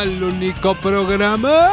Al 0.00 0.22
único 0.22 0.74
programa 0.76 1.68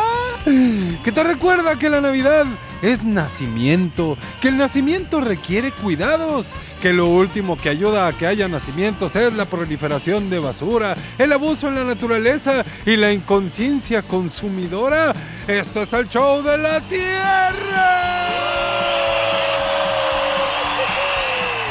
que 1.02 1.13
te 1.13 1.23
recuerda 1.23 1.80
que 1.80 1.90
la 1.90 2.02
Navidad 2.02 2.45
es 2.81 3.05
nacimiento, 3.05 4.18
que 4.41 4.49
el 4.49 4.58
nacimiento 4.58 5.22
requiere 5.22 5.72
cuidados, 5.72 6.48
que 6.82 6.91
lo 6.91 7.08
último 7.08 7.58
que 7.58 7.70
ayuda 7.70 8.05
a 8.05 8.12
que 8.12 8.27
haya 8.27 8.49
nacimientos 8.49 9.16
es 9.16 9.32
la 9.32 9.45
proliferación 9.45 10.30
de 10.30 10.40
basura, 10.40 10.98
el 11.18 11.32
abuso 11.32 11.70
en 11.70 11.76
la 11.76 11.85
naturaleza 11.85 12.66
y 12.85 12.98
la 12.98 13.13
inconsciencia 13.13 14.02
consumidora. 14.02 15.13
Esto 15.48 15.84
es 15.84 15.93
el 15.93 16.09
show 16.09 16.43
de 16.43 16.57
la 16.57 16.82
Tierra. 16.82 18.27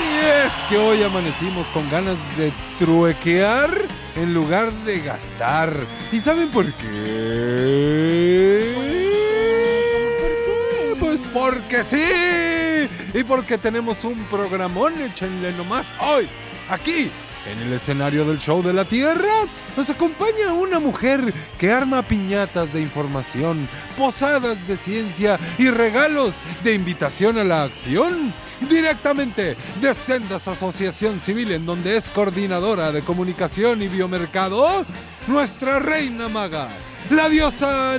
Y 0.01 0.47
es 0.47 0.53
que 0.71 0.79
hoy 0.79 1.03
amanecimos 1.03 1.67
con 1.67 1.91
ganas 1.91 2.17
de 2.39 2.51
truequear 2.79 4.06
en 4.17 4.35
lugar 4.35 4.73
de 4.73 5.01
gastar. 5.01 5.75
¿Y 6.13 6.21
saben 6.21 6.51
por 6.51 6.73
qué? 6.75 6.87
Pues 10.99 11.29
porque 11.33 11.85
sí. 11.85 12.89
Y 13.15 13.25
porque 13.25 13.59
tenemos 13.59 14.05
un 14.05 14.25
programón, 14.25 15.01
échenle 15.01 15.53
nomás 15.53 15.95
hoy, 16.01 16.29
aquí. 16.69 17.11
En 17.51 17.61
el 17.61 17.73
escenario 17.73 18.25
del 18.25 18.39
show 18.39 18.63
de 18.63 18.73
la 18.73 18.85
Tierra 18.85 19.31
nos 19.77 19.89
acompaña 19.89 20.53
una 20.53 20.81
mujer 20.81 21.33
que 21.59 21.71
arma 21.71 22.03
piñatas 22.03 22.73
de 22.73 22.81
información, 22.81 23.69
posadas 23.97 24.57
de 24.67 24.77
ciencia 24.77 25.39
y 25.57 25.71
regalos 25.71 26.35
de 26.65 26.75
invitación 26.75 27.39
a 27.39 27.45
la 27.45 27.63
acción. 27.63 28.35
Directamente 28.69 29.57
de 29.81 29.95
Sendas 29.95 30.49
Asociación 30.49 31.21
Civil 31.21 31.53
en 31.53 31.67
donde 31.67 31.97
es 31.97 32.11
coordinadora 32.11 32.91
de 32.91 33.03
comunicación 33.03 33.81
y 33.83 33.89
biomercado, 33.89 34.85
nuestra 35.29 35.79
reina 35.79 36.29
maga, 36.29 36.69
la 37.11 37.29
diosa, 37.29 37.99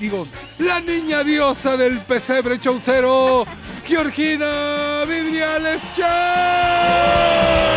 digo, 0.00 0.26
la 0.58 0.80
niña 0.80 1.22
diosa 1.22 1.76
del 1.76 2.00
pesebre 2.00 2.58
chaucero, 2.58 3.46
Georgina 3.86 5.04
Vidriales 5.06 5.80
con 5.94 7.69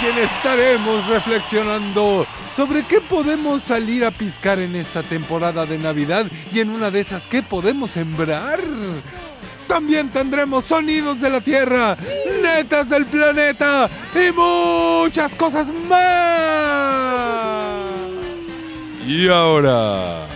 quien 0.00 0.16
estaremos 0.18 1.06
reflexionando 1.08 2.26
sobre 2.54 2.84
qué 2.84 3.00
podemos 3.00 3.62
salir 3.62 4.04
a 4.04 4.10
piscar 4.10 4.58
en 4.58 4.76
esta 4.76 5.02
temporada 5.02 5.66
de 5.66 5.78
Navidad 5.78 6.26
y 6.52 6.60
en 6.60 6.70
una 6.70 6.90
de 6.90 7.00
esas 7.00 7.26
qué 7.26 7.42
podemos 7.42 7.90
sembrar. 7.90 8.60
También 9.66 10.10
tendremos 10.10 10.64
sonidos 10.64 11.20
de 11.20 11.30
la 11.30 11.40
Tierra, 11.40 11.96
netas 12.42 12.88
del 12.88 13.06
planeta 13.06 13.90
y 14.14 14.32
muchas 14.32 15.34
cosas 15.34 15.68
más. 15.88 15.98
Y 19.06 19.28
ahora... 19.28 20.26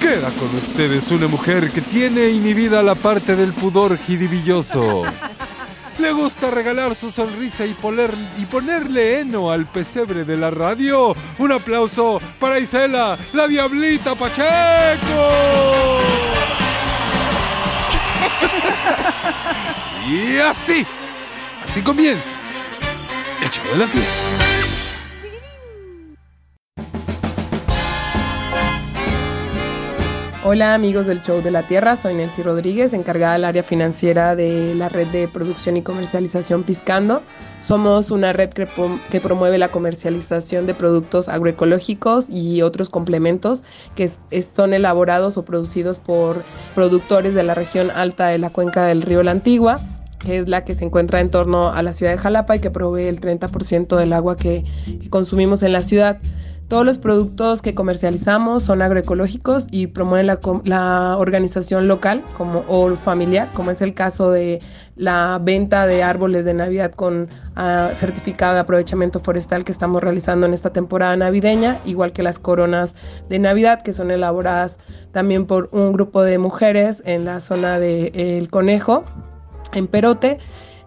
Queda 0.00 0.30
con 0.32 0.54
ustedes 0.54 1.10
una 1.10 1.26
mujer 1.26 1.72
que 1.72 1.80
tiene 1.80 2.28
inhibida 2.28 2.82
la 2.82 2.94
parte 2.94 3.34
del 3.34 3.52
pudor 3.52 3.98
jidibilloso. 3.98 5.02
Le 5.98 6.12
gusta 6.12 6.50
regalar 6.50 6.94
su 6.94 7.10
sonrisa 7.10 7.64
y, 7.64 7.72
poner, 7.72 8.12
y 8.36 8.44
ponerle 8.44 9.20
heno 9.20 9.50
al 9.50 9.64
pesebre 9.66 10.24
de 10.24 10.36
la 10.36 10.50
radio. 10.50 11.16
Un 11.38 11.52
aplauso 11.52 12.20
para 12.38 12.58
Isela, 12.58 13.16
la 13.32 13.48
diablita 13.48 14.14
Pacheco. 14.14 14.46
y 20.10 20.36
así, 20.38 20.86
así 21.66 21.80
comienza 21.82 22.34
el 23.42 23.50
show 23.50 23.64
de 23.72 23.78
la. 23.78 23.86
Hola 30.48 30.74
amigos 30.74 31.08
del 31.08 31.22
Show 31.22 31.42
de 31.42 31.50
la 31.50 31.64
Tierra, 31.64 31.96
soy 31.96 32.14
Nancy 32.14 32.40
Rodríguez, 32.40 32.92
encargada 32.92 33.32
del 33.32 33.44
área 33.46 33.64
financiera 33.64 34.36
de 34.36 34.76
la 34.76 34.88
red 34.88 35.08
de 35.08 35.26
producción 35.26 35.76
y 35.76 35.82
comercialización 35.82 36.62
Piscando. 36.62 37.22
Somos 37.62 38.12
una 38.12 38.32
red 38.32 38.50
que, 38.50 38.68
prom- 38.68 39.00
que 39.10 39.20
promueve 39.20 39.58
la 39.58 39.70
comercialización 39.70 40.66
de 40.66 40.74
productos 40.74 41.28
agroecológicos 41.28 42.30
y 42.30 42.62
otros 42.62 42.90
complementos 42.90 43.64
que 43.96 44.08
son 44.54 44.72
elaborados 44.72 45.36
o 45.36 45.44
producidos 45.44 45.98
por 45.98 46.44
productores 46.76 47.34
de 47.34 47.42
la 47.42 47.54
región 47.54 47.90
alta 47.90 48.28
de 48.28 48.38
la 48.38 48.50
cuenca 48.50 48.86
del 48.86 49.02
río 49.02 49.24
La 49.24 49.32
Antigua 49.32 49.80
que 50.20 50.38
es 50.38 50.48
la 50.48 50.64
que 50.64 50.74
se 50.74 50.84
encuentra 50.84 51.20
en 51.20 51.30
torno 51.30 51.70
a 51.70 51.82
la 51.82 51.92
ciudad 51.92 52.12
de 52.12 52.18
Jalapa 52.18 52.56
y 52.56 52.60
que 52.60 52.70
provee 52.70 53.04
el 53.04 53.20
30% 53.20 53.96
del 53.96 54.12
agua 54.12 54.36
que 54.36 54.64
consumimos 55.10 55.62
en 55.62 55.72
la 55.72 55.82
ciudad. 55.82 56.18
Todos 56.68 56.84
los 56.84 56.98
productos 56.98 57.62
que 57.62 57.76
comercializamos 57.76 58.64
son 58.64 58.82
agroecológicos 58.82 59.68
y 59.70 59.86
promueven 59.86 60.26
la, 60.64 61.16
organización 61.16 61.86
local 61.86 62.24
como, 62.36 62.64
o 62.66 62.96
familiar, 62.96 63.52
como 63.52 63.70
es 63.70 63.80
el 63.80 63.94
caso 63.94 64.32
de 64.32 64.60
la 64.96 65.38
venta 65.40 65.86
de 65.86 66.02
árboles 66.02 66.44
de 66.44 66.54
Navidad 66.54 66.90
con 66.90 67.28
ah, 67.54 67.90
certificado 67.94 68.54
de 68.54 68.60
aprovechamiento 68.60 69.20
forestal 69.20 69.62
que 69.62 69.70
estamos 69.70 70.02
realizando 70.02 70.46
en 70.46 70.54
esta 70.54 70.72
temporada 70.72 71.16
navideña, 71.16 71.78
igual 71.84 72.12
que 72.12 72.24
las 72.24 72.40
coronas 72.40 72.96
de 73.28 73.38
Navidad 73.38 73.82
que 73.82 73.92
son 73.92 74.10
elaboradas 74.10 74.78
también 75.12 75.46
por 75.46 75.68
un 75.70 75.92
grupo 75.92 76.22
de 76.22 76.38
mujeres 76.38 77.00
en 77.04 77.26
la 77.26 77.38
zona 77.38 77.78
de 77.78 78.38
El 78.38 78.50
Conejo, 78.50 79.04
en 79.72 79.86
Perote. 79.86 80.38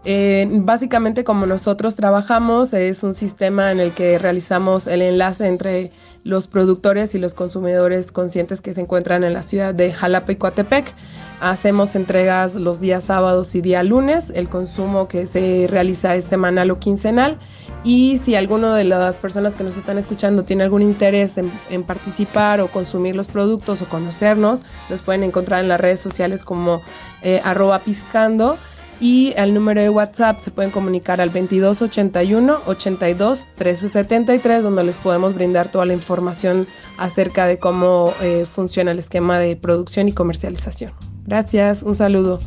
Eh, 0.06 0.48
básicamente 0.50 1.26
como 1.26 1.46
nosotros 1.46 1.96
trabajamos 1.96 2.74
es 2.74 3.04
un 3.04 3.14
sistema 3.14 3.72
en 3.72 3.82
el 3.82 3.92
que 3.92 4.18
realizamos 4.18 4.88
el 4.88 5.02
enlace 5.02 5.46
entre 5.46 5.92
los 6.24 6.48
productores 6.48 7.16
y 7.16 7.20
los 7.20 7.34
consumidores 7.34 8.14
conscientes 8.14 8.62
que 8.62 8.74
se 8.74 8.82
encuentran 8.82 9.26
en 9.26 9.34
la 9.34 9.42
ciudad 9.42 9.74
de 9.74 9.92
Jalapa 9.92 10.32
y 10.32 10.36
Coatepec. 10.38 10.94
Hacemos 11.42 11.96
entregas 11.96 12.56
los 12.56 12.82
días 12.82 13.06
sábados 13.06 13.56
y 13.56 13.62
día 13.62 13.84
lunes. 13.84 14.32
El 14.36 14.50
consumo 14.50 15.08
que 15.08 15.26
se 15.26 15.68
realiza 15.70 16.16
es 16.16 16.26
semanal 16.26 16.72
o 16.72 16.80
quincenal. 16.80 17.38
Y 17.86 18.18
si 18.18 18.36
alguno 18.36 18.74
de 18.74 18.84
las 18.84 19.20
personas 19.20 19.56
que 19.56 19.64
nos 19.64 19.78
están 19.78 19.98
escuchando 19.98 20.44
tiene 20.44 20.64
algún 20.64 20.82
interés 20.82 21.38
en, 21.38 21.84
participar 21.84 22.60
o 22.60 22.68
consumir 22.68 23.16
los 23.16 23.28
productos 23.28 23.82
o 23.82 23.86
conocernos, 23.86 24.64
los 24.90 25.02
pueden 25.02 25.24
encontrar 25.24 25.62
en 25.62 25.70
las 25.70 25.80
redes 25.80 26.02
sociales 26.02 26.44
como 26.44 26.82
eh, 27.22 27.40
arroba 27.46 27.80
piscando 27.80 28.58
y 29.00 29.34
al 29.38 29.54
número 29.54 29.82
de 29.82 29.90
WhatsApp 29.90 30.40
se 30.40 30.52
pueden 30.52 30.72
comunicar 30.72 31.22
al 31.22 31.30
2281 31.30 32.62
82 32.66 33.48
1373 33.58 34.64
donde 34.64 34.84
les 34.84 34.98
podemos 34.98 35.34
brindar 35.36 35.72
toda 35.72 35.86
la 35.86 35.94
información 35.94 36.68
acerca 36.98 37.46
de 37.48 37.60
cómo 37.60 38.14
eh, 38.22 38.46
funciona 38.52 38.92
el 38.92 39.00
esquema 39.00 39.40
de 39.40 39.56
producción 39.56 40.08
y 40.08 40.12
comercialización. 40.12 40.94
Gracias, 41.26 41.84
un 41.84 41.96
saludo. 41.96 42.40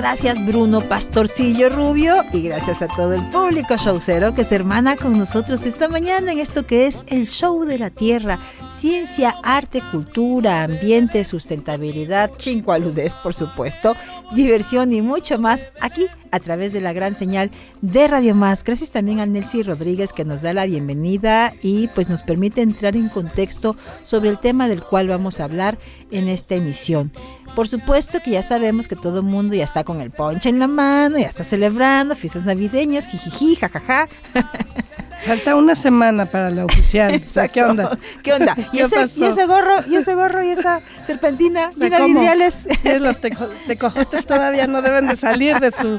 Gracias 0.00 0.42
Bruno 0.46 0.80
Pastorcillo 0.80 1.68
Rubio 1.68 2.14
y 2.32 2.40
gracias 2.40 2.80
a 2.80 2.88
todo 2.88 3.12
el 3.12 3.20
público 3.28 3.76
showcero 3.76 4.34
que 4.34 4.44
se 4.44 4.54
hermana 4.54 4.96
con 4.96 5.18
nosotros 5.18 5.66
esta 5.66 5.88
mañana 5.88 6.32
en 6.32 6.38
esto 6.38 6.64
que 6.66 6.86
es 6.86 7.02
el 7.08 7.28
show 7.28 7.66
de 7.66 7.78
la 7.78 7.90
tierra. 7.90 8.40
Ciencia, 8.70 9.36
arte, 9.42 9.82
cultura, 9.90 10.62
ambiente, 10.62 11.22
sustentabilidad, 11.24 12.32
chincualudez 12.38 13.14
por 13.14 13.34
supuesto, 13.34 13.94
diversión 14.34 14.90
y 14.94 15.02
mucho 15.02 15.38
más 15.38 15.68
aquí 15.82 16.06
a 16.32 16.40
través 16.40 16.72
de 16.72 16.80
la 16.80 16.92
gran 16.92 17.14
señal 17.14 17.50
de 17.82 18.08
Radio 18.08 18.34
Más. 18.34 18.64
Gracias 18.64 18.92
también 18.92 19.20
a 19.20 19.26
Nelcy 19.26 19.62
Rodríguez 19.62 20.12
que 20.12 20.24
nos 20.24 20.40
da 20.40 20.54
la 20.54 20.64
bienvenida 20.64 21.52
y 21.60 21.88
pues 21.88 22.08
nos 22.08 22.22
permite 22.22 22.62
entrar 22.62 22.96
en 22.96 23.08
contexto 23.08 23.76
sobre 24.02 24.30
el 24.30 24.38
tema 24.38 24.68
del 24.68 24.82
cual 24.82 25.08
vamos 25.08 25.40
a 25.40 25.44
hablar 25.44 25.78
en 26.10 26.28
esta 26.28 26.54
emisión. 26.54 27.12
Por 27.54 27.68
supuesto 27.68 28.20
que 28.24 28.30
ya 28.32 28.42
sabemos 28.42 28.88
que 28.88 28.96
todo 28.96 29.20
el 29.20 29.26
mundo 29.26 29.54
ya 29.54 29.64
está 29.64 29.84
con 29.84 30.00
el 30.00 30.10
ponche 30.10 30.48
en 30.48 30.58
la 30.58 30.66
mano, 30.66 31.18
ya 31.18 31.28
está 31.28 31.44
celebrando 31.44 32.14
fiestas 32.14 32.44
navideñas, 32.44 33.06
jijiji, 33.06 33.56
jajaja. 33.56 34.08
Falta 35.24 35.54
una 35.54 35.76
semana 35.76 36.26
para 36.26 36.50
la 36.50 36.64
oficial. 36.64 37.22
¿Qué 37.52 37.62
onda? 37.62 37.96
¿Qué 38.22 38.32
onda? 38.32 38.56
¿Y, 38.72 38.80
ese, 38.80 39.06
¿Y 39.16 39.24
ese, 39.24 39.46
gorro, 39.46 39.76
y 39.88 39.96
ese 39.96 40.14
gorro, 40.14 40.42
y 40.42 40.48
esa 40.48 40.80
serpentina 41.04 41.70
llena 41.76 41.98
de 41.98 42.06
vidriales. 42.06 42.68
Los 43.00 43.20
tecojotes 43.20 44.26
todavía 44.26 44.66
no 44.66 44.82
deben 44.82 45.06
de 45.08 45.16
salir 45.16 45.58
de 45.60 45.70
su 45.70 45.98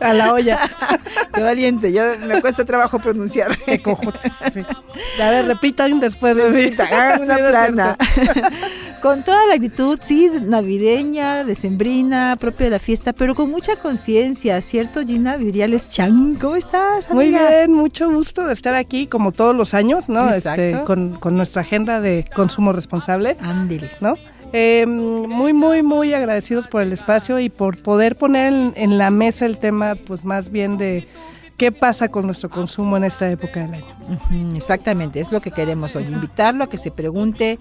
a 0.00 0.12
la 0.12 0.32
olla. 0.32 0.70
Qué 1.32 1.42
valiente, 1.42 1.92
yo 1.92 2.02
me 2.26 2.40
cuesta 2.40 2.64
trabajo 2.64 2.98
pronunciar. 2.98 3.56
Tecojotes, 3.56 4.32
sí. 4.52 4.64
A 5.22 5.30
ver, 5.30 5.46
repitan 5.46 6.00
después 6.00 6.36
de 6.36 6.48
Repitan, 6.48 6.86
hagan 6.86 7.22
una 7.22 7.36
plana. 7.36 7.96
Con 9.04 9.22
toda 9.22 9.46
la 9.46 9.54
actitud, 9.54 9.98
sí, 10.00 10.30
navideña, 10.42 11.44
decembrina, 11.44 12.36
propia 12.40 12.64
de 12.64 12.70
la 12.70 12.78
fiesta, 12.78 13.12
pero 13.12 13.34
con 13.34 13.50
mucha 13.50 13.76
conciencia, 13.76 14.58
¿cierto, 14.62 15.04
Gina 15.04 15.36
Vidriales 15.36 15.90
Chan? 15.90 16.36
¿Cómo 16.40 16.56
estás, 16.56 17.10
amiga? 17.10 17.14
Muy 17.14 17.28
bien, 17.28 17.72
mucho 17.72 18.10
gusto 18.10 18.46
de 18.46 18.53
estar 18.54 18.74
aquí, 18.74 19.06
como 19.06 19.32
todos 19.32 19.54
los 19.54 19.74
años, 19.74 20.08
¿no? 20.08 20.30
Este, 20.30 20.80
con, 20.84 21.14
con, 21.14 21.36
nuestra 21.36 21.62
agenda 21.62 22.00
de 22.00 22.28
consumo 22.34 22.72
responsable. 22.72 23.36
Ándele. 23.40 23.90
¿No? 24.00 24.14
Eh, 24.52 24.86
muy, 24.86 25.52
muy, 25.52 25.82
muy 25.82 26.14
agradecidos 26.14 26.68
por 26.68 26.82
el 26.82 26.92
espacio 26.92 27.40
y 27.40 27.48
por 27.48 27.76
poder 27.82 28.16
poner 28.16 28.52
en, 28.52 28.72
en, 28.76 28.98
la 28.98 29.10
mesa 29.10 29.46
el 29.46 29.58
tema, 29.58 29.96
pues 29.96 30.24
más 30.24 30.52
bien 30.52 30.78
de 30.78 31.08
qué 31.56 31.72
pasa 31.72 32.08
con 32.08 32.26
nuestro 32.26 32.50
consumo 32.50 32.96
en 32.96 33.04
esta 33.04 33.28
época 33.28 33.60
del 33.64 33.74
año. 33.74 33.96
Exactamente, 34.54 35.20
es 35.20 35.32
lo 35.32 35.40
que 35.40 35.50
queremos 35.50 35.96
hoy, 35.96 36.04
invitarlo 36.04 36.64
a 36.64 36.68
que 36.68 36.78
se 36.78 36.90
pregunte 36.90 37.58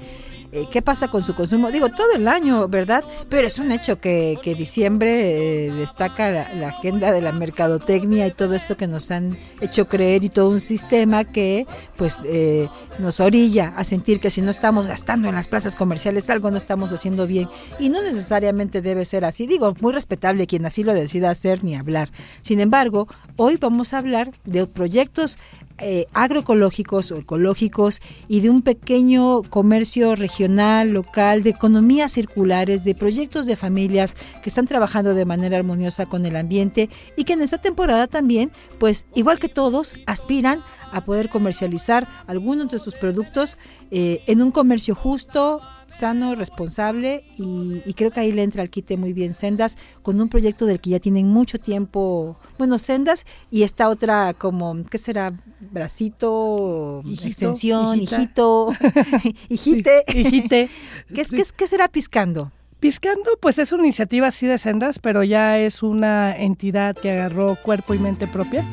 eh, 0.55 0.67
qué 0.69 0.83
pasa 0.83 1.07
con 1.07 1.23
su 1.23 1.33
consumo. 1.33 1.71
Digo, 1.71 1.89
todo 1.89 2.13
el 2.15 2.27
año, 2.27 2.67
¿verdad? 2.67 3.03
Pero 3.27 3.47
es 3.47 3.57
un 3.57 3.71
hecho 3.71 3.99
que, 3.99 4.37
que 4.43 4.53
diciembre 4.53 5.65
eh, 5.65 5.71
destaca 5.71 6.29
la, 6.29 6.53
la, 6.53 6.67
agenda 6.67 7.11
de 7.11 7.21
la 7.21 7.31
mercadotecnia 7.31 8.27
y 8.27 8.31
todo 8.31 8.53
esto 8.53 8.77
que 8.77 8.85
nos 8.85 9.09
han 9.09 9.35
hecho 9.61 9.87
creer 9.87 10.23
y 10.23 10.29
todo 10.29 10.49
un 10.49 10.61
sistema 10.61 11.23
que 11.23 11.65
pues 11.95 12.19
eh, 12.25 12.69
nos 12.99 13.19
orilla 13.19 13.73
a 13.75 13.83
sentir 13.83 14.19
que 14.19 14.29
si 14.29 14.43
no 14.43 14.51
estamos 14.51 14.85
gastando 14.85 15.27
en 15.27 15.33
las 15.33 15.47
plazas 15.47 15.75
comerciales 15.75 16.29
algo 16.29 16.51
no 16.51 16.57
estamos 16.57 16.91
haciendo 16.91 17.25
bien. 17.25 17.49
Y 17.79 17.89
no 17.89 18.03
necesariamente 18.03 18.83
debe 18.83 19.05
ser 19.05 19.25
así. 19.25 19.47
Digo, 19.47 19.73
muy 19.81 19.91
respetable 19.91 20.45
quien 20.45 20.67
así 20.67 20.83
lo 20.83 20.93
decida 20.93 21.31
hacer 21.31 21.63
ni 21.63 21.75
hablar. 21.75 22.11
Sin 22.43 22.59
embargo, 22.59 23.07
hoy 23.37 23.57
vamos 23.59 23.95
a 23.95 23.97
hablar 23.97 24.29
de 24.45 24.67
proyectos 24.67 25.39
eh, 25.79 26.05
agroecológicos 26.13 27.11
o 27.11 27.17
ecológicos 27.17 27.99
y 28.27 28.41
de 28.41 28.49
un 28.49 28.61
pequeño 28.61 29.41
comercio 29.43 30.15
regional, 30.15 30.91
local, 30.91 31.43
de 31.43 31.49
economías 31.49 32.11
circulares, 32.11 32.83
de 32.83 32.95
proyectos 32.95 33.45
de 33.45 33.55
familias 33.55 34.15
que 34.41 34.49
están 34.49 34.67
trabajando 34.67 35.13
de 35.13 35.25
manera 35.25 35.57
armoniosa 35.57 36.05
con 36.05 36.25
el 36.25 36.35
ambiente 36.35 36.89
y 37.17 37.23
que 37.23 37.33
en 37.33 37.41
esta 37.41 37.57
temporada 37.57 38.07
también, 38.07 38.51
pues 38.79 39.07
igual 39.15 39.39
que 39.39 39.49
todos, 39.49 39.95
aspiran 40.05 40.63
a 40.91 41.05
poder 41.05 41.29
comercializar 41.29 42.07
algunos 42.27 42.69
de 42.69 42.79
sus 42.79 42.95
productos 42.95 43.57
eh, 43.91 44.21
en 44.27 44.41
un 44.41 44.51
comercio 44.51 44.95
justo, 44.95 45.61
sano, 45.93 46.35
responsable 46.35 47.25
y, 47.37 47.81
y, 47.85 47.93
creo 47.93 48.11
que 48.11 48.19
ahí 48.19 48.31
le 48.31 48.43
entra 48.43 48.61
al 48.61 48.69
quite 48.69 48.97
muy 48.97 49.13
bien 49.13 49.33
Sendas 49.33 49.77
con 50.01 50.19
un 50.19 50.29
proyecto 50.29 50.65
del 50.65 50.79
que 50.79 50.91
ya 50.91 50.99
tienen 50.99 51.27
mucho 51.27 51.59
tiempo, 51.59 52.37
bueno, 52.57 52.79
Sendas 52.79 53.25
y 53.51 53.63
esta 53.63 53.89
otra 53.89 54.33
como, 54.33 54.83
¿qué 54.89 54.97
será? 54.97 55.33
Bracito, 55.71 57.01
hijito, 57.05 57.27
extensión, 57.27 57.97
hijita. 57.97 58.15
hijito, 58.17 58.73
hijite. 59.49 60.03
Sí, 60.07 60.19
hijite. 60.19 60.69
¿Qué, 61.13 61.21
es, 61.21 61.27
sí. 61.27 61.37
¿qué, 61.37 61.43
¿Qué 61.55 61.67
será 61.67 61.87
Piscando? 61.87 62.51
Piscando, 62.79 63.37
pues 63.39 63.59
es 63.59 63.71
una 63.71 63.83
iniciativa 63.83 64.27
así 64.27 64.45
de 64.45 64.57
Sendas, 64.57 64.99
pero 64.99 65.23
ya 65.23 65.57
es 65.57 65.83
una 65.83 66.35
entidad 66.35 66.95
que 66.95 67.11
agarró 67.11 67.55
cuerpo 67.55 67.93
y 67.93 67.99
mente 67.99 68.27
propia, 68.27 68.65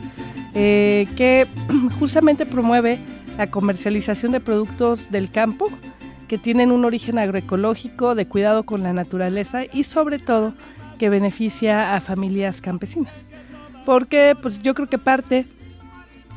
eh, 0.54 1.06
que 1.16 1.46
justamente 2.00 2.44
promueve 2.44 2.98
la 3.38 3.50
comercialización 3.50 4.32
de 4.32 4.40
productos 4.40 5.12
del 5.12 5.30
campo, 5.30 5.70
que 6.30 6.38
tienen 6.38 6.70
un 6.70 6.84
origen 6.84 7.18
agroecológico, 7.18 8.14
de 8.14 8.24
cuidado 8.24 8.62
con 8.62 8.84
la 8.84 8.92
naturaleza 8.92 9.64
y 9.64 9.82
sobre 9.82 10.20
todo 10.20 10.54
que 10.96 11.08
beneficia 11.08 11.96
a 11.96 12.00
familias 12.00 12.60
campesinas. 12.60 13.26
Porque 13.84 14.36
pues 14.40 14.62
yo 14.62 14.74
creo 14.74 14.88
que 14.88 14.98
parte 14.98 15.48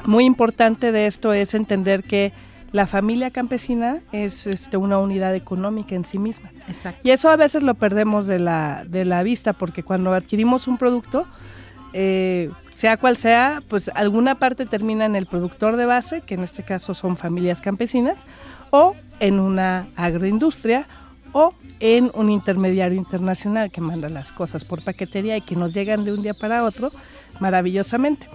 muy 0.05 0.25
importante 0.25 0.91
de 0.91 1.05
esto 1.05 1.31
es 1.31 1.53
entender 1.53 2.03
que 2.03 2.33
la 2.71 2.87
familia 2.87 3.29
campesina 3.29 3.99
es 4.11 4.47
este, 4.47 4.77
una 4.77 4.97
unidad 4.97 5.35
económica 5.35 5.93
en 5.93 6.05
sí 6.05 6.17
misma. 6.17 6.49
Exacto. 6.67 6.99
Y 7.07 7.11
eso 7.11 7.29
a 7.29 7.35
veces 7.35 7.61
lo 7.61 7.75
perdemos 7.75 8.25
de 8.25 8.39
la, 8.39 8.85
de 8.87 9.05
la 9.05 9.21
vista 9.21 9.53
porque 9.53 9.83
cuando 9.83 10.15
adquirimos 10.15 10.67
un 10.67 10.79
producto, 10.79 11.27
eh, 11.93 12.49
sea 12.73 12.97
cual 12.97 13.15
sea, 13.15 13.61
pues 13.67 13.91
alguna 13.93 14.33
parte 14.33 14.65
termina 14.65 15.05
en 15.05 15.15
el 15.15 15.27
productor 15.27 15.75
de 15.75 15.85
base, 15.85 16.21
que 16.21 16.33
en 16.33 16.41
este 16.41 16.63
caso 16.63 16.95
son 16.95 17.15
familias 17.15 17.61
campesinas, 17.61 18.25
o 18.73 18.95
en 19.19 19.39
una 19.39 19.85
agroindustria 19.95 20.87
o 21.31 21.53
en 21.79 22.09
un 22.15 22.31
intermediario 22.31 22.97
internacional 22.97 23.69
que 23.69 23.81
manda 23.81 24.09
las 24.09 24.31
cosas 24.31 24.65
por 24.65 24.83
paquetería 24.83 25.37
y 25.37 25.41
que 25.41 25.55
nos 25.55 25.73
llegan 25.73 26.03
de 26.05 26.11
un 26.11 26.23
día 26.23 26.33
para 26.33 26.63
otro 26.63 26.91
maravillosamente. 27.39 28.27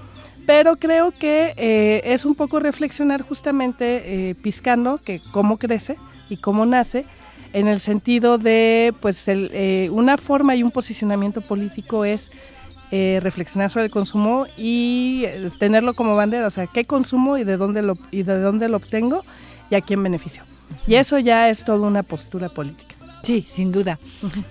Pero 0.47 0.77
creo 0.77 1.11
que 1.11 1.55
eh, 1.57 2.03
es 2.05 2.25
un 2.25 2.37
poco 2.37 2.61
reflexionar 2.61 3.23
justamente 3.23 4.31
eh, 4.31 4.35
Piscando, 4.37 4.99
que 4.99 5.21
cómo 5.33 5.59
crece 5.59 5.97
y 6.31 6.37
cómo 6.37 6.67
nace, 6.67 7.05
en 7.53 7.67
el 7.67 7.81
sentido 7.81 8.39
de, 8.39 8.95
pues, 9.01 9.27
el, 9.27 9.51
eh, 9.53 9.89
una 9.91 10.19
forma 10.19 10.55
y 10.55 10.63
un 10.63 10.71
posicionamiento 10.71 11.41
político 11.41 12.05
es 12.05 12.31
eh, 12.93 13.19
reflexionar 13.25 13.71
sobre 13.71 13.87
el 13.87 13.91
consumo 13.91 14.47
y 14.57 15.25
tenerlo 15.59 15.95
como 15.95 16.15
bandera, 16.15 16.47
o 16.47 16.51
sea, 16.51 16.69
qué 16.69 16.85
consumo 16.85 17.39
y 17.39 17.45
de 17.45 17.57
dónde 17.57 17.83
lo, 17.83 17.99
y 18.13 18.23
de 18.23 18.39
dónde 18.39 18.69
lo 18.69 18.77
obtengo 18.77 19.25
y 19.71 19.75
a 19.75 19.81
quién 19.81 20.03
beneficio. 20.03 20.43
Y 20.87 20.95
eso 20.95 21.19
ya 21.19 21.49
es 21.51 21.65
toda 21.65 21.87
una 21.87 22.03
postura 22.03 22.49
política. 22.49 22.95
Sí, 23.23 23.45
sin 23.47 23.73
duda. 23.73 23.99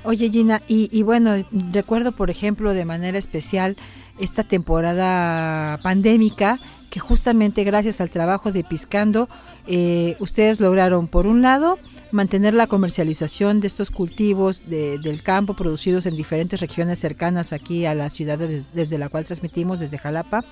Oye, 0.04 0.30
Gina, 0.30 0.62
y, 0.68 0.90
y, 0.92 1.04
bueno, 1.04 1.32
recuerdo, 1.72 2.12
por 2.12 2.30
ejemplo, 2.30 2.74
de 2.74 2.86
manera 2.86 3.18
especial 3.18 3.78
esta 4.20 4.44
temporada 4.44 5.80
pandémica, 5.84 6.60
que 6.90 7.00
justamente 7.00 7.64
gracias 7.64 8.02
al 8.02 8.10
trabajo 8.10 8.52
de 8.52 8.64
Piscando, 8.64 9.30
eh, 9.68 10.16
ustedes 10.20 10.60
lograron, 10.60 11.08
por 11.08 11.28
un 11.28 11.42
lado, 11.42 11.78
mantener 12.12 12.54
la 12.54 12.68
comercialización 12.68 13.60
de 13.60 13.68
estos 13.68 13.92
cultivos 13.92 14.70
de, 14.70 14.98
del 15.00 15.22
campo 15.22 15.56
producidos 15.56 16.06
en 16.06 16.16
diferentes 16.16 16.60
regiones 16.60 17.00
cercanas 17.00 17.54
aquí 17.54 17.86
a 17.86 17.96
la 17.96 18.10
ciudad 18.10 18.38
de, 18.38 18.64
desde 18.74 18.98
la 18.98 19.10
cual 19.10 19.26
transmitimos, 19.26 19.80
desde 19.80 19.98
Jalapa, 19.98 20.46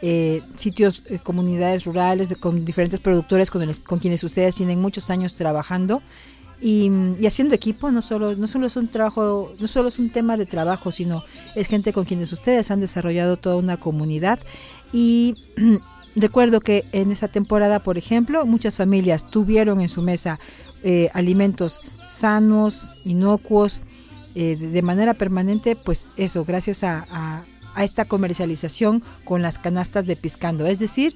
eh, 0.00 0.42
sitios, 0.56 1.02
eh, 1.08 1.18
comunidades 1.22 1.84
rurales 1.84 2.28
de, 2.28 2.36
con 2.36 2.64
diferentes 2.64 3.00
productores 3.00 3.50
con, 3.50 3.62
el, 3.62 3.80
con, 3.82 3.98
quienes 3.98 4.22
ustedes 4.24 4.54
tienen 4.54 4.80
muchos 4.80 5.10
años 5.10 5.34
trabajando. 5.34 6.02
Y, 6.60 6.92
y, 7.18 7.26
haciendo 7.26 7.56
equipo 7.56 7.90
no 7.90 8.02
solo 8.02 8.36
no 8.36 8.46
solo 8.46 8.68
es 8.68 8.76
un 8.76 8.86
trabajo 8.86 9.52
no 9.58 9.66
solo 9.66 9.88
es 9.88 9.98
un 9.98 10.10
tema 10.10 10.36
de 10.36 10.46
trabajo 10.46 10.92
sino 10.92 11.24
es 11.56 11.66
gente 11.66 11.92
con 11.92 12.04
quienes 12.04 12.32
ustedes 12.32 12.70
han 12.70 12.78
desarrollado 12.78 13.36
toda 13.36 13.56
una 13.56 13.78
comunidad 13.78 14.38
y 14.92 15.34
recuerdo 16.14 16.60
que 16.60 16.84
en 16.92 17.10
esa 17.10 17.26
temporada 17.26 17.82
por 17.82 17.98
ejemplo 17.98 18.46
muchas 18.46 18.76
familias 18.76 19.28
tuvieron 19.28 19.80
en 19.80 19.88
su 19.88 20.02
mesa 20.02 20.38
eh, 20.82 21.10
alimentos 21.14 21.80
sanos, 22.08 22.94
inocuos, 23.04 23.82
eh, 24.34 24.56
de 24.56 24.82
manera 24.82 25.14
permanente, 25.14 25.76
pues 25.76 26.08
eso, 26.16 26.44
gracias 26.44 26.84
a, 26.84 27.06
a, 27.10 27.84
esta 27.84 28.04
comercialización 28.04 29.02
con 29.24 29.42
las 29.42 29.58
canastas 29.58 30.06
de 30.06 30.16
Piscando. 30.16 30.66
Es 30.66 30.78
decir, 30.78 31.14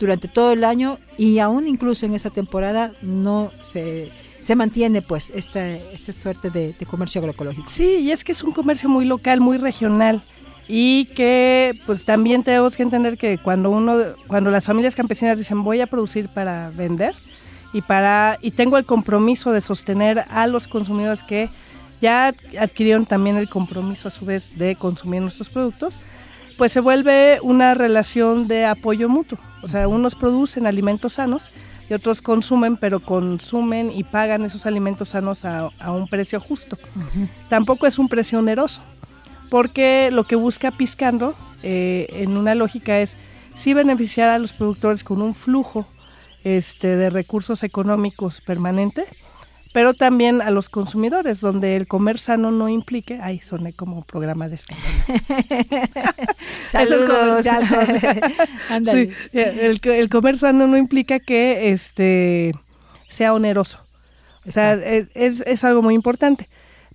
durante 0.00 0.26
todo 0.28 0.52
el 0.52 0.64
año 0.64 0.98
y 1.16 1.38
aún 1.38 1.68
incluso 1.68 2.06
en 2.06 2.14
esa 2.14 2.30
temporada 2.30 2.92
no 3.02 3.52
se, 3.60 4.10
se 4.40 4.56
mantiene 4.56 5.02
pues 5.02 5.30
esta, 5.34 5.70
esta 5.70 6.12
suerte 6.12 6.50
de, 6.50 6.72
de 6.72 6.86
comercio 6.86 7.20
agroecológico. 7.20 7.68
Sí, 7.68 7.98
y 7.98 8.10
es 8.10 8.24
que 8.24 8.32
es 8.32 8.42
un 8.42 8.52
comercio 8.52 8.88
muy 8.88 9.04
local, 9.04 9.40
muy 9.40 9.58
regional 9.58 10.22
y 10.72 11.06
que 11.16 11.76
pues 11.84 12.04
también 12.04 12.44
tenemos 12.44 12.76
que 12.76 12.84
entender 12.84 13.18
que 13.18 13.38
cuando 13.38 13.70
uno 13.70 13.96
cuando 14.28 14.52
las 14.52 14.64
familias 14.64 14.94
campesinas 14.94 15.36
dicen 15.36 15.64
voy 15.64 15.80
a 15.80 15.88
producir 15.88 16.28
para 16.28 16.70
vender 16.70 17.14
y 17.72 17.82
para 17.82 18.38
y 18.40 18.52
tengo 18.52 18.78
el 18.78 18.84
compromiso 18.84 19.52
de 19.52 19.60
sostener 19.60 20.24
a 20.30 20.46
los 20.46 20.68
consumidores 20.68 21.22
que 21.22 21.50
ya 22.00 22.32
adquirieron 22.58 23.06
también 23.06 23.36
el 23.36 23.48
compromiso 23.48 24.08
a 24.08 24.10
su 24.10 24.24
vez 24.24 24.56
de 24.58 24.74
consumir 24.74 25.20
nuestros 25.20 25.50
productos, 25.50 26.00
pues 26.56 26.72
se 26.72 26.80
vuelve 26.80 27.38
una 27.42 27.74
relación 27.74 28.48
de 28.48 28.66
apoyo 28.66 29.08
mutuo. 29.08 29.38
O 29.62 29.68
sea, 29.68 29.86
unos 29.86 30.14
producen 30.14 30.66
alimentos 30.66 31.14
sanos 31.14 31.50
y 31.88 31.94
otros 31.94 32.22
consumen, 32.22 32.76
pero 32.76 33.00
consumen 33.00 33.90
y 33.94 34.04
pagan 34.04 34.44
esos 34.44 34.64
alimentos 34.64 35.10
sanos 35.10 35.44
a, 35.44 35.68
a 35.78 35.92
un 35.92 36.06
precio 36.08 36.40
justo. 36.40 36.78
Tampoco 37.48 37.86
es 37.86 37.98
un 37.98 38.08
precio 38.08 38.38
oneroso, 38.38 38.80
porque 39.50 40.10
lo 40.12 40.24
que 40.24 40.36
busca 40.36 40.70
Piscando 40.70 41.34
eh, 41.62 42.06
en 42.10 42.36
una 42.36 42.54
lógica 42.54 43.00
es 43.00 43.18
sí 43.54 43.74
beneficiar 43.74 44.30
a 44.30 44.38
los 44.38 44.52
productores 44.52 45.04
con 45.04 45.20
un 45.20 45.34
flujo 45.34 45.86
este, 46.44 46.96
de 46.96 47.10
recursos 47.10 47.62
económicos 47.62 48.40
permanente, 48.40 49.04
pero 49.72 49.94
también 49.94 50.42
a 50.42 50.50
los 50.50 50.68
consumidores, 50.68 51.40
donde 51.40 51.76
el 51.76 51.86
comer 51.86 52.18
sano 52.18 52.50
no 52.50 52.68
implique, 52.68 53.20
ay, 53.22 53.38
soné 53.38 53.72
como 53.72 54.02
programa 54.02 54.48
de 54.48 54.58
Ándale. 58.68 59.06
Sí, 59.06 59.12
el, 59.32 59.80
el 59.84 60.08
comer 60.08 60.38
sano 60.38 60.66
no 60.66 60.76
implica 60.76 61.20
que 61.20 61.70
este 61.72 62.52
sea 63.08 63.32
oneroso. 63.32 63.78
O 64.46 64.50
sea, 64.50 64.74
es, 64.74 65.08
es, 65.14 65.42
es 65.46 65.62
algo 65.64 65.82
muy 65.82 65.94
importante. 65.94 66.48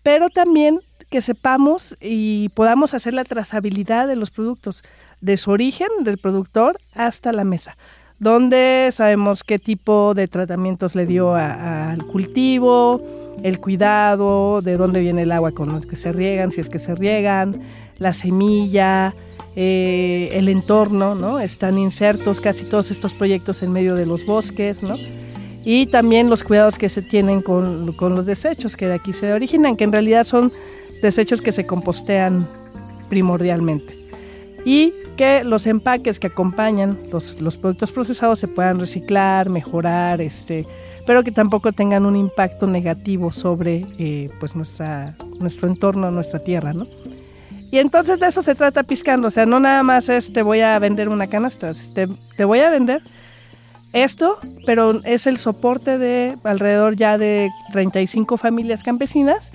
Pero 0.04 0.30
también 0.30 0.82
que 1.10 1.22
sepamos 1.22 1.96
y 2.02 2.50
podamos 2.50 2.94
hacer 2.94 3.14
la 3.14 3.24
trazabilidad 3.24 4.08
de 4.08 4.18
los 4.18 4.32
productos, 4.32 4.84
de 5.22 5.38
su 5.38 5.52
origen, 5.52 5.88
del 6.02 6.18
productor, 6.18 6.78
hasta 6.94 7.32
la 7.32 7.46
mesa 7.46 7.78
donde 8.20 8.90
sabemos 8.94 9.44
qué 9.44 9.60
tipo 9.60 10.14
de 10.14 10.28
tratamientos 10.28 10.96
le 10.96 11.06
dio 11.06 11.36
al 11.36 12.06
cultivo, 12.06 13.02
el 13.44 13.60
cuidado, 13.60 14.62
de 14.62 14.78
dónde 14.78 15.02
viene 15.02 15.24
el 15.24 15.32
agua 15.32 15.52
con 15.52 15.70
el 15.76 15.88
que 15.88 15.96
se 15.96 16.12
riegan, 16.12 16.52
si 16.52 16.62
es 16.62 16.70
que 16.70 16.80
se 16.80 16.96
riegan, 16.96 17.62
la 17.98 18.14
semilla, 18.14 19.14
eh, 19.56 20.30
el 20.34 20.48
entorno, 20.50 21.16
¿no? 21.16 21.40
Están 21.40 21.78
insertos 21.78 22.40
casi 22.40 22.66
todos 22.66 22.92
estos 22.92 23.14
proyectos 23.14 23.62
en 23.64 23.72
medio 23.72 23.96
de 23.96 24.06
los 24.06 24.26
bosques, 24.26 24.82
¿no? 24.82 24.96
Y 25.66 25.88
también 25.88 26.30
los 26.30 26.44
cuidados 26.44 26.78
que 26.78 26.90
se 26.90 27.02
tienen 27.02 27.42
con, 27.42 27.94
con 27.94 28.16
los 28.16 28.26
desechos 28.26 28.78
que 28.78 28.88
de 28.88 28.94
aquí 28.94 29.14
se 29.14 29.34
originan, 29.34 29.76
que 29.76 29.84
en 29.84 29.92
realidad 29.92 30.26
son 30.26 30.52
desechos 31.02 31.42
que 31.42 31.52
se 31.52 31.66
compostean 31.66 32.48
primordialmente 33.10 34.05
y 34.66 34.94
que 35.16 35.44
los 35.44 35.68
empaques 35.68 36.20
que 36.20 36.28
acompañan 36.28 36.98
los, 37.12 37.40
los 37.40 37.56
productos 37.56 37.92
procesados 37.92 38.40
se 38.40 38.48
puedan 38.48 38.80
reciclar, 38.80 39.50
mejorar, 39.50 40.20
este, 40.20 40.66
pero 41.06 41.24
que 41.24 41.32
tampoco 41.32 41.72
tengan 41.72 42.06
un 42.06 42.16
impacto 42.16 42.66
negativo 42.66 43.32
sobre 43.32 43.86
eh, 44.00 44.30
pues 44.40 44.56
nuestra, 44.56 45.16
nuestro 45.40 45.70
entorno, 45.70 46.10
nuestra 46.10 46.40
tierra, 46.40 46.74
¿no? 46.74 46.88
Y 47.72 47.78
entonces 47.78 48.20
de 48.20 48.28
eso 48.28 48.42
se 48.42 48.56
trata 48.56 48.84
Piscando, 48.84 49.28
o 49.28 49.32
sea, 49.32 49.46
no 49.46 49.60
nada 49.60 49.84
más 49.84 50.10
es 50.10 50.34
te 50.34 50.42
voy 50.42 50.62
a 50.62 50.78
vender 50.80 51.10
una 51.10 51.28
canasta, 51.28 51.72
te, 51.94 52.08
te 52.36 52.46
voy 52.46 52.60
a 52.60 52.70
vender 52.70 53.04
esto, 53.94 54.38
pero 54.66 55.02
es 55.04 55.28
el 55.28 55.38
soporte 55.38 55.98
de 55.98 56.38
alrededor 56.44 56.96
ya 56.96 57.18
de 57.18 57.50
35 57.72 58.38
familias 58.38 58.84
campesinas 58.84 59.52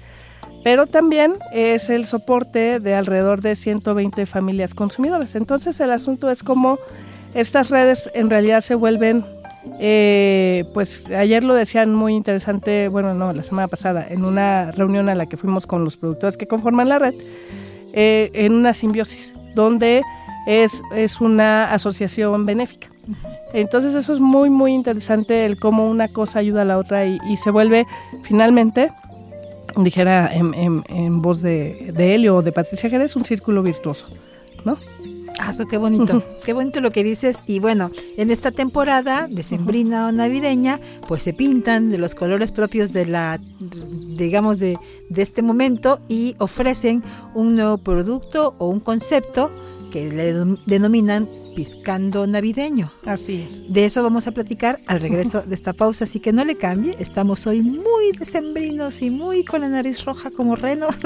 pero 0.62 0.86
también 0.86 1.34
es 1.52 1.88
el 1.88 2.06
soporte 2.06 2.80
de 2.80 2.94
alrededor 2.94 3.40
de 3.40 3.56
120 3.56 4.26
familias 4.26 4.74
consumidoras. 4.74 5.34
Entonces 5.34 5.80
el 5.80 5.90
asunto 5.90 6.30
es 6.30 6.42
como 6.42 6.78
estas 7.34 7.70
redes 7.70 8.10
en 8.14 8.28
realidad 8.28 8.60
se 8.60 8.74
vuelven, 8.74 9.24
eh, 9.78 10.64
pues 10.74 11.06
ayer 11.08 11.44
lo 11.44 11.54
decían 11.54 11.94
muy 11.94 12.14
interesante, 12.14 12.88
bueno, 12.88 13.14
no, 13.14 13.32
la 13.32 13.42
semana 13.42 13.68
pasada, 13.68 14.06
en 14.08 14.24
una 14.24 14.72
reunión 14.72 15.08
a 15.08 15.14
la 15.14 15.26
que 15.26 15.36
fuimos 15.36 15.66
con 15.66 15.84
los 15.84 15.96
productores 15.96 16.36
que 16.36 16.46
conforman 16.46 16.88
la 16.88 16.98
red, 16.98 17.14
eh, 17.92 18.30
en 18.34 18.52
una 18.52 18.74
simbiosis, 18.74 19.34
donde 19.54 20.02
es, 20.46 20.82
es 20.94 21.20
una 21.20 21.72
asociación 21.72 22.44
benéfica. 22.46 22.88
Entonces 23.52 23.94
eso 23.94 24.12
es 24.12 24.20
muy, 24.20 24.50
muy 24.50 24.72
interesante, 24.72 25.44
el 25.46 25.58
cómo 25.58 25.88
una 25.88 26.08
cosa 26.08 26.38
ayuda 26.38 26.62
a 26.62 26.64
la 26.64 26.78
otra 26.78 27.06
y 27.06 27.36
se 27.36 27.50
vuelve 27.50 27.86
finalmente 28.22 28.92
dijera 29.76 30.32
en, 30.34 30.54
en- 30.54 30.84
en 30.88 31.22
voz 31.22 31.42
de, 31.42 31.92
de 31.94 32.14
Helio 32.14 32.36
o 32.36 32.42
de 32.42 32.52
Patricia 32.52 32.88
Jerez, 32.90 33.16
un 33.16 33.24
círculo 33.24 33.62
virtuoso, 33.62 34.06
¿no? 34.64 34.78
Ah, 35.38 35.50
eso, 35.52 35.66
qué 35.66 35.78
bonito, 35.78 36.22
qué 36.44 36.52
bonito 36.52 36.82
lo 36.82 36.90
que 36.92 37.02
dices. 37.02 37.38
Y 37.46 37.60
bueno, 37.60 37.90
en 38.18 38.30
esta 38.30 38.50
temporada 38.50 39.26
decembrina 39.26 40.06
o 40.08 40.12
navideña, 40.12 40.78
pues 41.08 41.22
se 41.22 41.32
pintan 41.32 41.88
de 41.90 41.96
los 41.96 42.14
colores 42.14 42.52
propios 42.52 42.92
de 42.92 43.06
la, 43.06 43.40
digamos, 44.16 44.58
de, 44.58 44.76
de 45.08 45.22
este 45.22 45.40
momento 45.42 45.98
y 46.08 46.34
ofrecen 46.38 47.02
un 47.34 47.54
nuevo 47.54 47.78
producto 47.78 48.54
o 48.58 48.68
un 48.68 48.80
concepto 48.80 49.50
que 49.90 50.10
le 50.12 50.34
denominan 50.66 51.26
piscando 51.54 52.26
navideño. 52.26 52.92
Así 53.06 53.46
es. 53.46 53.72
De 53.72 53.84
eso 53.84 54.02
vamos 54.02 54.26
a 54.26 54.32
platicar 54.32 54.80
al 54.86 55.00
regreso 55.00 55.42
de 55.46 55.54
esta 55.54 55.72
pausa, 55.72 56.04
así 56.04 56.20
que 56.20 56.32
no 56.32 56.44
le 56.44 56.56
cambie. 56.56 56.94
Estamos 56.98 57.46
hoy 57.46 57.62
muy 57.62 58.12
decembrinos 58.18 59.02
y 59.02 59.10
muy 59.10 59.44
con 59.44 59.62
la 59.62 59.68
nariz 59.68 60.04
roja 60.04 60.30
como 60.30 60.56
reno. 60.56 60.88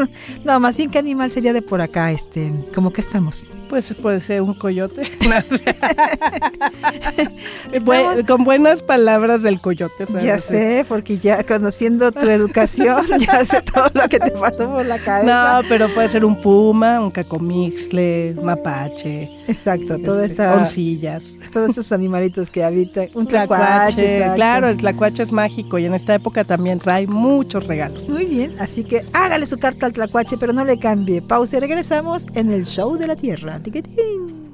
No, 0.44 0.60
más 0.60 0.76
bien 0.76 0.90
qué 0.90 0.98
animal 0.98 1.30
sería 1.30 1.52
de 1.52 1.62
por 1.62 1.80
acá, 1.80 2.12
este, 2.12 2.52
como 2.74 2.92
que 2.92 3.00
estamos. 3.00 3.44
Pues 3.68 3.92
puede 3.94 4.20
ser 4.20 4.42
un 4.42 4.54
coyote. 4.54 5.02
Con 8.26 8.44
buenas 8.44 8.82
palabras 8.82 9.42
del 9.42 9.60
coyote. 9.60 10.06
¿sabes? 10.06 10.22
Ya 10.22 10.38
sé, 10.38 10.84
porque 10.88 11.18
ya 11.18 11.44
conociendo 11.44 12.12
tu 12.12 12.28
educación, 12.28 13.06
ya 13.18 13.44
sé 13.44 13.62
todo 13.62 13.90
lo 13.94 14.08
que 14.08 14.18
te 14.18 14.30
pasó 14.32 14.70
por 14.70 14.86
la 14.86 14.98
cabeza. 14.98 15.62
No, 15.62 15.68
pero 15.68 15.88
puede 15.88 16.08
ser 16.08 16.24
un 16.24 16.40
puma, 16.40 17.00
un 17.00 17.10
cacomixle, 17.10 18.34
mapache, 18.42 19.30
Exacto, 19.46 19.98
toda 19.98 20.24
este, 20.24 20.42
esta, 20.42 20.56
oncillas. 20.56 21.24
todos 21.52 21.70
esos 21.70 21.92
animalitos 21.92 22.50
que 22.50 22.64
habitan. 22.64 23.08
Un 23.14 23.26
Tlacuache, 23.26 24.32
claro, 24.34 24.68
el 24.68 24.76
tlacuache 24.76 25.22
es 25.22 25.32
mágico 25.32 25.78
y 25.78 25.86
en 25.86 25.94
esta 25.94 26.14
época 26.14 26.44
también 26.44 26.78
trae 26.78 27.06
muchos 27.06 27.66
regalos. 27.66 28.08
Muy 28.08 28.24
bien, 28.24 28.54
así 28.58 28.84
que 28.84 29.04
hágale 29.12 29.46
su 29.46 29.58
carta 29.58 29.86
al 29.86 29.92
tlacuache, 29.92 30.36
pero 30.38 30.52
no 30.52 30.64
le 30.64 30.78
cambie. 30.78 31.22
Pausa 31.22 31.56
y 31.58 31.60
regresamos 31.60 32.26
en 32.34 32.50
el 32.50 32.64
show 32.64 32.96
de 32.96 33.06
la 33.06 33.16
tierra. 33.16 33.60
Tiquitín. 33.60 34.44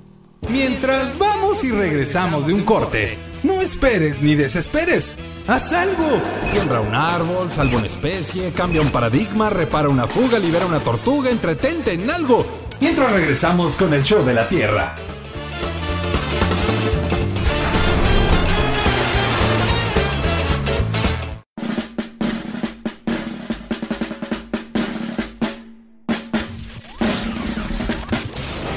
Mientras 0.49 1.19
vamos 1.19 1.63
y 1.63 1.71
regresamos 1.71 2.47
de 2.47 2.55
un 2.55 2.63
corte, 2.63 3.19
no 3.43 3.61
esperes 3.61 4.21
ni 4.21 4.35
desesperes. 4.35 5.15
Haz 5.47 5.73
algo. 5.73 6.21
Siembra 6.51 6.81
un 6.81 6.95
árbol, 6.95 7.51
salva 7.51 7.79
una 7.79 7.87
especie, 7.87 8.51
cambia 8.53 8.81
un 8.81 8.91
paradigma, 8.91 9.51
repara 9.51 9.89
una 9.89 10.07
fuga, 10.07 10.39
libera 10.39 10.67
una 10.67 10.81
tortuga, 10.81 11.31
entretente 11.31 11.93
en 11.93 12.11
algo. 12.11 12.45
Mientras 12.81 13.13
regresamos 13.13 13.77
con 13.77 13.93
el 13.93 14.03
show 14.03 14.25
de 14.25 14.35
la 14.35 14.49
Tierra. 14.49 14.97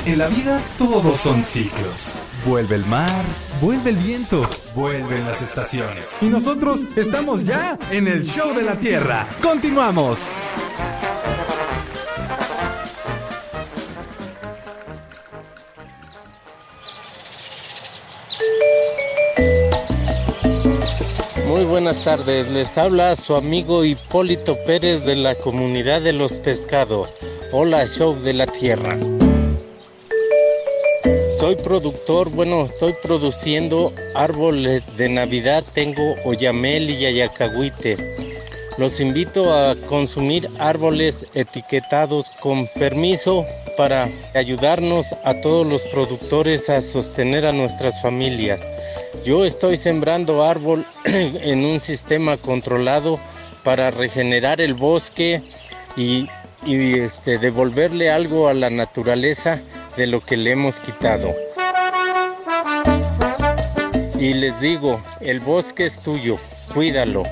En 0.06 0.20
la 0.20 0.28
vida 0.28 0.62
todos 0.78 1.22
son 1.22 1.44
ciclos. 1.44 2.12
Vuelve 2.46 2.76
el 2.76 2.86
mar, 2.86 3.24
vuelve 3.62 3.92
el 3.92 3.96
viento, 3.96 4.42
vuelven 4.76 5.26
las 5.26 5.42
estaciones. 5.42 6.18
Y 6.22 6.26
nosotros 6.26 6.82
estamos 6.98 7.46
ya 7.46 7.80
en 7.90 8.10
el 8.10 8.26
show 8.26 8.54
de 8.54 8.64
la 8.64 8.76
Tierra. 8.76 9.26
Continuamos. 9.42 10.20
Buenas 21.84 22.06
tardes, 22.06 22.50
les 22.50 22.78
habla 22.78 23.14
su 23.18 23.36
amigo 23.36 23.84
Hipólito 23.84 24.58
Pérez 24.66 25.04
de 25.04 25.18
la 25.18 25.36
comunidad 25.36 26.00
de 26.00 26.14
los 26.14 26.38
pescados. 26.38 27.14
Hola, 27.52 27.86
show 27.86 28.16
de 28.16 28.32
la 28.32 28.48
tierra. 28.48 28.98
Soy 31.36 31.58
productor, 31.58 32.30
bueno, 32.30 32.68
estoy 32.68 32.96
produciendo 33.04 33.92
árboles 34.16 34.82
de 34.96 35.10
Navidad, 35.10 35.62
tengo 35.74 36.16
oyamel 36.24 36.90
y 36.90 37.06
ayacahuite. 37.06 37.98
Los 38.78 39.02
invito 39.02 39.52
a 39.52 39.76
consumir 39.90 40.48
árboles 40.60 41.26
etiquetados 41.34 42.30
con 42.40 42.66
permiso 42.80 43.44
para 43.76 44.10
ayudarnos 44.34 45.14
a 45.26 45.34
todos 45.42 45.68
los 45.68 45.84
productores 45.84 46.70
a 46.70 46.80
sostener 46.80 47.46
a 47.46 47.52
nuestras 47.52 48.02
familias. 48.02 48.62
Yo 49.26 49.46
estoy 49.46 49.78
sembrando 49.78 50.44
árbol 50.44 50.86
en 51.06 51.64
un 51.66 51.80
sistema 51.80 52.36
controlado 52.38 53.20
para 53.64 53.92
regenerar 53.92 54.60
el 54.60 54.74
bosque 54.74 55.42
y, 55.96 56.28
este, 56.66 57.38
devolverle 57.38 58.12
algo 58.12 58.48
a 58.48 58.54
la 58.54 58.70
naturaleza 58.70 59.62
de 59.96 60.08
lo 60.08 60.22
que 60.22 60.38
le 60.38 60.52
hemos 60.52 60.80
quitado. 60.80 61.34
Y 64.20 64.34
les 64.34 64.60
digo, 64.60 65.02
el 65.22 65.40
bosque 65.40 65.86
es 65.86 66.00
tuyo, 66.00 66.38
cuídalo. 66.74 67.24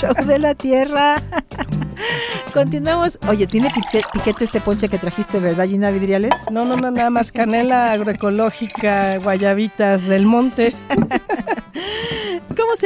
Show 0.00 0.12
de 0.26 0.38
la 0.38 0.54
tierra. 0.54 1.22
Continuamos. 2.54 3.18
Oye, 3.28 3.46
tiene 3.46 3.68
pique- 3.70 4.04
piquete 4.12 4.44
este 4.44 4.60
ponche 4.60 4.88
que 4.88 4.98
trajiste, 4.98 5.40
¿verdad, 5.40 5.66
Gina 5.66 5.90
Vidriales? 5.90 6.32
No, 6.50 6.64
no, 6.64 6.76
no, 6.76 6.90
nada 6.90 7.10
más 7.10 7.32
canela 7.32 7.92
agroecológica, 7.92 9.18
guayabitas 9.18 10.06
del 10.06 10.24
monte. 10.26 10.74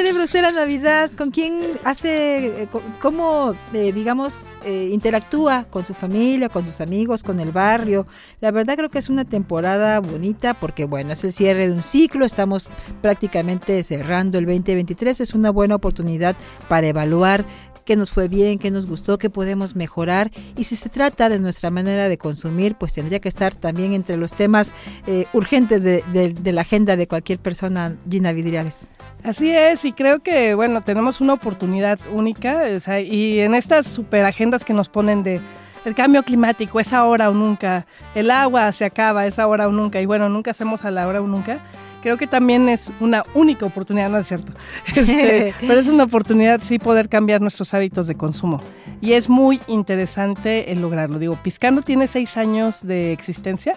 ¿Cómo 0.02 0.26
celebra 0.26 0.50
la 0.50 0.61
Navidad? 0.62 1.11
¿Con 1.16 1.30
quién 1.30 1.78
hace, 1.85 2.62
eh, 2.62 2.68
cómo, 3.00 3.54
eh, 3.73 3.92
digamos, 3.92 4.59
eh, 4.64 4.90
interactúa 4.92 5.64
con 5.71 5.85
su 5.85 5.94
familia, 5.94 6.49
con 6.49 6.64
sus 6.64 6.80
amigos, 6.80 7.23
con 7.23 7.38
el 7.38 7.52
barrio? 7.52 8.06
La 8.40 8.50
verdad 8.50 8.76
creo 8.76 8.90
que 8.90 8.99
es 8.99 9.09
una 9.09 9.25
temporada 9.25 10.00
bonita 10.00 10.54
porque, 10.54 10.87
bueno, 10.87 11.12
es 11.12 11.23
el 11.23 11.32
cierre 11.32 11.68
de 11.68 11.75
un 11.75 11.85
ciclo, 11.85 12.25
estamos 12.25 12.68
prácticamente 13.00 13.80
cerrando 13.85 14.38
el 14.38 14.47
2023, 14.47 15.21
es 15.21 15.35
una 15.35 15.50
buena 15.50 15.76
oportunidad 15.76 16.35
para 16.68 16.88
evaluar 16.88 17.44
qué 17.84 17.96
nos 17.96 18.10
fue 18.10 18.28
bien, 18.28 18.58
qué 18.58 18.70
nos 18.70 18.86
gustó, 18.86 19.18
qué 19.18 19.30
podemos 19.30 19.74
mejorar. 19.76 20.30
Y 20.56 20.64
si 20.64 20.76
se 20.76 20.88
trata 20.88 21.28
de 21.28 21.38
nuestra 21.38 21.70
manera 21.70 22.08
de 22.08 22.18
consumir, 22.18 22.76
pues 22.76 22.92
tendría 22.92 23.20
que 23.20 23.28
estar 23.28 23.54
también 23.54 23.92
entre 23.92 24.16
los 24.16 24.32
temas 24.32 24.72
eh, 25.06 25.26
urgentes 25.32 25.82
de, 25.82 26.04
de- 26.12 26.30
de 26.30 26.52
la 26.52 26.62
agenda 26.62 26.96
de 26.96 27.06
cualquier 27.06 27.38
persona, 27.38 27.96
Gina 28.10 28.32
Vidriales. 28.32 28.90
Así 29.24 29.50
es, 29.50 29.84
y 29.84 29.92
creo 29.92 30.20
que, 30.20 30.54
bueno, 30.54 30.80
tenemos 30.82 31.20
una 31.20 31.34
oportunidad 31.34 31.98
única, 32.12 32.64
o 32.76 32.80
sea, 32.80 33.00
y 33.00 33.38
en 33.40 33.54
estas 33.54 33.86
super 33.86 34.24
agendas 34.24 34.64
que 34.64 34.74
nos 34.74 34.88
ponen 34.88 35.22
de 35.22 35.40
el 35.84 35.94
cambio 35.96 36.22
climático, 36.22 36.78
es 36.78 36.92
ahora 36.92 37.28
o 37.28 37.34
nunca, 37.34 37.86
el 38.14 38.30
agua 38.30 38.70
se 38.72 38.84
acaba, 38.84 39.26
es 39.26 39.38
ahora 39.40 39.66
o 39.66 39.72
nunca, 39.72 40.00
y 40.00 40.06
bueno, 40.06 40.28
nunca 40.28 40.52
hacemos 40.52 40.84
a 40.84 40.90
la 40.92 41.06
hora 41.08 41.20
o 41.20 41.26
nunca. 41.26 41.58
Creo 42.02 42.18
que 42.18 42.26
también 42.26 42.68
es 42.68 42.90
una 43.00 43.23
única 43.35 43.64
oportunidad, 43.64 44.11
no 44.11 44.18
es 44.18 44.26
cierto, 44.28 44.52
Este, 44.97 45.54
pero 45.61 45.80
es 45.80 45.88
una 45.88 46.04
oportunidad 46.04 46.61
sí 46.62 46.78
poder 46.78 47.09
cambiar 47.09 47.40
nuestros 47.40 47.73
hábitos 47.75 48.06
de 48.06 48.16
consumo. 48.16 48.62
Y 49.00 49.12
es 49.14 49.28
muy 49.28 49.61
interesante 49.68 50.71
el 50.73 50.80
lograrlo. 50.80 51.18
Digo, 51.18 51.37
Piscando 51.42 51.82
tiene 51.82 52.06
seis 52.06 52.37
años 52.37 52.87
de 52.87 53.12
existencia. 53.12 53.76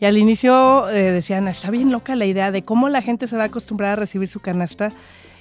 Y 0.00 0.06
al 0.06 0.18
inicio 0.18 0.88
eh, 0.90 1.12
decían, 1.12 1.46
está 1.48 1.70
bien 1.70 1.90
loca 1.92 2.14
la 2.16 2.26
idea 2.26 2.50
de 2.50 2.62
cómo 2.64 2.88
la 2.88 3.00
gente 3.00 3.26
se 3.26 3.36
va 3.36 3.44
a 3.44 3.46
acostumbrar 3.46 3.92
a 3.92 3.96
recibir 3.96 4.28
su 4.28 4.40
canasta 4.40 4.90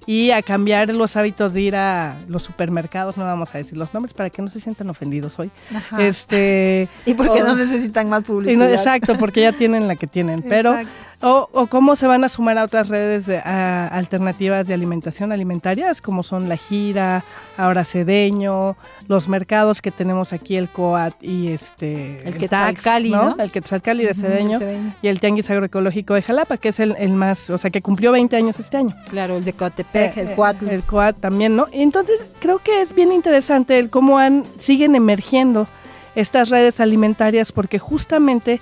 y 0.05 0.31
a 0.31 0.41
cambiar 0.41 0.89
los 0.93 1.15
hábitos 1.15 1.53
de 1.53 1.62
ir 1.62 1.75
a 1.75 2.15
los 2.27 2.43
supermercados, 2.43 3.17
no 3.17 3.24
vamos 3.24 3.55
a 3.55 3.57
decir 3.57 3.77
los 3.77 3.93
nombres 3.93 4.13
para 4.13 4.29
que 4.29 4.41
no 4.41 4.50
se 4.50 4.60
sientan 4.60 4.89
ofendidos 4.89 5.39
hoy. 5.39 5.50
Este, 5.98 6.88
Y 7.05 7.13
porque 7.13 7.41
o- 7.41 7.48
no 7.48 7.55
necesitan 7.55 8.10
más 8.10 8.24
publicidad. 8.24 8.67
no- 8.67 8.74
exacto, 8.74 9.15
porque 9.17 9.41
ya 9.41 9.51
tienen 9.53 9.88
la 9.88 9.95
que 9.95 10.07
tienen. 10.07 10.41
Pero, 10.43 10.72
Exacto. 10.72 10.91
O, 11.24 11.50
o 11.53 11.68
cómo 11.68 11.96
se 11.96 12.06
van 12.06 12.24
a 12.24 12.30
sumar 12.30 12.58
a 12.60 12.63
otras 12.65 12.89
redes 12.89 13.25
de- 13.25 13.39
a- 13.39 13.88
alternativas 13.88 14.68
de 14.68 14.74
alimentación 14.75 15.32
alimentarias, 15.32 16.01
como 16.01 16.22
son 16.22 16.50
La 16.50 16.58
Gira, 16.58 17.24
ahora 17.58 17.84
Cedeño, 17.84 18.75
los 19.08 19.27
mercados 19.27 19.82
que 19.82 19.89
tenemos 19.89 20.34
aquí, 20.34 20.56
el 20.58 20.70
COAT 20.70 21.15
y 21.24 21.48
este... 21.48 22.27
El 22.27 22.38
Quetzalcali, 22.38 23.10
¿no? 23.12 23.36
El 23.39 23.50
Quetzalcali 23.51 24.03
de 24.06 24.13
Cedeño 24.13 24.60
de 24.60 24.65
Cedeño. 24.65 24.94
y 25.01 25.08
el 25.08 25.20
Tianguis 25.20 25.50
Agroecológico 25.50 26.13
de 26.13 26.22
Jalapa, 26.22 26.58
que 26.58 26.70
es 26.70 26.80
el, 26.80 26.96
el 27.00 27.13
más, 27.13 27.50
o 27.50 27.58
sea, 27.58 27.72
que 27.72 27.82
cumplió 27.82 28.12
20 28.12 28.36
años 28.36 28.60
este 28.60 28.77
año. 28.77 28.96
Claro, 29.10 29.38
el 29.38 29.46
de 29.46 29.53
Coatepec, 29.53 30.18
el 30.18 30.27
Eh, 30.27 30.34
Cuatl. 30.36 30.68
El 30.68 30.84
Coat 30.84 31.18
también, 31.20 31.56
¿no? 31.56 31.65
Entonces, 31.72 32.25
creo 32.39 32.60
que 32.60 32.82
es 32.82 32.94
bien 32.94 33.12
interesante 33.12 33.80
el 33.80 33.89
cómo 33.89 34.20
han, 34.20 34.44
siguen 34.58 34.96
emergiendo 34.96 35.68
estas 36.15 36.50
redes 36.50 36.80
alimentarias, 36.80 37.51
porque 37.51 37.80
justamente 37.80 38.60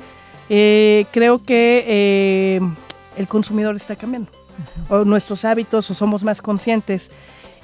eh, 0.54 1.06
creo 1.12 1.42
que 1.42 1.86
eh, 1.88 2.60
el 3.16 3.28
consumidor 3.28 3.78
está 3.78 3.96
cambiando, 3.96 4.30
o 4.90 5.06
nuestros 5.06 5.46
hábitos, 5.46 5.90
o 5.90 5.94
somos 5.94 6.24
más 6.24 6.42
conscientes. 6.42 7.10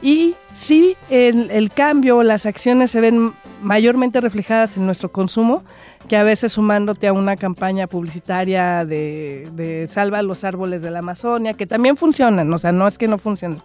Y 0.01 0.35
sí, 0.53 0.95
el, 1.09 1.51
el 1.51 1.69
cambio, 1.69 2.23
las 2.23 2.45
acciones 2.45 2.91
se 2.91 3.01
ven 3.01 3.33
mayormente 3.61 4.21
reflejadas 4.21 4.77
en 4.77 4.85
nuestro 4.85 5.11
consumo, 5.11 5.65
que 6.07 6.15
a 6.15 6.23
veces 6.23 6.53
sumándote 6.53 7.07
a 7.07 7.13
una 7.13 7.35
campaña 7.35 7.87
publicitaria 7.87 8.85
de, 8.85 9.49
de 9.51 9.89
salva 9.89 10.21
los 10.21 10.45
árboles 10.45 10.81
de 10.81 10.89
la 10.89 10.99
Amazonia, 10.99 11.55
que 11.55 11.67
también 11.67 11.97
funcionan, 11.97 12.53
o 12.53 12.57
sea, 12.57 12.71
no 12.71 12.87
es 12.87 12.97
que 12.97 13.09
no 13.09 13.17
funcionen, 13.17 13.59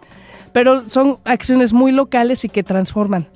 pero 0.51 0.81
son 0.89 1.17
acciones 1.23 1.71
muy 1.71 1.91
locales 1.91 2.43
y 2.43 2.49
que 2.49 2.63
transforman. 2.63 3.27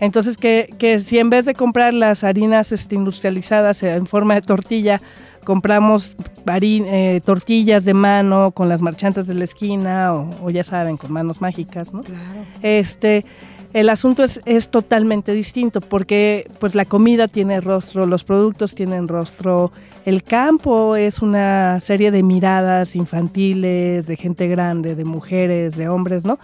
Entonces, 0.00 0.36
que, 0.36 0.74
que 0.78 0.98
si 0.98 1.18
en 1.18 1.30
vez 1.30 1.44
de 1.44 1.54
comprar 1.54 1.94
las 1.94 2.24
harinas 2.24 2.72
este, 2.72 2.94
industrializadas 2.94 3.82
en 3.82 4.06
forma 4.06 4.34
de 4.34 4.42
tortilla, 4.42 5.00
compramos 5.48 6.14
harin- 6.44 6.84
eh, 6.86 7.22
tortillas 7.24 7.86
de 7.86 7.94
mano 7.94 8.50
con 8.50 8.68
las 8.68 8.82
marchantes 8.82 9.26
de 9.26 9.32
la 9.32 9.44
esquina 9.44 10.12
o, 10.12 10.28
o 10.44 10.50
ya 10.50 10.62
saben, 10.62 10.98
con 10.98 11.10
manos 11.10 11.40
mágicas, 11.40 11.90
¿no? 11.90 12.02
Claro. 12.02 12.44
Este, 12.60 13.24
el 13.72 13.88
asunto 13.88 14.24
es, 14.24 14.42
es 14.44 14.68
totalmente 14.68 15.32
distinto 15.32 15.80
porque 15.80 16.46
pues 16.60 16.74
la 16.74 16.84
comida 16.84 17.28
tiene 17.28 17.62
rostro, 17.62 18.04
los 18.04 18.24
productos 18.24 18.74
tienen 18.74 19.08
rostro, 19.08 19.72
el 20.04 20.22
campo 20.22 20.96
es 20.96 21.22
una 21.22 21.80
serie 21.80 22.10
de 22.10 22.22
miradas 22.22 22.94
infantiles, 22.94 24.06
de 24.06 24.16
gente 24.16 24.48
grande, 24.48 24.94
de 24.94 25.06
mujeres, 25.06 25.76
de 25.78 25.88
hombres, 25.88 26.26
¿no? 26.26 26.38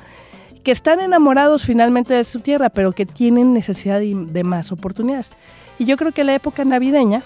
Que 0.63 0.73
están 0.73 0.99
enamorados 1.01 1.67
finalmente 1.67 2.15
de 2.15 2.25
su 2.25 2.41
tierra, 2.41 2.71
pero 2.71 2.93
que 2.93 3.05
tienen 3.05 3.53
necesidad 3.53 3.99
de, 3.99 4.15
de 4.15 4.45
más 4.45 4.73
oportunidades. 4.73 5.31
Y 5.79 5.85
yo 5.85 5.99
creo 5.99 6.13
que 6.13 6.25
la 6.25 6.35
época 6.35 6.65
navideña 6.65 7.23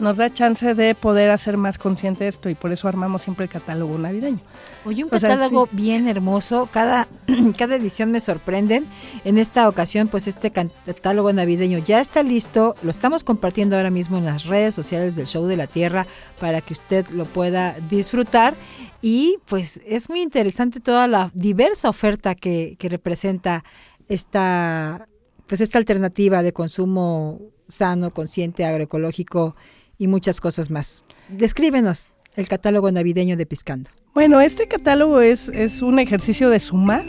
nos 0.00 0.16
da 0.16 0.32
chance 0.32 0.74
de 0.74 0.94
poder 0.94 1.30
hacer 1.30 1.56
más 1.56 1.78
consciente 1.78 2.26
esto 2.26 2.48
y 2.48 2.54
por 2.54 2.72
eso 2.72 2.88
armamos 2.88 3.22
siempre 3.22 3.44
el 3.44 3.50
catálogo 3.50 3.96
navideño. 3.98 4.40
Oye, 4.84 5.04
un 5.04 5.14
O 5.14 5.18
sea, 5.18 5.30
catálogo 5.30 5.66
sí. 5.70 5.76
bien 5.76 6.08
hermoso. 6.08 6.68
Cada, 6.72 7.06
cada 7.58 7.76
edición 7.76 8.10
me 8.10 8.20
sorprenden. 8.20 8.86
En 9.24 9.38
esta 9.38 9.68
ocasión, 9.68 10.08
pues 10.08 10.26
este 10.26 10.50
catálogo 10.50 11.32
navideño 11.32 11.78
ya 11.78 12.00
está 12.00 12.22
listo. 12.22 12.74
Lo 12.82 12.90
estamos 12.90 13.24
compartiendo 13.24 13.76
ahora 13.76 13.90
mismo 13.90 14.18
en 14.18 14.24
las 14.24 14.46
redes 14.46 14.74
sociales 14.74 15.16
del 15.16 15.26
Show 15.26 15.46
de 15.46 15.56
la 15.56 15.66
Tierra 15.66 16.06
para 16.40 16.60
que 16.60 16.72
usted 16.72 17.06
lo 17.08 17.24
pueda 17.24 17.76
disfrutar. 17.88 18.54
Y 19.00 19.38
pues 19.46 19.80
es 19.86 20.08
muy 20.08 20.22
interesante 20.22 20.80
toda 20.80 21.08
la 21.08 21.30
diversa 21.34 21.88
oferta 21.88 22.34
que, 22.34 22.76
que 22.78 22.88
representa 22.88 23.64
esta, 24.08 25.08
pues 25.46 25.60
esta 25.60 25.78
alternativa 25.78 26.42
de 26.42 26.52
consumo 26.52 27.40
sano, 27.68 28.12
consciente, 28.12 28.64
agroecológico 28.64 29.56
y 30.02 30.08
muchas 30.08 30.40
cosas 30.40 30.70
más. 30.70 31.04
Descríbenos 31.28 32.14
el 32.34 32.48
catálogo 32.48 32.90
navideño 32.90 33.36
de 33.36 33.46
Piscando. 33.46 33.88
Bueno, 34.14 34.40
este 34.40 34.66
catálogo 34.66 35.20
es, 35.20 35.48
es 35.48 35.80
un 35.80 35.98
ejercicio 35.98 36.50
de 36.50 36.58
sumar 36.58 37.04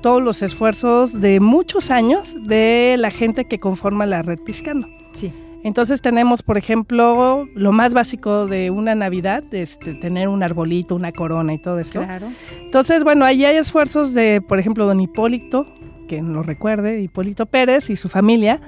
todos 0.00 0.22
los 0.22 0.40
esfuerzos 0.42 1.20
de 1.20 1.40
muchos 1.40 1.90
años 1.90 2.34
de 2.46 2.94
la 2.98 3.10
gente 3.10 3.46
que 3.46 3.58
conforma 3.58 4.06
la 4.06 4.22
red 4.22 4.38
Piscando. 4.38 4.86
Sí. 5.12 5.32
Entonces 5.64 6.00
tenemos, 6.00 6.42
por 6.42 6.56
ejemplo, 6.56 7.46
lo 7.54 7.72
más 7.72 7.92
básico 7.92 8.46
de 8.46 8.70
una 8.70 8.94
Navidad, 8.94 9.42
este, 9.52 9.94
tener 9.94 10.28
un 10.28 10.42
arbolito, 10.42 10.94
una 10.94 11.12
corona 11.12 11.52
y 11.52 11.58
todo 11.58 11.80
esto. 11.80 12.00
Claro. 12.00 12.28
Entonces, 12.62 13.02
bueno, 13.02 13.24
ahí 13.24 13.44
hay 13.44 13.56
esfuerzos 13.56 14.14
de, 14.14 14.40
por 14.40 14.58
ejemplo, 14.58 14.86
don 14.86 15.00
Hipólito, 15.00 15.66
que 16.08 16.22
lo 16.22 16.42
recuerde, 16.42 17.02
Hipólito 17.02 17.44
Pérez 17.44 17.90
y 17.90 17.96
su 17.96 18.08
familia, 18.08 18.60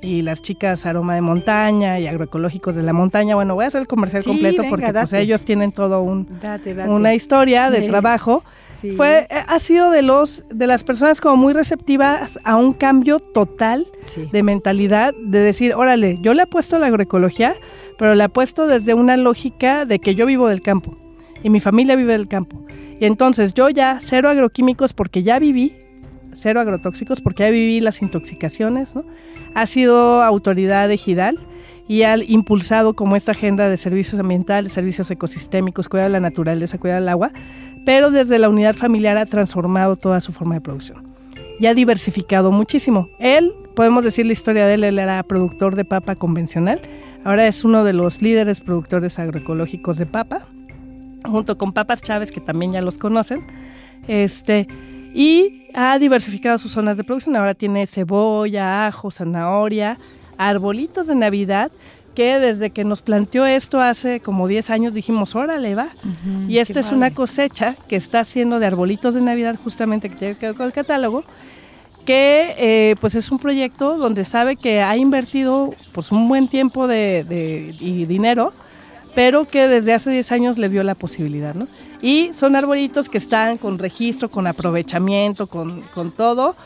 y 0.00 0.22
las 0.22 0.42
chicas 0.42 0.86
Aroma 0.86 1.14
de 1.14 1.20
Montaña 1.20 1.98
y 1.98 2.06
Agroecológicos 2.06 2.74
de 2.76 2.82
la 2.82 2.92
Montaña. 2.92 3.34
Bueno, 3.34 3.54
voy 3.54 3.64
a 3.64 3.68
hacer 3.68 3.80
el 3.80 3.86
comercial 3.88 4.22
Sí, 4.22 4.28
completo 4.30 4.62
venga, 4.62 4.70
porque 4.70 4.92
pues, 4.92 5.12
ellos 5.12 5.44
tienen 5.44 5.72
todo 5.72 6.02
un, 6.02 6.26
Date, 6.40 6.74
date. 6.74 6.90
una 6.90 7.14
historia 7.14 7.70
de 7.70 7.82
trabajo. 7.88 8.44
Sí. 8.80 8.92
Fue, 8.92 9.26
eh, 9.28 9.42
ha 9.48 9.58
sido 9.58 9.90
de 9.90 10.02
los 10.02 10.44
de 10.50 10.68
las 10.68 10.84
personas 10.84 11.20
como 11.20 11.36
muy 11.36 11.52
receptivas 11.52 12.38
a 12.44 12.54
un 12.54 12.72
cambio 12.74 13.18
total 13.18 13.86
Sí. 14.02 14.28
de 14.30 14.42
mentalidad, 14.44 15.12
de 15.20 15.40
decir, 15.40 15.74
órale, 15.74 16.18
yo 16.20 16.32
le 16.32 16.42
apuesto 16.42 16.76
a 16.76 16.78
la 16.78 16.86
agroecología, 16.86 17.54
pero 17.98 18.14
le 18.14 18.22
apuesto 18.22 18.68
desde 18.68 18.94
una 18.94 19.16
lógica 19.16 19.84
de 19.84 19.98
que 19.98 20.14
yo 20.14 20.26
vivo 20.26 20.46
del 20.46 20.62
campo 20.62 20.96
y 21.42 21.50
mi 21.50 21.58
familia 21.58 21.96
vive 21.96 22.12
del 22.12 22.28
campo. 22.28 22.62
Y 23.00 23.04
entonces 23.06 23.52
yo 23.54 23.68
ya 23.68 23.98
cero 24.00 24.28
agroquímicos 24.28 24.92
porque 24.92 25.24
ya 25.24 25.40
viví, 25.40 25.72
cero 26.36 26.60
agrotóxicos 26.60 27.20
porque 27.20 27.42
ya 27.44 27.50
viví 27.50 27.80
las 27.80 28.00
intoxicaciones, 28.00 28.94
¿no? 28.94 29.04
Ha 29.54 29.66
sido 29.66 30.22
autoridad 30.22 30.90
ejidal 30.90 31.38
y 31.88 32.02
ha 32.02 32.16
impulsado 32.16 32.94
como 32.94 33.16
esta 33.16 33.32
agenda 33.32 33.68
de 33.68 33.76
servicios 33.76 34.20
ambientales, 34.20 34.72
servicios 34.72 35.10
ecosistémicos, 35.10 35.88
cuidado 35.88 36.10
de 36.10 36.12
la 36.12 36.20
naturaleza, 36.20 36.78
cuidado 36.78 37.00
del 37.00 37.08
agua, 37.08 37.30
pero 37.84 38.10
desde 38.10 38.38
la 38.38 38.48
unidad 38.50 38.74
familiar 38.74 39.16
ha 39.16 39.24
transformado 39.26 39.96
toda 39.96 40.20
su 40.20 40.32
forma 40.32 40.54
de 40.54 40.60
producción 40.60 41.08
y 41.58 41.66
ha 41.66 41.74
diversificado 41.74 42.52
muchísimo. 42.52 43.08
Él, 43.18 43.52
podemos 43.74 44.04
decir 44.04 44.26
la 44.26 44.32
historia 44.32 44.66
de 44.66 44.74
él, 44.74 44.84
él 44.84 44.98
era 44.98 45.22
productor 45.22 45.76
de 45.76 45.84
papa 45.84 46.14
convencional, 46.14 46.80
ahora 47.24 47.46
es 47.46 47.64
uno 47.64 47.84
de 47.84 47.94
los 47.94 48.22
líderes 48.22 48.60
productores 48.60 49.18
agroecológicos 49.18 49.98
de 49.98 50.06
papa, 50.06 50.46
junto 51.24 51.58
con 51.58 51.72
Papas 51.72 52.02
Chávez, 52.02 52.30
que 52.30 52.40
también 52.40 52.72
ya 52.72 52.82
los 52.82 52.98
conocen, 52.98 53.40
este, 54.06 54.66
y 55.14 55.66
ha 55.74 55.98
diversificado 55.98 56.58
sus 56.58 56.72
zonas 56.72 56.96
de 56.96 57.04
producción, 57.04 57.36
ahora 57.36 57.54
tiene 57.54 57.86
cebolla, 57.86 58.86
ajo, 58.86 59.10
zanahoria, 59.10 59.96
arbolitos 60.36 61.06
de 61.06 61.14
Navidad, 61.14 61.70
que 62.14 62.38
desde 62.38 62.70
que 62.70 62.84
nos 62.84 63.02
planteó 63.02 63.46
esto 63.46 63.80
hace 63.80 64.20
como 64.20 64.48
10 64.48 64.70
años 64.70 64.94
dijimos, 64.94 65.36
órale, 65.36 65.74
va. 65.74 65.90
y 66.48 66.58
esta 66.58 66.80
es 66.80 66.90
una 66.90 67.12
cosecha 67.12 67.76
que 67.88 67.96
está 67.96 68.20
haciendo 68.20 68.58
de 68.58 68.66
arbolitos 68.66 69.14
de 69.14 69.20
Navidad 69.20 69.56
justamente 69.62 70.08
que 70.08 70.16
tiene 70.16 70.34
que 70.34 70.46
ver 70.46 70.54
con 70.56 70.66
el 70.66 70.72
catálogo 70.72 71.22
que 72.08 72.54
eh, 72.56 72.96
pues 73.02 73.14
es 73.14 73.30
un 73.30 73.38
proyecto 73.38 73.98
donde 73.98 74.24
sabe 74.24 74.56
que 74.56 74.80
ha 74.80 74.96
invertido 74.96 75.74
pues 75.92 76.10
un 76.10 76.26
buen 76.26 76.48
tiempo 76.48 76.86
de, 76.86 77.74
y 77.80 78.06
dinero, 78.06 78.50
pero 79.14 79.46
que 79.46 79.68
desde 79.68 79.92
hace 79.92 80.10
10 80.10 80.32
años 80.32 80.56
le 80.56 80.68
vio 80.68 80.82
la 80.84 80.94
posibilidad, 80.94 81.54
¿no? 81.54 81.68
Y 82.00 82.30
son 82.32 82.56
arbolitos 82.56 83.08
que 83.08 83.18
están 83.18 83.58
con 83.58 83.78
registro, 83.78 84.30
con 84.30 84.46
aprovechamiento, 84.46 85.46
con, 85.46 85.80
con 85.94 86.10
todo 86.10 86.56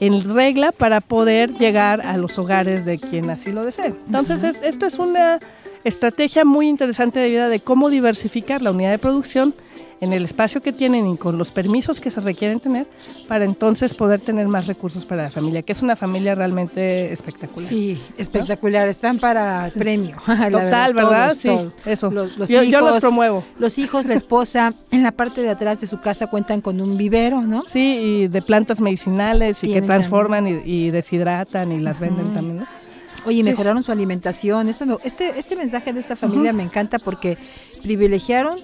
en 0.00 0.34
regla 0.34 0.72
para 0.72 1.00
poder 1.00 1.56
llegar 1.56 2.00
a 2.00 2.16
los 2.16 2.36
hogares 2.38 2.84
de 2.84 2.98
quien 2.98 3.30
así 3.30 3.52
lo 3.52 3.64
desee. 3.64 3.94
Entonces, 4.06 4.60
esto 4.62 4.86
es 4.86 4.98
una 4.98 5.38
estrategia 5.84 6.44
muy 6.44 6.68
interesante 6.68 7.20
de 7.20 7.28
vida 7.28 7.48
de 7.48 7.60
cómo 7.60 7.90
diversificar 7.90 8.62
la 8.62 8.70
unidad 8.70 8.90
de 8.90 8.98
producción 8.98 9.54
en 10.02 10.12
el 10.12 10.24
espacio 10.24 10.60
que 10.60 10.72
tienen 10.72 11.08
y 11.08 11.16
con 11.16 11.38
los 11.38 11.52
permisos 11.52 12.00
que 12.00 12.10
se 12.10 12.20
requieren 12.20 12.58
tener 12.58 12.88
para 13.28 13.44
entonces 13.44 13.94
poder 13.94 14.18
tener 14.18 14.48
más 14.48 14.66
recursos 14.66 15.04
para 15.04 15.22
la 15.22 15.30
familia, 15.30 15.62
que 15.62 15.70
es 15.70 15.80
una 15.80 15.94
familia 15.94 16.34
realmente 16.34 17.12
espectacular. 17.12 17.68
Sí, 17.68 18.02
espectacular, 18.18 18.88
están 18.88 19.18
para 19.18 19.70
premio. 19.72 20.16
Total, 20.26 20.92
¿verdad? 20.92 21.36
sí, 21.38 21.50
eso. 21.86 22.10
Los, 22.10 22.36
yo, 22.36 22.64
hijos, 22.64 22.82
los 22.82 23.00
promuevo. 23.00 23.44
Los 23.60 23.78
hijos, 23.78 24.06
la 24.06 24.14
esposa, 24.14 24.74
en 24.90 25.04
la 25.04 25.12
parte 25.12 25.40
de 25.40 25.50
atrás 25.50 25.80
de 25.80 25.86
su 25.86 26.00
casa 26.00 26.26
cuentan 26.26 26.62
con 26.62 26.80
un 26.80 26.96
vivero, 26.96 27.42
¿no? 27.42 27.60
Sí, 27.60 28.24
y 28.24 28.28
de 28.28 28.42
plantas 28.42 28.80
medicinales 28.80 29.62
y 29.62 29.72
que 29.72 29.82
transforman 29.82 30.48
y, 30.64 30.90
deshidratan 30.90 31.70
y 31.70 31.78
las 31.78 32.00
venden 32.00 32.34
también, 32.34 32.56
¿no? 32.56 32.81
Oye, 33.24 33.42
mejoraron 33.42 33.82
su 33.82 33.92
alimentación. 33.92 34.68
Eso 34.68 35.00
este, 35.04 35.38
este 35.38 35.56
mensaje 35.56 35.92
de 35.92 36.00
esta 36.00 36.16
familia 36.16 36.52
me 36.52 36.62
encanta 36.62 36.98
porque 36.98 37.38
privilegiaron, 37.82 38.58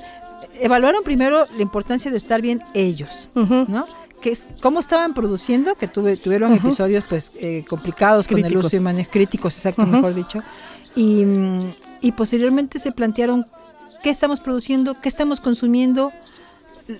evaluaron 0.60 1.02
primero 1.04 1.46
la 1.56 1.62
importancia 1.62 2.10
de 2.10 2.16
estar 2.16 2.42
bien 2.42 2.62
ellos, 2.74 3.28
¿no? 3.34 3.84
Que 4.20 4.30
es, 4.30 4.48
cómo 4.60 4.80
estaban 4.80 5.14
produciendo, 5.14 5.76
que 5.76 5.86
tuve, 5.86 6.16
tuvieron 6.16 6.52
episodios 6.52 7.04
pues 7.08 7.30
eh, 7.36 7.64
complicados 7.68 8.26
con 8.26 8.44
el 8.44 8.56
uso 8.56 8.70
de 8.70 8.80
manejo 8.80 9.10
críticos, 9.10 9.56
exacto, 9.56 9.86
mejor 9.86 10.14
dicho. 10.14 10.42
Y, 10.96 11.24
y 12.00 12.12
posteriormente 12.12 12.80
se 12.80 12.90
plantearon 12.90 13.46
qué 14.02 14.10
estamos 14.10 14.40
produciendo, 14.40 15.00
qué 15.00 15.08
estamos 15.08 15.40
consumiendo, 15.40 16.12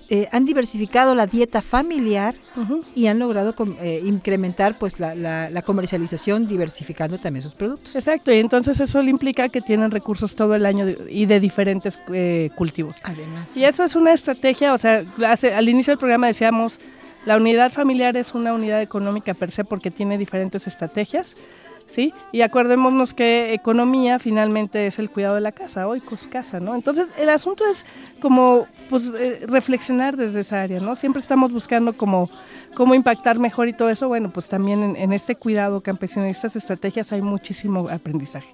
eh, 0.09 0.29
han 0.31 0.45
diversificado 0.45 1.15
la 1.15 1.25
dieta 1.25 1.61
familiar 1.61 2.35
y 2.93 3.07
han 3.07 3.17
logrado 3.17 3.55
eh, 3.81 4.03
incrementar 4.05 4.77
pues 4.77 4.99
la, 4.99 5.63
comercialización 5.65 6.47
diversificando 6.47 7.17
también 7.17 7.43
sus 7.43 7.55
productos. 7.55 7.95
Exacto, 7.95 8.31
y 8.31 8.37
entonces 8.37 8.79
eso 8.79 9.01
le 9.01 9.09
implica 9.09 9.49
que 9.49 9.61
tienen 9.61 9.91
recursos 9.91 10.35
todo 10.35 10.55
el 10.55 10.65
año 10.65 10.85
y 11.09 11.25
de 11.25 11.39
diferentes 11.39 11.99
eh, 12.13 12.51
cultivos. 12.55 12.97
Además. 13.03 13.57
Y 13.57 13.65
eso 13.65 13.83
es 13.83 13.95
una 13.95 14.13
estrategia, 14.13 14.73
o 14.73 14.77
sea, 14.77 15.03
al 15.55 15.69
inicio 15.69 15.91
del 15.91 15.99
programa 15.99 16.27
decíamos, 16.27 16.79
la 17.25 17.37
unidad 17.37 17.71
familiar 17.71 18.15
es 18.15 18.33
una 18.33 18.53
unidad 18.53 18.81
económica 18.81 19.33
per 19.33 19.51
se 19.51 19.63
porque 19.63 19.91
tiene 19.91 20.17
diferentes 20.17 20.67
estrategias. 20.67 21.35
¿Sí? 21.89 22.13
Y 22.31 22.41
acordémonos 22.41 23.13
que 23.13 23.53
economía 23.53 24.19
finalmente 24.19 24.87
es 24.87 24.99
el 24.99 25.09
cuidado 25.09 25.35
de 25.35 25.41
la 25.41 25.51
casa, 25.51 25.87
hoy 25.87 26.01
casa, 26.29 26.59
¿no? 26.59 26.75
Entonces 26.75 27.07
el 27.17 27.29
asunto 27.29 27.65
es 27.65 27.85
como 28.21 28.67
pues 28.89 29.05
eh, 29.19 29.45
reflexionar 29.47 30.15
desde 30.15 30.41
esa 30.41 30.61
área, 30.61 30.79
¿no? 30.79 30.95
Siempre 30.95 31.21
estamos 31.21 31.51
buscando 31.51 31.97
como 31.97 32.29
cómo 32.75 32.93
impactar 32.93 33.39
mejor 33.39 33.67
y 33.67 33.73
todo 33.73 33.89
eso, 33.89 34.07
bueno, 34.07 34.29
pues 34.29 34.47
también 34.47 34.95
en, 34.95 35.13
este 35.13 35.35
cuidado 35.35 35.81
campesino, 35.81 36.23
en 36.23 36.29
estas 36.29 36.55
estrategias 36.55 37.11
hay 37.11 37.21
muchísimo 37.21 37.89
aprendizaje. 37.89 38.49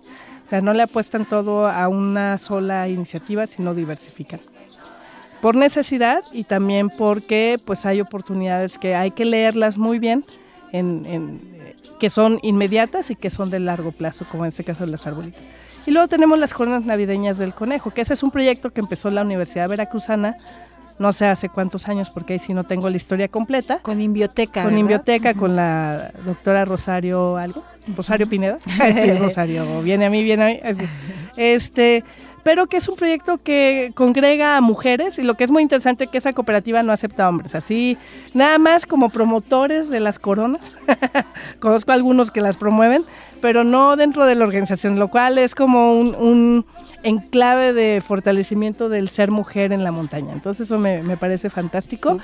O 0.45 0.49
sea, 0.49 0.61
no 0.61 0.73
le 0.73 0.83
apuestan 0.83 1.25
todo 1.25 1.67
a 1.67 1.87
una 1.87 2.37
sola 2.37 2.87
iniciativa, 2.87 3.47
sino 3.47 3.73
diversifican 3.73 4.39
por 5.41 5.55
necesidad 5.55 6.23
y 6.31 6.45
también 6.45 6.89
porque 6.89 7.57
pues 7.65 7.85
hay 7.85 8.01
oportunidades 8.01 8.77
que 8.77 8.95
hay 8.95 9.11
que 9.11 9.25
leerlas 9.25 9.77
muy 9.77 9.99
bien 9.99 10.25
en, 10.71 11.39
que 11.99 12.09
son 12.09 12.39
inmediatas 12.43 13.11
y 13.11 13.15
que 13.15 13.29
son 13.29 13.49
de 13.49 13.59
largo 13.59 13.91
plazo, 13.91 14.25
como 14.29 14.45
en 14.45 14.49
este 14.49 14.63
caso 14.63 14.85
de 14.85 14.91
las 14.91 15.07
arbolitas. 15.07 15.43
Y 15.85 15.91
luego 15.91 16.07
tenemos 16.07 16.39
las 16.39 16.53
jornadas 16.53 16.85
navideñas 16.85 17.37
del 17.37 17.53
conejo, 17.53 17.91
que 17.91 18.01
ese 18.01 18.15
es 18.15 18.23
un 18.23 18.31
proyecto 18.31 18.71
que 18.71 18.81
empezó 18.81 19.11
la 19.11 19.21
Universidad 19.21 19.69
Veracruzana, 19.69 20.35
no 20.97 21.11
sé 21.13 21.25
hace 21.25 21.49
cuántos 21.49 21.87
años, 21.89 22.09
porque 22.09 22.33
ahí 22.33 22.39
sí 22.39 22.53
no 22.53 22.63
tengo 22.63 22.89
la 22.89 22.95
historia 22.95 23.27
completa. 23.27 23.79
Con 23.81 24.01
Inbioteca. 24.01 24.63
Con 24.63 24.77
Inbioteca, 24.77 25.33
con 25.33 25.55
la 25.55 26.11
doctora 26.25 26.65
Rosario 26.65 27.37
algo, 27.37 27.63
Rosario 27.95 28.27
Pineda. 28.27 28.59
sí, 28.65 29.11
Rosario, 29.13 29.81
viene 29.81 30.05
a 30.05 30.09
mí, 30.09 30.23
viene 30.23 30.43
a 30.43 30.47
mí. 30.47 30.59
Este, 31.37 32.05
pero 32.45 32.67
que 32.67 32.77
es 32.77 32.87
un 32.87 32.95
proyecto 32.95 33.39
que 33.39 33.91
congrega 33.95 34.55
a 34.55 34.61
mujeres 34.61 35.17
y 35.17 35.23
lo 35.23 35.33
que 35.33 35.45
es 35.45 35.49
muy 35.49 35.63
interesante 35.63 36.03
es 36.03 36.11
que 36.11 36.19
esa 36.19 36.31
cooperativa 36.31 36.83
no 36.83 36.91
acepta 36.91 37.27
hombres, 37.27 37.55
así 37.55 37.97
nada 38.35 38.59
más 38.59 38.85
como 38.85 39.09
promotores 39.09 39.89
de 39.89 39.99
las 39.99 40.19
coronas, 40.19 40.77
conozco 41.59 41.91
algunos 41.91 42.29
que 42.29 42.41
las 42.41 42.55
promueven, 42.55 43.01
pero 43.41 43.63
no 43.63 43.95
dentro 43.95 44.25
de 44.25 44.35
la 44.35 44.45
organización, 44.45 44.99
lo 44.99 45.09
cual 45.09 45.37
es 45.37 45.55
como 45.55 45.99
un, 45.99 46.65
enclave 47.03 47.73
de 47.73 48.01
fortalecimiento 48.01 48.89
del 48.89 49.09
ser 49.09 49.29
mujer 49.29 49.71
en 49.71 49.83
la 49.83 49.91
montaña. 49.91 50.33
Entonces 50.33 50.65
eso 50.65 50.79
me, 50.79 51.17
parece 51.17 51.49
fantástico. 51.49 52.17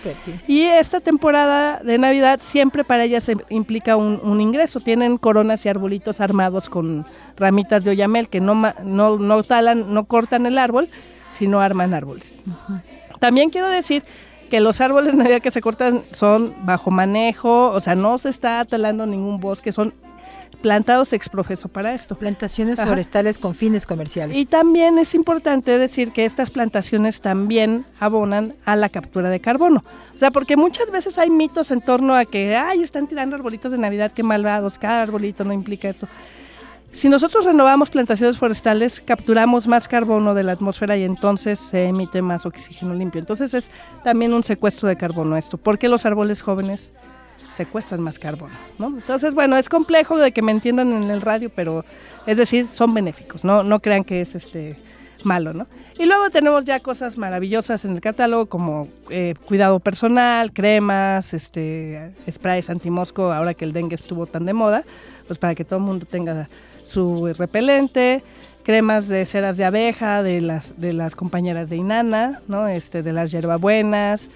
Y 0.47 0.63
esta 0.63 0.99
temporada 0.99 1.79
de 1.83 1.97
Navidad 1.97 2.39
siempre 2.41 2.83
para 2.83 3.03
ellas 3.03 3.29
implica 3.49 3.95
un, 3.95 4.41
ingreso. 4.41 4.79
Tienen 4.79 5.17
coronas 5.17 5.65
y 5.65 5.69
arbolitos 5.69 6.19
armados 6.19 6.69
con 6.69 7.05
ramitas 7.37 7.83
de 7.83 7.91
oyamel 7.91 8.27
que 8.27 8.39
no, 8.39 8.55
no, 8.83 9.17
no 9.17 9.43
talan, 9.43 9.93
no 9.93 10.05
cortan 10.05 10.45
el 10.45 10.57
árbol, 10.57 10.89
sino 11.31 11.61
arman 11.61 11.93
árboles. 11.93 12.35
También 13.19 13.51
quiero 13.51 13.69
decir 13.69 14.03
que 14.49 14.59
los 14.59 14.81
árboles 14.81 15.13
de 15.13 15.17
Navidad 15.17 15.41
que 15.41 15.49
se 15.49 15.61
cortan 15.61 16.03
son 16.11 16.53
bajo 16.63 16.91
manejo, 16.91 17.69
o 17.69 17.79
sea, 17.79 17.95
no 17.95 18.17
se 18.17 18.29
está 18.29 18.65
talando 18.65 19.05
ningún 19.05 19.39
bosque, 19.39 19.71
son 19.71 19.93
plantados 20.61 21.13
exprofeso 21.13 21.67
para 21.67 21.93
esto. 21.93 22.15
Plantaciones 22.15 22.79
forestales 22.79 23.37
con 23.37 23.53
fines 23.53 23.85
comerciales. 23.85 24.37
Y 24.37 24.45
también 24.45 24.97
es 24.97 25.15
importante 25.15 25.77
decir 25.77 26.11
que 26.11 26.25
estas 26.25 26.49
plantaciones 26.49 27.21
también 27.21 27.85
abonan 27.99 28.55
a 28.65 28.75
la 28.75 28.89
captura 28.89 29.29
de 29.29 29.39
carbono. 29.39 29.83
O 30.15 30.17
sea, 30.17 30.31
porque 30.31 30.57
muchas 30.57 30.91
veces 30.91 31.17
hay 31.17 31.29
mitos 31.29 31.71
en 31.71 31.81
torno 31.81 32.15
a 32.15 32.25
que, 32.25 32.55
ay, 32.55 32.83
están 32.83 33.07
tirando 33.07 33.35
arbolitos 33.35 33.71
de 33.71 33.77
Navidad, 33.77 34.11
qué 34.11 34.23
malvados, 34.23 34.77
cada 34.77 35.01
arbolito 35.01 35.43
no 35.43 35.53
implica 35.53 35.89
eso. 35.89 36.07
Si 36.91 37.07
nosotros 37.07 37.45
renovamos 37.45 37.89
plantaciones 37.89 38.37
forestales, 38.37 38.99
capturamos 38.99 39.65
más 39.65 39.87
carbono 39.87 40.33
de 40.33 40.43
la 40.43 40.51
atmósfera 40.51 40.97
y 40.97 41.03
entonces 41.03 41.57
se 41.57 41.85
emite 41.85 42.21
más 42.21 42.45
oxígeno 42.45 42.93
limpio. 42.93 43.19
Entonces 43.19 43.53
es 43.53 43.71
también 44.03 44.33
un 44.33 44.43
secuestro 44.43 44.89
de 44.89 44.97
carbono 44.97 45.37
esto, 45.37 45.57
porque 45.57 45.87
los 45.87 46.05
árboles 46.05 46.41
jóvenes 46.41 46.91
secuestran 47.53 48.01
más 48.01 48.19
carbono, 48.19 48.53
¿no? 48.77 48.87
Entonces, 48.87 49.33
bueno, 49.33 49.57
es 49.57 49.69
complejo 49.69 50.17
de 50.17 50.31
que 50.31 50.41
me 50.41 50.51
entiendan 50.51 50.91
en 50.91 51.09
el 51.09 51.21
radio, 51.21 51.49
pero 51.49 51.85
es 52.25 52.37
decir, 52.37 52.67
son 52.69 52.93
benéficos, 52.93 53.43
no, 53.43 53.63
no 53.63 53.79
crean 53.79 54.03
que 54.03 54.21
es 54.21 54.35
este 54.35 54.77
malo, 55.23 55.53
¿no? 55.53 55.67
Y 55.99 56.05
luego 56.05 56.29
tenemos 56.29 56.65
ya 56.65 56.79
cosas 56.79 57.17
maravillosas 57.17 57.85
en 57.85 57.91
el 57.91 58.01
catálogo 58.01 58.47
como 58.47 58.87
eh, 59.09 59.35
cuidado 59.45 59.79
personal, 59.79 60.51
cremas, 60.51 61.33
este, 61.33 62.11
sprays 62.29 62.69
antimosco, 62.69 63.31
ahora 63.31 63.53
que 63.53 63.65
el 63.65 63.73
dengue 63.73 63.95
estuvo 63.95 64.25
tan 64.25 64.45
de 64.45 64.53
moda, 64.53 64.83
pues 65.27 65.37
para 65.37 65.53
que 65.53 65.63
todo 65.63 65.77
el 65.77 65.85
mundo 65.85 66.05
tenga 66.05 66.49
su 66.83 67.31
repelente, 67.37 68.23
cremas 68.63 69.07
de 69.07 69.25
ceras 69.25 69.57
de 69.57 69.65
abeja 69.65 70.23
de 70.23 70.41
las 70.41 70.79
de 70.79 70.93
las 70.93 71.15
compañeras 71.15 71.69
de 71.69 71.75
Inana, 71.75 72.41
¿no? 72.47 72.67
Este, 72.67 73.03
de 73.03 73.13
las 73.13 73.31
hierbabuenas, 73.31 74.29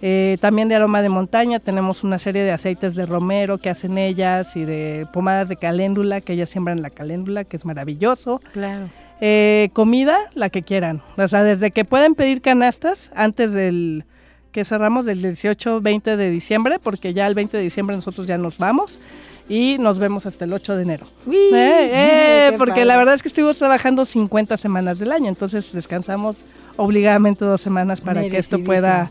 eh, 0.00 0.38
también 0.40 0.68
de 0.68 0.76
aroma 0.76 1.02
de 1.02 1.08
montaña 1.08 1.58
tenemos 1.58 2.04
una 2.04 2.18
serie 2.18 2.42
de 2.42 2.52
aceites 2.52 2.94
de 2.94 3.04
romero 3.04 3.58
que 3.58 3.68
hacen 3.68 3.98
ellas 3.98 4.54
y 4.56 4.64
de 4.64 5.06
pomadas 5.12 5.48
de 5.48 5.56
caléndula 5.56 6.20
que 6.20 6.34
ellas 6.34 6.50
siembran 6.50 6.82
la 6.82 6.90
caléndula, 6.90 7.44
que 7.44 7.56
es 7.56 7.64
maravilloso. 7.64 8.40
Claro. 8.52 8.88
Eh, 9.20 9.70
comida, 9.72 10.16
la 10.34 10.50
que 10.50 10.62
quieran. 10.62 11.02
O 11.16 11.26
sea, 11.26 11.42
desde 11.42 11.72
que 11.72 11.84
pueden 11.84 12.14
pedir 12.14 12.40
canastas 12.40 13.10
antes 13.16 13.52
del 13.52 14.04
que 14.52 14.64
cerramos 14.64 15.06
del 15.06 15.22
18-20 15.22 16.16
de 16.16 16.30
diciembre, 16.30 16.78
porque 16.78 17.12
ya 17.12 17.26
el 17.26 17.34
20 17.34 17.56
de 17.56 17.62
diciembre 17.62 17.96
nosotros 17.96 18.26
ya 18.26 18.38
nos 18.38 18.58
vamos 18.58 19.00
y 19.48 19.78
nos 19.78 19.98
vemos 19.98 20.26
hasta 20.26 20.44
el 20.44 20.52
8 20.52 20.76
de 20.76 20.82
enero. 20.82 21.06
Eh, 21.30 22.54
porque 22.56 22.84
la 22.84 22.96
verdad 22.96 23.14
es 23.14 23.22
que 23.22 23.28
estuvimos 23.28 23.58
trabajando 23.58 24.04
50 24.04 24.56
semanas 24.56 24.98
del 24.98 25.12
año, 25.12 25.28
entonces 25.28 25.72
descansamos 25.72 26.38
obligadamente 26.76 27.44
dos 27.44 27.60
semanas 27.60 28.00
para 28.00 28.22
que 28.22 28.38
esto 28.38 28.62
pueda 28.62 29.10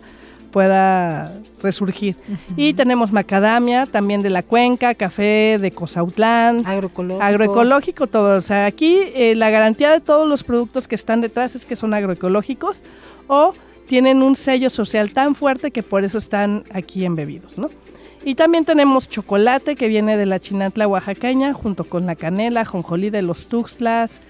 pueda 0.58 1.32
resurgir. 1.62 2.15
Y 2.56 2.74
tenemos 2.74 3.12
macadamia, 3.12 3.86
también 3.86 4.24
de 4.24 4.32
la 4.32 4.41
cuenca, 4.41 4.96
café 4.96 5.60
de 5.62 5.70
Cosautlán. 5.70 6.65
Agroecológico. 6.65 7.24
Agroecológico, 7.24 8.08
todo. 8.08 8.39
O 8.39 8.41
sea, 8.41 8.65
aquí 8.65 9.02
eh, 9.13 9.36
la 9.36 9.52
garantía 9.52 9.91
de 9.91 10.00
todos 10.00 10.28
los 10.28 10.43
productos 10.43 10.88
que 10.88 10.96
están 10.96 11.22
detrás 11.22 11.54
es 11.54 11.63
que 11.63 11.76
son 11.76 11.93
agroecológicos 11.93 12.84
o 13.28 13.54
tienen 13.88 14.24
un 14.24 14.36
sello 14.36 14.72
social 14.72 15.12
tan 15.12 15.36
fuerte 15.36 15.70
que 15.70 15.84
por 15.84 16.04
eso 16.04 16.17
están 16.17 16.63
aquí 16.72 17.06
embebidos, 17.06 17.60
¿no? 17.60 17.70
Y 18.26 18.34
también 18.34 18.65
tenemos 18.65 19.08
chocolate 19.08 19.76
que 19.76 19.88
viene 19.88 20.17
de 20.17 20.26
la 20.26 20.39
chinantla 20.39 20.88
oaxaqueña 20.88 21.54
junto 21.54 21.84
con 21.84 22.08
la 22.08 22.15
canela, 22.15 22.65
jonjolí 22.65 23.12
de 23.12 23.22
los 23.22 23.48
tuxtlas, 23.48 24.22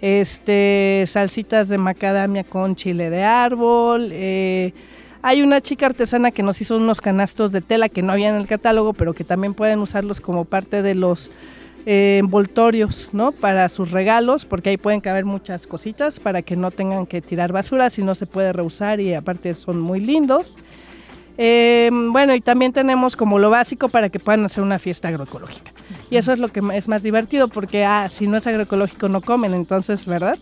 este, 0.00 1.06
salsitas 1.08 1.66
de 1.66 1.78
macadamia 1.78 2.44
con 2.44 2.76
chile 2.76 3.10
de 3.10 3.24
árbol. 3.24 4.10
eh, 4.12 4.72
hay 5.22 5.42
una 5.42 5.60
chica 5.60 5.86
artesana 5.86 6.32
que 6.32 6.42
nos 6.42 6.60
hizo 6.60 6.76
unos 6.76 7.00
canastos 7.00 7.52
de 7.52 7.60
tela 7.60 7.88
que 7.88 8.02
no 8.02 8.12
había 8.12 8.28
en 8.28 8.34
el 8.34 8.46
catálogo, 8.46 8.92
pero 8.92 9.14
que 9.14 9.24
también 9.24 9.54
pueden 9.54 9.78
usarlos 9.78 10.20
como 10.20 10.44
parte 10.44 10.82
de 10.82 10.94
los 10.94 11.30
eh, 11.86 12.18
envoltorios, 12.20 13.10
¿no? 13.12 13.32
Para 13.32 13.68
sus 13.68 13.90
regalos, 13.92 14.44
porque 14.44 14.70
ahí 14.70 14.76
pueden 14.76 15.00
caber 15.00 15.24
muchas 15.24 15.66
cositas 15.66 16.20
para 16.20 16.42
que 16.42 16.56
no 16.56 16.70
tengan 16.70 17.06
que 17.06 17.20
tirar 17.20 17.52
basura, 17.52 17.90
si 17.90 18.02
no 18.02 18.14
se 18.14 18.26
puede 18.26 18.52
reusar 18.52 19.00
y 19.00 19.14
aparte 19.14 19.54
son 19.54 19.80
muy 19.80 20.00
lindos. 20.00 20.56
Eh, 21.38 21.90
bueno, 22.10 22.34
y 22.34 22.40
también 22.40 22.72
tenemos 22.72 23.16
como 23.16 23.38
lo 23.38 23.48
básico 23.48 23.88
para 23.88 24.10
que 24.10 24.18
puedan 24.18 24.44
hacer 24.44 24.62
una 24.62 24.78
fiesta 24.78 25.08
agroecológica. 25.08 25.72
Y 26.10 26.16
eso 26.16 26.32
es 26.32 26.38
lo 26.38 26.48
que 26.48 26.60
es 26.74 26.88
más 26.88 27.02
divertido 27.02 27.48
porque, 27.48 27.84
ah, 27.84 28.08
si 28.08 28.26
no 28.26 28.36
es 28.36 28.46
agroecológico 28.46 29.08
no 29.08 29.20
comen, 29.20 29.54
entonces, 29.54 30.04
¿verdad? 30.04 30.38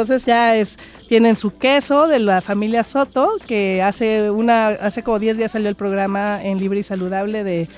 Entonces 0.00 0.24
ya 0.26 0.54
es, 0.56 0.76
tienen 1.08 1.34
su 1.36 1.56
queso 1.56 2.06
de 2.06 2.20
la 2.20 2.40
familia 2.40 2.84
Soto, 2.84 3.32
que 3.46 3.82
hace 3.82 4.30
una, 4.30 4.68
hace 4.68 5.02
como 5.02 5.18
10 5.18 5.36
días 5.38 5.50
salió 5.52 5.68
el 5.68 5.74
programa 5.74 6.40
en 6.42 6.58
Libre 6.58 6.80
y 6.80 6.82
Saludable 6.84 7.42
de, 7.42 7.68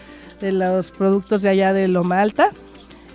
de 0.41 0.53
los 0.53 0.91
productos 0.91 1.41
de 1.43 1.49
allá 1.49 1.73
de 1.73 1.89
Loma 1.89 2.21
Alta. 2.21 2.51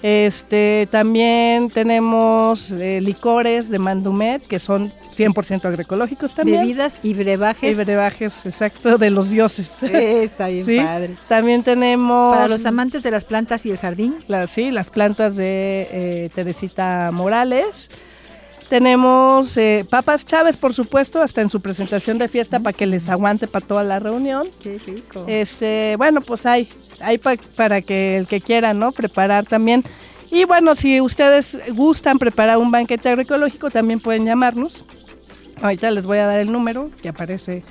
Este, 0.01 0.87
también 0.91 1.69
tenemos 1.71 2.69
eh, 2.71 2.99
licores 3.01 3.69
de 3.69 3.79
Mandumet, 3.79 4.45
que 4.45 4.59
son 4.59 4.91
100% 5.15 5.65
agroecológicos 5.65 6.35
también. 6.35 6.61
Bebidas 6.61 6.99
y 7.01 7.09
Y 7.09 7.13
brebajes. 7.15 7.77
brebajes, 7.83 8.45
exacto, 8.45 8.97
de 8.99 9.09
los 9.09 9.29
dioses. 9.29 9.77
Eh, 9.81 10.21
Está 10.23 10.47
bien 10.47 10.65
Sí. 10.65 10.77
padre. 10.79 11.15
También 11.27 11.63
tenemos... 11.63 12.35
Para 12.35 12.47
los 12.47 12.65
amantes 12.65 13.01
de 13.01 13.09
las 13.11 13.25
plantas 13.25 13.65
y 13.65 13.71
el 13.71 13.77
jardín, 13.77 14.17
sí, 14.49 14.69
las 14.69 14.89
plantas 14.91 15.35
de 15.35 15.87
eh, 15.91 16.29
Teresita 16.35 17.09
Morales. 17.11 17.89
Tenemos 18.69 19.55
eh, 19.57 19.85
papas 19.89 20.25
Chávez, 20.25 20.57
por 20.57 20.73
supuesto, 20.73 21.21
hasta 21.21 21.41
en 21.41 21.49
su 21.49 21.61
presentación 21.61 22.17
de 22.17 22.27
fiesta 22.27 22.59
para 22.59 22.75
que 22.75 22.85
les 22.85 23.09
aguante 23.09 23.47
para 23.47 23.65
toda 23.65 23.83
la 23.83 23.99
reunión. 23.99 24.47
qué 24.61 24.79
rico. 24.85 25.23
Este, 25.27 25.95
bueno, 25.97 26.21
pues 26.21 26.45
hay, 26.45 26.67
hay 26.99 27.17
pa- 27.19 27.35
para 27.55 27.81
que 27.81 28.17
el 28.17 28.27
que 28.27 28.41
quiera, 28.41 28.73
¿no? 28.73 28.91
Preparar 28.91 29.45
también. 29.45 29.83
Y 30.31 30.45
bueno, 30.45 30.75
si 30.75 30.99
ustedes 30.99 31.57
gustan 31.73 32.17
preparar 32.17 32.57
un 32.57 32.71
banquete 32.71 33.09
agroecológico, 33.09 33.69
también 33.69 33.99
pueden 33.99 34.25
llamarnos. 34.25 34.83
Ahorita 35.61 35.91
les 35.91 36.05
voy 36.05 36.17
a 36.17 36.25
dar 36.25 36.39
el 36.39 36.51
número 36.51 36.89
que 37.01 37.09
aparece 37.09 37.63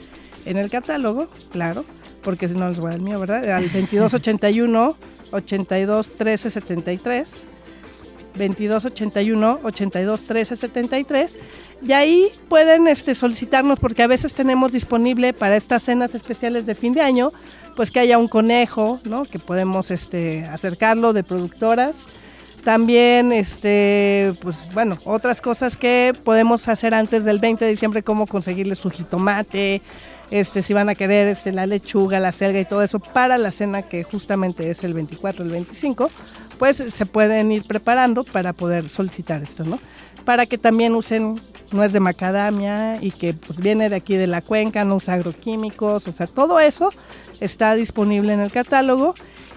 en 0.46 0.56
el 0.56 0.70
catálogo, 0.70 1.28
claro, 1.50 1.84
porque 2.22 2.46
si 2.48 2.54
no 2.54 2.68
les 2.68 2.78
voy 2.78 2.86
a 2.86 2.90
dar 2.90 2.98
el 3.00 3.02
mío, 3.04 3.18
¿verdad? 3.20 3.50
Al 3.52 3.64
2281 3.64 4.96
82 5.32 6.10
13 6.16 6.50
73. 6.50 7.46
2281 8.34 9.60
82 9.62 10.22
13 10.22 10.56
73 10.56 11.38
y 11.86 11.92
ahí 11.92 12.28
pueden 12.48 12.86
este, 12.88 13.14
solicitarnos 13.14 13.78
porque 13.78 14.02
a 14.02 14.06
veces 14.06 14.34
tenemos 14.34 14.72
disponible 14.72 15.32
para 15.32 15.56
estas 15.56 15.82
cenas 15.82 16.14
especiales 16.14 16.66
de 16.66 16.74
fin 16.74 16.92
de 16.92 17.00
año 17.00 17.30
pues 17.76 17.90
que 17.90 18.00
haya 18.00 18.18
un 18.18 18.28
conejo 18.28 18.98
no 19.04 19.24
que 19.24 19.38
podemos 19.38 19.90
este, 19.90 20.44
acercarlo 20.44 21.12
de 21.12 21.22
productoras. 21.22 22.06
También 22.64 23.30
este 23.32 24.32
pues 24.40 24.56
bueno 24.72 24.96
otras 25.04 25.42
cosas 25.42 25.76
que 25.76 26.14
podemos 26.24 26.66
hacer 26.68 26.94
antes 26.94 27.24
del 27.24 27.38
20 27.38 27.64
de 27.64 27.70
diciembre 27.70 28.02
como 28.02 28.26
conseguirles 28.26 28.78
su 28.78 28.90
jitomate 28.90 29.82
este, 30.30 30.62
si 30.62 30.72
van 30.72 30.88
a 30.88 30.94
querer 30.94 31.28
este, 31.28 31.52
la 31.52 31.66
lechuga, 31.66 32.20
la 32.20 32.32
selga 32.32 32.60
y 32.60 32.64
todo 32.64 32.82
eso 32.82 32.98
para 32.98 33.38
la 33.38 33.50
cena 33.50 33.82
que 33.82 34.04
justamente 34.04 34.70
es 34.70 34.84
el 34.84 34.94
24, 34.94 35.44
el 35.44 35.50
25, 35.50 36.10
pues 36.58 36.76
se 36.76 37.06
pueden 37.06 37.52
ir 37.52 37.64
preparando 37.64 38.24
para 38.24 38.52
poder 38.52 38.88
solicitar 38.88 39.42
esto, 39.42 39.64
¿no? 39.64 39.78
Para 40.24 40.46
que 40.46 40.56
también 40.56 40.94
usen 40.94 41.38
nuez 41.72 41.92
de 41.92 42.00
macadamia 42.00 42.98
y 43.00 43.10
que 43.10 43.34
pues 43.34 43.58
viene 43.58 43.88
de 43.88 43.96
aquí 43.96 44.16
de 44.16 44.26
la 44.26 44.40
cuenca, 44.40 44.84
no 44.84 44.96
usa 44.96 45.14
agroquímicos, 45.14 46.08
o 46.08 46.12
sea, 46.12 46.26
todo 46.26 46.60
eso 46.60 46.90
está 47.40 47.74
disponible 47.74 48.32
en 48.32 48.40
el 48.40 48.50
catálogo. 48.50 49.14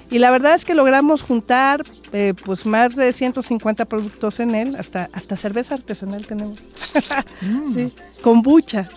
Y 0.09 0.19
la 0.19 0.31
verdad 0.31 0.55
es 0.55 0.63
que 0.63 0.73
logramos 0.73 1.21
juntar 1.21 1.83
eh, 2.13 2.33
pues 2.45 2.65
más 2.65 2.95
de 2.95 3.11
150 3.11 3.85
productos 3.85 4.39
en 4.39 4.55
él, 4.55 4.75
hasta, 4.77 5.09
hasta 5.11 5.35
cerveza 5.35 5.75
artesanal 5.75 6.25
tenemos. 6.25 6.59
sí, 7.73 7.91
kombucha. 8.21 8.87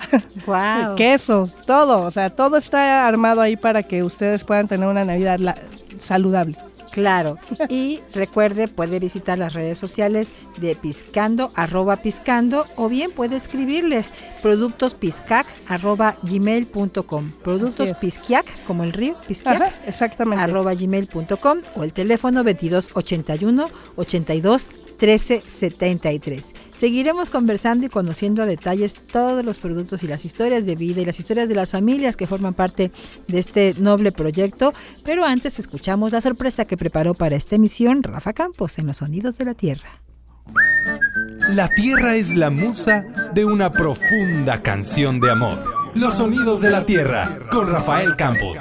Wow. 0.46 0.94
quesos, 0.96 1.54
todo, 1.66 2.02
o 2.02 2.10
sea, 2.10 2.30
todo 2.30 2.56
está 2.56 3.06
armado 3.06 3.40
ahí 3.40 3.56
para 3.56 3.82
que 3.82 4.02
ustedes 4.04 4.44
puedan 4.44 4.68
tener 4.68 4.88
una 4.88 5.04
Navidad 5.04 5.38
la- 5.40 5.56
saludable. 5.98 6.56
Claro. 6.90 7.38
Y 7.68 8.00
recuerde, 8.14 8.68
puede 8.68 8.98
visitar 8.98 9.38
las 9.38 9.54
redes 9.54 9.78
sociales 9.78 10.30
de 10.58 10.74
Piscando, 10.74 11.50
arroba 11.54 11.96
Piscando, 11.96 12.64
o 12.76 12.88
bien 12.88 13.10
puede 13.12 13.36
escribirles 13.36 14.10
productospiscac, 14.42 15.46
arroba 15.68 16.16
gmail.com. 16.22 17.32
Productos. 17.42 17.96
Pisquiac, 17.98 18.64
como 18.64 18.84
el 18.84 18.92
río, 18.92 19.16
Pisquiac, 19.26 19.62
Ajá, 19.62 19.72
exactamente. 19.86 20.42
arroba 20.42 20.74
gmail.com 20.74 21.58
o 21.76 21.84
el 21.84 21.92
teléfono 21.92 22.42
2281 22.44 23.70
82 23.96 24.68
13 24.96 25.42
73. 25.42 26.52
Seguiremos 26.80 27.28
conversando 27.28 27.84
y 27.84 27.90
conociendo 27.90 28.42
a 28.42 28.46
detalles 28.46 28.94
todos 28.94 29.44
los 29.44 29.58
productos 29.58 30.02
y 30.02 30.06
las 30.06 30.24
historias 30.24 30.64
de 30.64 30.76
vida 30.76 31.02
y 31.02 31.04
las 31.04 31.20
historias 31.20 31.50
de 31.50 31.54
las 31.54 31.72
familias 31.72 32.16
que 32.16 32.26
forman 32.26 32.54
parte 32.54 32.90
de 33.28 33.38
este 33.38 33.74
noble 33.78 34.12
proyecto, 34.12 34.72
pero 35.04 35.26
antes 35.26 35.58
escuchamos 35.58 36.10
la 36.10 36.22
sorpresa 36.22 36.64
que 36.64 36.78
preparó 36.78 37.12
para 37.12 37.36
esta 37.36 37.56
emisión 37.56 38.02
Rafa 38.02 38.32
Campos 38.32 38.78
en 38.78 38.86
los 38.86 38.96
sonidos 38.96 39.36
de 39.36 39.44
la 39.44 39.52
Tierra. 39.52 40.00
La 41.50 41.68
tierra 41.68 42.16
es 42.16 42.34
la 42.34 42.48
musa 42.48 43.04
de 43.34 43.44
una 43.44 43.70
profunda 43.70 44.62
canción 44.62 45.20
de 45.20 45.32
amor. 45.32 45.62
Los 45.94 46.14
sonidos 46.14 46.62
de 46.62 46.70
la 46.70 46.86
tierra 46.86 47.40
con 47.50 47.70
Rafael 47.70 48.16
Campos. 48.16 48.56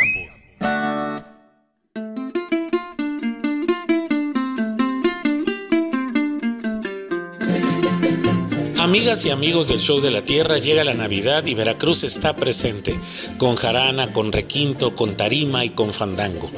Amigas 8.90 9.24
y 9.24 9.30
amigos 9.30 9.68
del 9.68 9.80
Show 9.80 10.02
de 10.02 10.10
la 10.10 10.24
Tierra, 10.24 10.58
llega 10.58 10.84
la 10.84 10.96
Navidad 10.96 11.46
y 11.46 11.54
Veracruz 11.54 12.04
está 12.04 12.36
presente, 12.36 13.00
con 13.38 13.56
jarana, 13.56 14.12
con 14.14 14.32
requinto, 14.32 14.96
con 14.96 15.16
tarima 15.16 15.64
y 15.64 15.70
con 15.70 15.94
fandango. 15.94 16.50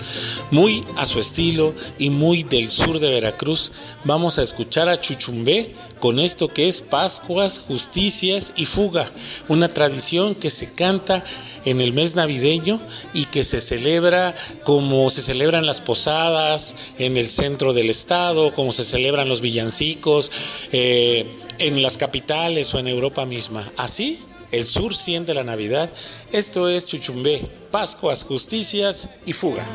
Muy 0.49 0.81
a 0.95 1.05
su 1.05 1.19
estilo 1.19 1.75
y 1.99 2.09
muy 2.09 2.43
del 2.43 2.69
sur 2.69 2.99
de 2.99 3.09
Veracruz, 3.09 3.73
vamos 4.05 4.39
a 4.39 4.43
escuchar 4.43 4.87
a 4.87 4.97
Chuchumbé 4.97 5.75
con 5.99 6.19
esto 6.19 6.47
que 6.47 6.69
es 6.69 6.81
Pascuas, 6.81 7.59
Justicias 7.59 8.53
y 8.55 8.65
Fuga, 8.65 9.11
una 9.49 9.67
tradición 9.67 10.33
que 10.33 10.49
se 10.49 10.71
canta 10.71 11.25
en 11.65 11.81
el 11.81 11.93
mes 11.93 12.15
navideño 12.15 12.81
y 13.13 13.25
que 13.25 13.43
se 13.43 13.61
celebra 13.61 14.33
como 14.63 15.09
se 15.09 15.21
celebran 15.21 15.65
las 15.65 15.81
posadas 15.81 16.93
en 16.97 17.17
el 17.17 17.27
centro 17.27 17.73
del 17.73 17.89
estado, 17.89 18.51
como 18.51 18.71
se 18.71 18.83
celebran 18.83 19.29
los 19.29 19.41
villancicos 19.41 20.31
eh, 20.71 21.27
en 21.59 21.81
las 21.81 21.97
capitales 21.97 22.73
o 22.73 22.79
en 22.79 22.87
Europa 22.87 23.25
misma. 23.25 23.69
Así, 23.77 24.19
el 24.51 24.65
sur 24.65 24.95
siente 24.95 25.33
la 25.33 25.43
Navidad. 25.43 25.91
Esto 26.31 26.67
es 26.67 26.87
Chuchumbé, 26.87 27.39
Pascuas, 27.71 28.23
Justicias 28.23 29.09
y 29.25 29.33
Fuga. 29.33 29.65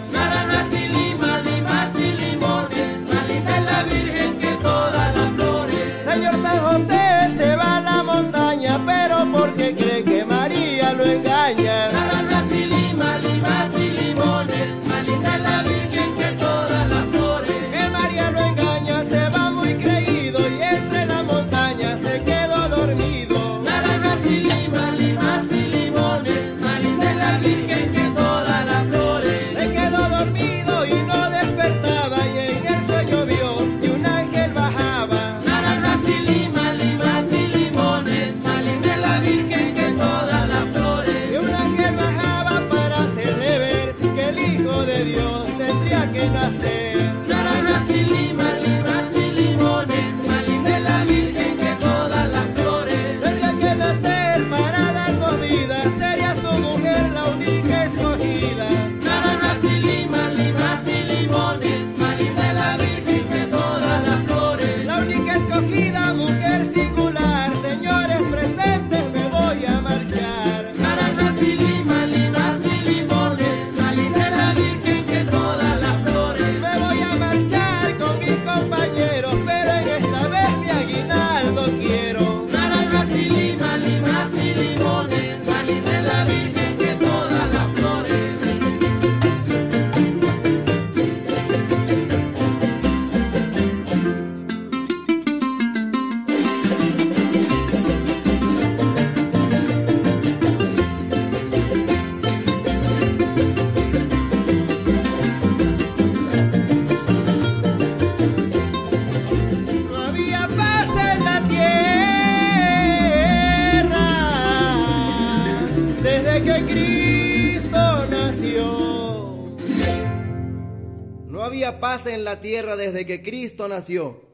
Paz 121.81 122.07
en 122.07 122.25
la 122.25 122.41
tierra 122.41 122.77
desde 122.77 123.07
que 123.07 123.23
Cristo 123.23 123.69
nació. 123.69 124.25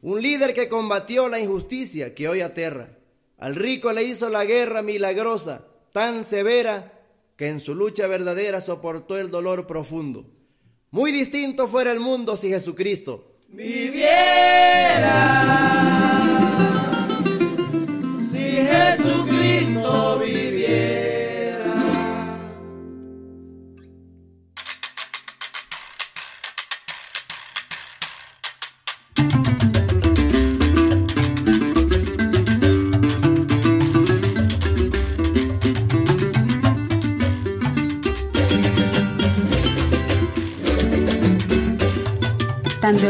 Un 0.00 0.20
líder 0.22 0.54
que 0.54 0.68
combatió 0.68 1.28
la 1.28 1.38
injusticia 1.38 2.14
que 2.14 2.28
hoy 2.28 2.40
aterra. 2.40 2.98
Al 3.38 3.54
rico 3.54 3.92
le 3.92 4.04
hizo 4.04 4.28
la 4.30 4.44
guerra 4.44 4.82
milagrosa, 4.82 5.64
tan 5.92 6.24
severa, 6.24 7.00
que 7.36 7.48
en 7.48 7.60
su 7.60 7.74
lucha 7.74 8.06
verdadera 8.06 8.60
soportó 8.60 9.18
el 9.18 9.30
dolor 9.30 9.66
profundo. 9.66 10.26
Muy 10.90 11.10
distinto 11.12 11.68
fuera 11.68 11.90
el 11.92 12.00
mundo 12.00 12.36
si 12.36 12.48
Jesucristo 12.48 13.32
viviera. 13.48 14.92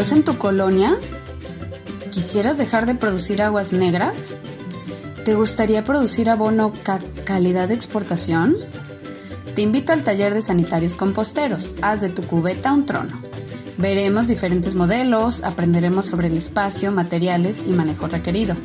¿Tandeos 0.02 0.18
en 0.18 0.24
tu 0.24 0.36
colonia? 0.36 0.96
¿Quisieras 2.10 2.58
dejar 2.58 2.86
de 2.86 2.96
producir 2.96 3.40
aguas 3.40 3.72
negras? 3.72 4.34
¿Te 5.24 5.36
gustaría 5.36 5.84
producir 5.84 6.28
abono 6.28 6.72
ca- 6.82 6.98
calidad 7.22 7.68
de 7.68 7.74
exportación? 7.74 8.56
Te 9.54 9.62
invito 9.62 9.92
al 9.92 10.02
taller 10.02 10.34
de 10.34 10.40
sanitarios 10.40 10.96
composteros. 10.96 11.76
Haz 11.82 12.00
de 12.00 12.08
tu 12.08 12.22
cubeta 12.26 12.72
un 12.72 12.84
trono. 12.84 13.22
Veremos 13.78 14.26
diferentes 14.26 14.74
modelos, 14.74 15.44
aprenderemos 15.44 16.06
sobre 16.06 16.26
el 16.26 16.36
espacio, 16.36 16.90
materiales 16.90 17.60
y 17.64 17.70
manejo 17.70 18.08
requerido. 18.08 18.56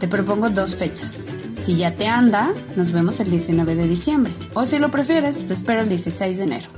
Te 0.00 0.08
propongo 0.08 0.50
dos 0.50 0.74
fechas. 0.74 1.26
Si 1.56 1.76
ya 1.76 1.94
te 1.94 2.08
anda, 2.08 2.50
nos 2.74 2.90
vemos 2.90 3.20
el 3.20 3.30
19 3.30 3.76
de 3.76 3.86
diciembre. 3.86 4.32
O 4.54 4.66
si 4.66 4.80
lo 4.80 4.90
prefieres, 4.90 5.46
te 5.46 5.52
espero 5.52 5.82
el 5.82 5.88
16 5.88 6.38
de 6.38 6.42
enero. 6.42 6.68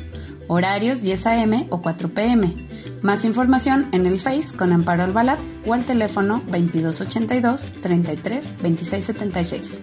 Horarios 0.48 1.02
10 1.02 1.26
a.m. 1.26 1.66
o 1.70 1.82
4 1.82 2.08
p.m. 2.10 2.54
Más 3.02 3.24
información 3.24 3.88
en 3.92 4.06
el 4.06 4.18
Face 4.18 4.56
con 4.56 4.72
Amparo 4.72 5.04
Albalat 5.04 5.38
o 5.66 5.74
al 5.74 5.84
teléfono 5.84 6.42
2282 6.46 7.72
33 7.80 8.62
26 8.62 9.04
76. 9.04 9.80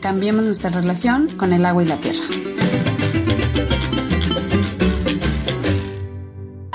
Cambiemos 0.00 0.44
nuestra 0.44 0.70
relación 0.70 1.28
con 1.36 1.52
el 1.52 1.64
agua 1.64 1.82
y 1.82 1.86
la 1.86 1.96
tierra. 1.96 2.26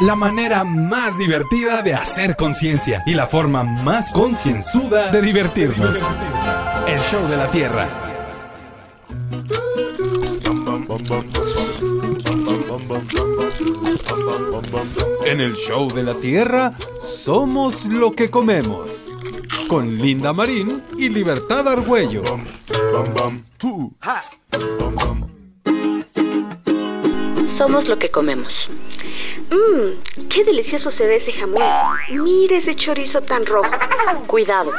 La 0.01 0.15
manera 0.15 0.63
más 0.63 1.17
divertida 1.17 1.81
de 1.81 1.93
hacer 1.93 2.37
conciencia 2.37 3.03
y 3.05 3.15
la 3.15 3.27
forma 3.27 3.63
más 3.63 4.13
concienzuda 4.13 5.11
de 5.11 5.21
divertirnos. 5.21 5.97
El 6.87 6.99
show 7.01 7.27
de 7.27 7.35
la 7.35 7.51
Tierra. 7.51 8.08
En 15.25 15.41
el 15.41 15.55
show 15.55 15.91
de 15.93 16.03
la 16.03 16.15
Tierra 16.15 16.73
somos 17.01 17.85
lo 17.85 18.11
que 18.11 18.29
comemos. 18.29 19.11
Con 19.67 19.97
Linda 19.97 20.33
Marín 20.33 20.83
y 20.97 21.09
Libertad 21.09 21.67
Argüello. 21.67 22.23
Somos 27.47 27.87
lo 27.87 27.99
que 27.99 28.09
comemos. 28.09 28.69
Mmm, 29.51 30.18
qué 30.29 30.43
delicioso 30.43 30.91
se 30.91 31.07
ve 31.07 31.15
ese 31.15 31.33
jamón. 31.33 31.63
Mira 32.09 32.55
ese 32.57 32.75
chorizo 32.75 33.21
tan 33.21 33.45
rojo. 33.45 33.69
Cuidado, 34.27 34.71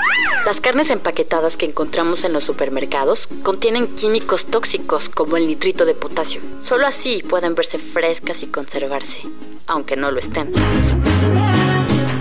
las 0.46 0.60
carnes 0.60 0.90
empaquetadas 0.90 1.56
que 1.56 1.66
encontramos 1.66 2.24
en 2.24 2.32
los 2.32 2.44
supermercados 2.44 3.28
contienen 3.42 3.88
químicos 3.88 4.46
tóxicos 4.46 5.08
como 5.08 5.36
el 5.36 5.46
nitrito 5.46 5.84
de 5.84 5.94
potasio. 5.94 6.40
Solo 6.60 6.86
así 6.86 7.22
pueden 7.28 7.54
verse 7.54 7.78
frescas 7.78 8.42
y 8.42 8.46
conservarse, 8.46 9.22
aunque 9.66 9.96
no 9.96 10.10
lo 10.10 10.20
estén. 10.20 10.52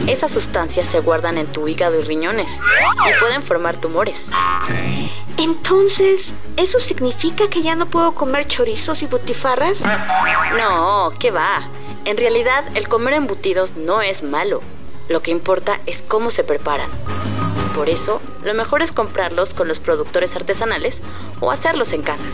Esas 0.08 0.32
sustancias 0.32 0.88
se 0.88 1.00
guardan 1.02 1.38
en 1.38 1.46
tu 1.46 1.68
hígado 1.68 2.00
y 2.00 2.04
riñones 2.04 2.60
y 3.08 3.20
pueden 3.20 3.44
formar 3.44 3.78
tumores. 3.78 4.32
Entonces, 5.38 6.36
¿eso 6.58 6.80
significa 6.80 7.48
que 7.48 7.62
ya 7.62 7.76
no 7.76 7.86
puedo 7.86 8.14
comer 8.16 8.48
chorizos 8.48 9.04
y 9.04 9.06
butifarras? 9.06 9.84
No, 10.58 11.14
¿qué 11.20 11.30
va? 11.30 11.70
En 12.10 12.18
realidad, 12.18 12.64
el 12.74 12.88
comer 12.88 13.14
embutidos 13.14 13.76
no 13.76 14.02
es 14.02 14.24
malo. 14.24 14.64
Lo 15.10 15.22
que 15.22 15.30
importa 15.30 15.80
es 15.86 16.02
cómo 16.02 16.32
se 16.32 16.44
preparan. 16.44 16.90
Por 17.76 17.88
eso, 17.88 18.20
lo 18.44 18.56
mejor 18.56 18.82
es 18.82 18.92
comprarlos 18.92 19.54
con 19.54 19.68
los 19.68 19.80
productores 19.80 20.36
artesanales 20.36 21.04
o 21.40 21.52
hacerlos 21.52 21.94
en 21.94 22.02
casa. 22.02 22.26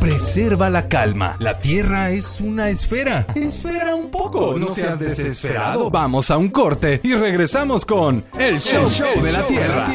Preserva 0.00 0.70
la 0.70 0.88
calma. 0.88 1.36
La 1.38 1.60
Tierra 1.60 2.10
es 2.10 2.40
una 2.40 2.68
esfera. 2.70 3.24
Espera 3.36 3.94
un 3.94 4.10
poco, 4.10 4.58
no 4.58 4.70
seas 4.70 4.98
desesperado. 4.98 5.88
Vamos 5.88 6.32
a 6.32 6.36
un 6.36 6.48
corte 6.48 7.00
y 7.00 7.14
regresamos 7.14 7.86
con 7.86 8.24
El 8.36 8.58
Show, 8.58 8.90
show 8.90 9.22
de 9.22 9.30
la 9.30 9.46
Tierra. 9.46 9.88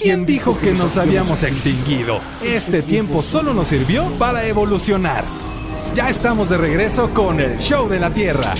¿Quién 0.00 0.24
dijo 0.24 0.58
que 0.58 0.72
nos 0.72 0.96
habíamos 0.96 1.42
extinguido? 1.42 2.20
Este 2.42 2.80
tiempo 2.80 3.22
solo 3.22 3.52
nos 3.52 3.68
sirvió 3.68 4.06
para 4.18 4.46
evolucionar. 4.46 5.24
Ya 5.94 6.08
estamos 6.08 6.48
de 6.48 6.56
regreso 6.56 7.12
con 7.12 7.38
el 7.38 7.58
Show 7.58 7.86
de 7.86 8.00
la 8.00 8.14
Tierra. 8.14 8.54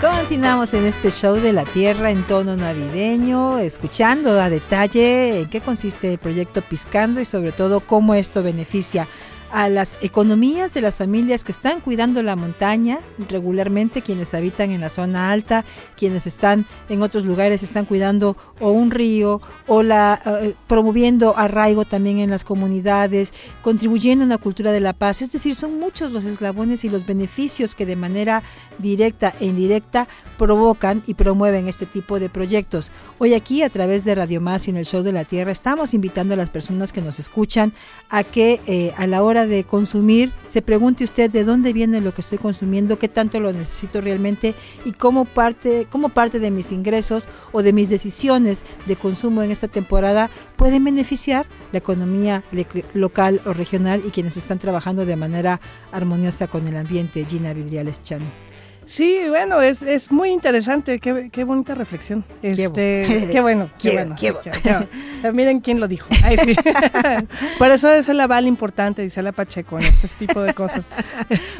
Continuamos 0.00 0.72
en 0.74 0.84
este 0.86 1.10
show 1.10 1.34
de 1.34 1.52
la 1.52 1.64
Tierra 1.64 2.12
en 2.12 2.24
tono 2.24 2.54
navideño, 2.54 3.58
escuchando 3.58 4.40
a 4.40 4.48
detalle 4.48 5.40
en 5.40 5.50
qué 5.50 5.60
consiste 5.60 6.12
el 6.12 6.18
proyecto 6.18 6.62
Piscando 6.62 7.20
y 7.20 7.24
sobre 7.24 7.50
todo 7.50 7.80
cómo 7.80 8.14
esto 8.14 8.44
beneficia 8.44 9.02
a 9.02 9.35
las 9.52 9.96
economías 10.02 10.74
de 10.74 10.80
las 10.80 10.98
familias 10.98 11.44
que 11.44 11.52
están 11.52 11.80
cuidando 11.80 12.22
la 12.22 12.36
montaña 12.36 12.98
regularmente, 13.28 14.02
quienes 14.02 14.34
habitan 14.34 14.70
en 14.70 14.80
la 14.80 14.88
zona 14.88 15.30
alta, 15.30 15.64
quienes 15.96 16.26
están 16.26 16.66
en 16.88 17.02
otros 17.02 17.24
lugares 17.24 17.62
están 17.62 17.84
cuidando 17.84 18.36
o 18.60 18.70
un 18.70 18.90
río 18.90 19.40
o 19.66 19.82
la 19.82 20.20
eh, 20.24 20.54
promoviendo 20.66 21.36
arraigo 21.36 21.84
también 21.84 22.18
en 22.18 22.30
las 22.30 22.44
comunidades, 22.44 23.32
contribuyendo 23.62 24.24
a 24.24 24.26
una 24.26 24.38
cultura 24.38 24.72
de 24.72 24.80
la 24.80 24.92
paz. 24.92 25.22
Es 25.22 25.32
decir, 25.32 25.54
son 25.54 25.78
muchos 25.78 26.12
los 26.12 26.24
eslabones 26.24 26.84
y 26.84 26.88
los 26.88 27.06
beneficios 27.06 27.74
que 27.74 27.86
de 27.86 27.96
manera 27.96 28.42
directa 28.78 29.34
e 29.40 29.46
indirecta 29.46 30.08
provocan 30.38 31.02
y 31.06 31.14
promueven 31.14 31.68
este 31.68 31.86
tipo 31.86 32.20
de 32.20 32.28
proyectos. 32.28 32.90
Hoy 33.18 33.34
aquí 33.34 33.62
a 33.62 33.70
través 33.70 34.04
de 34.04 34.14
Radio 34.14 34.40
Más 34.40 34.66
y 34.66 34.70
en 34.70 34.76
el 34.76 34.84
Show 34.84 35.02
de 35.02 35.12
la 35.12 35.24
Tierra 35.24 35.52
estamos 35.52 35.94
invitando 35.94 36.34
a 36.34 36.36
las 36.36 36.50
personas 36.50 36.92
que 36.92 37.02
nos 37.02 37.18
escuchan 37.18 37.72
a 38.10 38.24
que 38.24 38.60
eh, 38.66 38.92
a 38.96 39.06
la 39.06 39.22
hora 39.22 39.35
de 39.44 39.64
consumir 39.64 40.32
se 40.48 40.62
pregunte 40.62 41.04
usted 41.04 41.30
de 41.30 41.44
dónde 41.44 41.72
viene 41.72 42.00
lo 42.00 42.14
que 42.14 42.22
estoy 42.22 42.38
consumiendo, 42.38 42.98
qué 42.98 43.08
tanto 43.08 43.40
lo 43.40 43.52
necesito 43.52 44.00
realmente 44.00 44.54
y 44.84 44.92
cómo 44.92 45.24
parte, 45.24 45.86
cómo 45.90 46.08
parte 46.08 46.38
de 46.38 46.50
mis 46.50 46.72
ingresos 46.72 47.28
o 47.52 47.62
de 47.62 47.72
mis 47.72 47.90
decisiones 47.90 48.64
de 48.86 48.96
consumo 48.96 49.42
en 49.42 49.50
esta 49.50 49.68
temporada 49.68 50.30
pueden 50.56 50.84
beneficiar 50.84 51.46
la 51.72 51.78
economía 51.78 52.44
local 52.94 53.42
o 53.44 53.52
regional 53.52 54.02
y 54.06 54.10
quienes 54.10 54.36
están 54.36 54.58
trabajando 54.58 55.04
de 55.04 55.16
manera 55.16 55.60
armoniosa 55.92 56.46
con 56.46 56.66
el 56.66 56.76
ambiente. 56.76 57.26
Gina 57.28 57.52
Vidriales 57.52 58.02
Chan. 58.02 58.22
Sí, 58.86 59.18
bueno, 59.28 59.60
es, 59.60 59.82
es 59.82 60.12
muy 60.12 60.30
interesante, 60.30 61.00
qué, 61.00 61.28
qué 61.32 61.42
bonita 61.42 61.74
reflexión. 61.74 62.24
Este, 62.40 63.28
qué 63.32 63.40
bueno, 63.40 63.68
qué, 63.80 63.90
bueno. 63.94 64.14
qué 64.18 64.32
qué- 64.42 65.32
Miren 65.32 65.58
quién 65.60 65.80
lo 65.80 65.88
dijo. 65.88 66.08
Ay, 66.22 66.36
sí. 66.38 66.54
Por 67.58 67.68
eso 67.68 67.90
es 67.92 68.08
el 68.08 68.20
aval 68.20 68.46
importante, 68.46 69.02
dice 69.02 69.22
la 69.22 69.32
Pacheco, 69.32 69.76
en 69.78 69.84
este 69.86 70.06
tipo 70.26 70.40
de 70.40 70.54
cosas. 70.54 70.84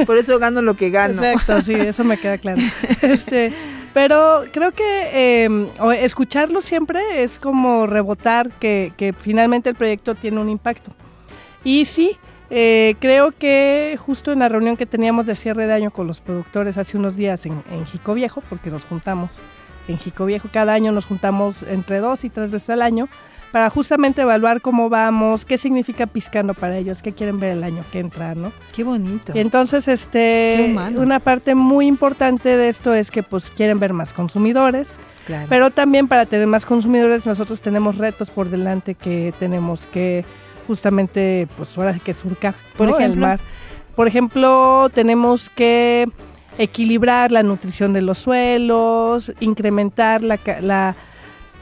Por 0.07 0.19
eso 0.19 0.39
gano 0.39 0.63
lo 0.63 0.75
que 0.75 0.91
gano. 0.91 1.23
Exacto, 1.23 1.63
sí, 1.63 1.75
eso 1.75 2.05
me 2.05 2.17
queda 2.17 2.39
claro. 2.39 2.63
Este, 3.03 3.53
pero 3.93 4.45
creo 4.53 4.71
que 4.71 4.85
eh, 5.13 5.69
o 5.81 5.91
escucharlo 5.91 6.61
siempre 6.61 7.25
es 7.25 7.41
como 7.41 7.89
rebotar 7.89 8.51
que, 8.53 8.93
que 8.97 9.13
finalmente 9.13 9.69
el 9.69 9.75
proyecto 9.75 10.15
tiene 10.15 10.39
un 10.39 10.49
impacto. 10.49 10.93
Y 11.65 11.87
sí, 11.87 12.17
eh, 12.51 12.95
creo 13.01 13.33
que 13.33 13.97
justo 13.99 14.33
en 14.33 14.39
la 14.41 14.49
reunión 14.49 14.77
que 14.77 14.87
teníamos 14.87 15.27
de 15.27 15.35
cierre 15.35 15.67
de 15.67 15.73
año 15.73 15.91
con 15.91 16.07
los 16.07 16.21
productores 16.21 16.79
hace 16.79 16.97
unos 16.97 17.17
días 17.17 17.47
en, 17.47 17.63
en 17.71 17.85
Jico 17.87 18.15
Viejo, 18.15 18.43
porque 18.49 18.71
nos 18.71 18.85
juntamos 18.85 19.41
en 19.89 19.99
Jico 19.99 20.27
Viejo, 20.27 20.49
cada 20.53 20.73
año 20.73 20.93
nos 20.93 21.07
juntamos 21.07 21.63
entre 21.63 21.99
dos 21.99 22.25
y 22.25 22.31
tres 22.31 22.51
veces 22.51 22.71
al 22.71 22.83
año 22.83 23.09
para 23.53 23.71
justamente 23.71 24.23
evaluar 24.23 24.61
cómo 24.61 24.91
vamos, 24.91 25.45
qué 25.45 25.57
significa 25.57 26.07
Piscando 26.07 26.53
para 26.53 26.77
ellos, 26.77 27.01
qué 27.01 27.13
quieren 27.13 27.41
ver 27.41 27.53
el 27.53 27.65
año 27.65 27.85
que 27.91 28.01
entra, 28.01 28.35
¿no? 28.35 28.53
Qué 28.75 28.85
bonito. 28.85 29.33
Y 29.35 29.39
entonces, 29.39 29.89
este, 29.89 30.77
una 30.97 31.21
parte 31.21 31.55
muy 31.55 31.87
importante 31.87 32.57
de 32.57 32.69
esto 32.69 32.93
es 32.93 33.11
que 33.11 33.23
pues 33.23 33.51
quieren 33.51 33.79
ver 33.79 33.93
más 33.93 34.13
consumidores, 34.13 34.97
Claro. 35.25 35.47
pero 35.49 35.71
también 35.71 36.07
para 36.07 36.27
tener 36.27 36.47
más 36.47 36.67
consumidores 36.67 37.27
nosotros 37.27 37.61
tenemos 37.61 37.97
retos 37.99 38.31
por 38.31 38.49
delante 38.49 38.95
que 38.95 39.35
tenemos 39.41 39.87
que 39.87 40.25
justamente, 40.67 41.49
pues 41.57 41.77
ahora 41.79 41.93
sí 41.95 42.01
que 42.01 42.15
surcar, 42.15 42.55
Por 42.77 42.89
¿no? 42.89 42.97
el 42.97 43.03
ejemplo. 43.03 43.27
mar. 43.27 43.41
Por 43.95 44.09
ejemplo, 44.09 44.91
tenemos 44.93 45.49
que 45.49 46.07
equilibrar 46.59 47.33
la 47.33 47.43
nutrición 47.43 47.93
de 47.93 48.03
los 48.03 48.19
suelos, 48.19 49.33
incrementar 49.41 50.23
la, 50.23 50.39
la, 50.61 50.97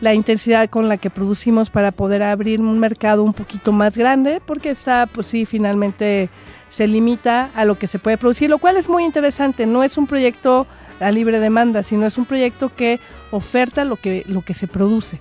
la 0.00 0.14
intensidad 0.14 0.68
con 0.68 0.88
la 0.88 0.96
que 0.96 1.10
producimos 1.10 1.70
para 1.70 1.92
poder 1.92 2.22
abrir 2.22 2.60
un 2.60 2.78
mercado 2.78 3.22
un 3.22 3.32
poquito 3.32 3.72
más 3.72 3.96
grande, 3.96 4.40
porque 4.44 4.70
está, 4.70 5.06
pues 5.06 5.26
sí, 5.26 5.46
finalmente 5.46 6.28
se 6.68 6.86
limita 6.88 7.50
a 7.54 7.64
lo 7.64 7.76
que 7.78 7.86
se 7.86 7.98
puede 7.98 8.18
producir, 8.18 8.50
lo 8.50 8.58
cual 8.58 8.76
es 8.76 8.88
muy 8.88 9.04
interesante. 9.04 9.66
No 9.66 9.84
es 9.84 9.96
un 9.96 10.06
proyecto 10.06 10.66
a 11.00 11.10
libre 11.12 11.38
demanda, 11.38 11.82
sino 11.82 12.06
es 12.06 12.18
un 12.18 12.24
proyecto 12.24 12.72
que 12.74 12.98
oferta 13.30 13.84
lo 13.84 13.96
que, 13.96 14.24
lo 14.26 14.42
que 14.42 14.54
se 14.54 14.66
produce 14.66 15.20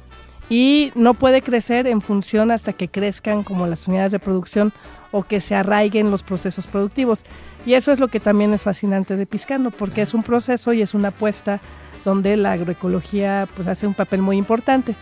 y 0.50 0.92
no 0.96 1.14
puede 1.14 1.42
crecer 1.42 1.88
en 1.88 2.02
función 2.02 2.52
hasta 2.52 2.74
que 2.74 2.88
crezcan 2.88 3.44
como 3.44 3.68
las 3.68 3.88
unidades 3.88 4.12
de 4.12 4.20
producción 4.20 4.74
o 5.12 5.24
que 5.24 5.40
se 5.42 5.56
arraiguen 5.56 6.12
los 6.12 6.24
procesos 6.24 6.68
productivos. 6.68 7.24
Y 7.66 7.76
eso 7.76 7.92
es 7.92 8.00
lo 8.00 8.08
que 8.08 8.20
también 8.20 8.54
es 8.54 8.64
fascinante 8.64 9.16
de 9.16 9.26
Piscando, 9.26 9.72
porque 9.72 10.02
es 10.02 10.14
un 10.14 10.24
proceso 10.24 10.74
y 10.74 10.82
es 10.82 10.94
una 10.94 11.10
apuesta 11.10 11.62
donde 12.04 12.36
la 12.36 12.54
agroecología 12.54 13.48
pues 13.56 13.68
hace 13.68 13.88
un 13.88 13.94
papel 13.94 14.22
muy 14.22 14.38
importante. 14.38 14.96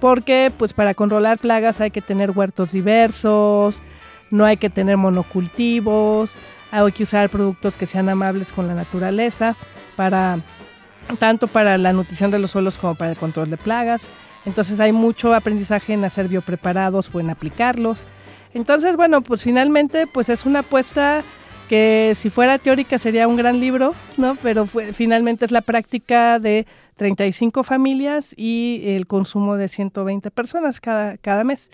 Porque 0.00 0.52
pues 0.56 0.72
para 0.74 0.94
controlar 0.94 1.38
plagas 1.38 1.80
hay 1.80 1.90
que 1.90 2.02
tener 2.02 2.30
huertos 2.30 2.72
diversos, 2.72 3.82
no 4.30 4.44
hay 4.44 4.58
que 4.58 4.70
tener 4.70 4.96
monocultivos, 4.96 6.36
hay 6.70 6.92
que 6.92 7.04
usar 7.04 7.30
productos 7.30 7.76
que 7.76 7.86
sean 7.86 8.08
amables 8.08 8.52
con 8.52 8.66
la 8.66 8.74
naturaleza 8.74 9.56
para 9.96 10.40
tanto 11.18 11.46
para 11.46 11.78
la 11.78 11.92
nutrición 11.92 12.30
de 12.30 12.38
los 12.38 12.50
suelos 12.50 12.78
como 12.78 12.94
para 12.94 13.12
el 13.12 13.16
control 13.16 13.50
de 13.50 13.56
plagas. 13.56 14.08
Entonces 14.46 14.78
hay 14.80 14.92
mucho 14.92 15.34
aprendizaje 15.34 15.94
en 15.94 16.04
hacer 16.04 16.28
biopreparados 16.28 17.10
o 17.12 17.20
en 17.20 17.30
aplicarlos. 17.30 18.06
Entonces, 18.52 18.96
bueno, 18.96 19.20
pues 19.22 19.42
finalmente 19.42 20.06
pues 20.06 20.28
es 20.28 20.44
una 20.46 20.60
apuesta 20.60 21.22
que 21.68 22.12
si 22.14 22.28
fuera 22.30 22.58
teórica 22.58 22.98
sería 22.98 23.26
un 23.26 23.36
gran 23.36 23.58
libro, 23.58 23.94
¿no? 24.18 24.36
Pero 24.42 24.66
fue- 24.66 24.92
finalmente 24.92 25.44
es 25.46 25.50
la 25.50 25.62
práctica 25.62 26.38
de 26.38 26.66
35 26.96 27.64
familias 27.64 28.34
y 28.36 28.82
el 28.84 29.06
consumo 29.06 29.56
de 29.56 29.68
120 29.68 30.30
personas 30.30 30.80
cada, 30.80 31.16
cada 31.16 31.42
mes. 31.42 31.70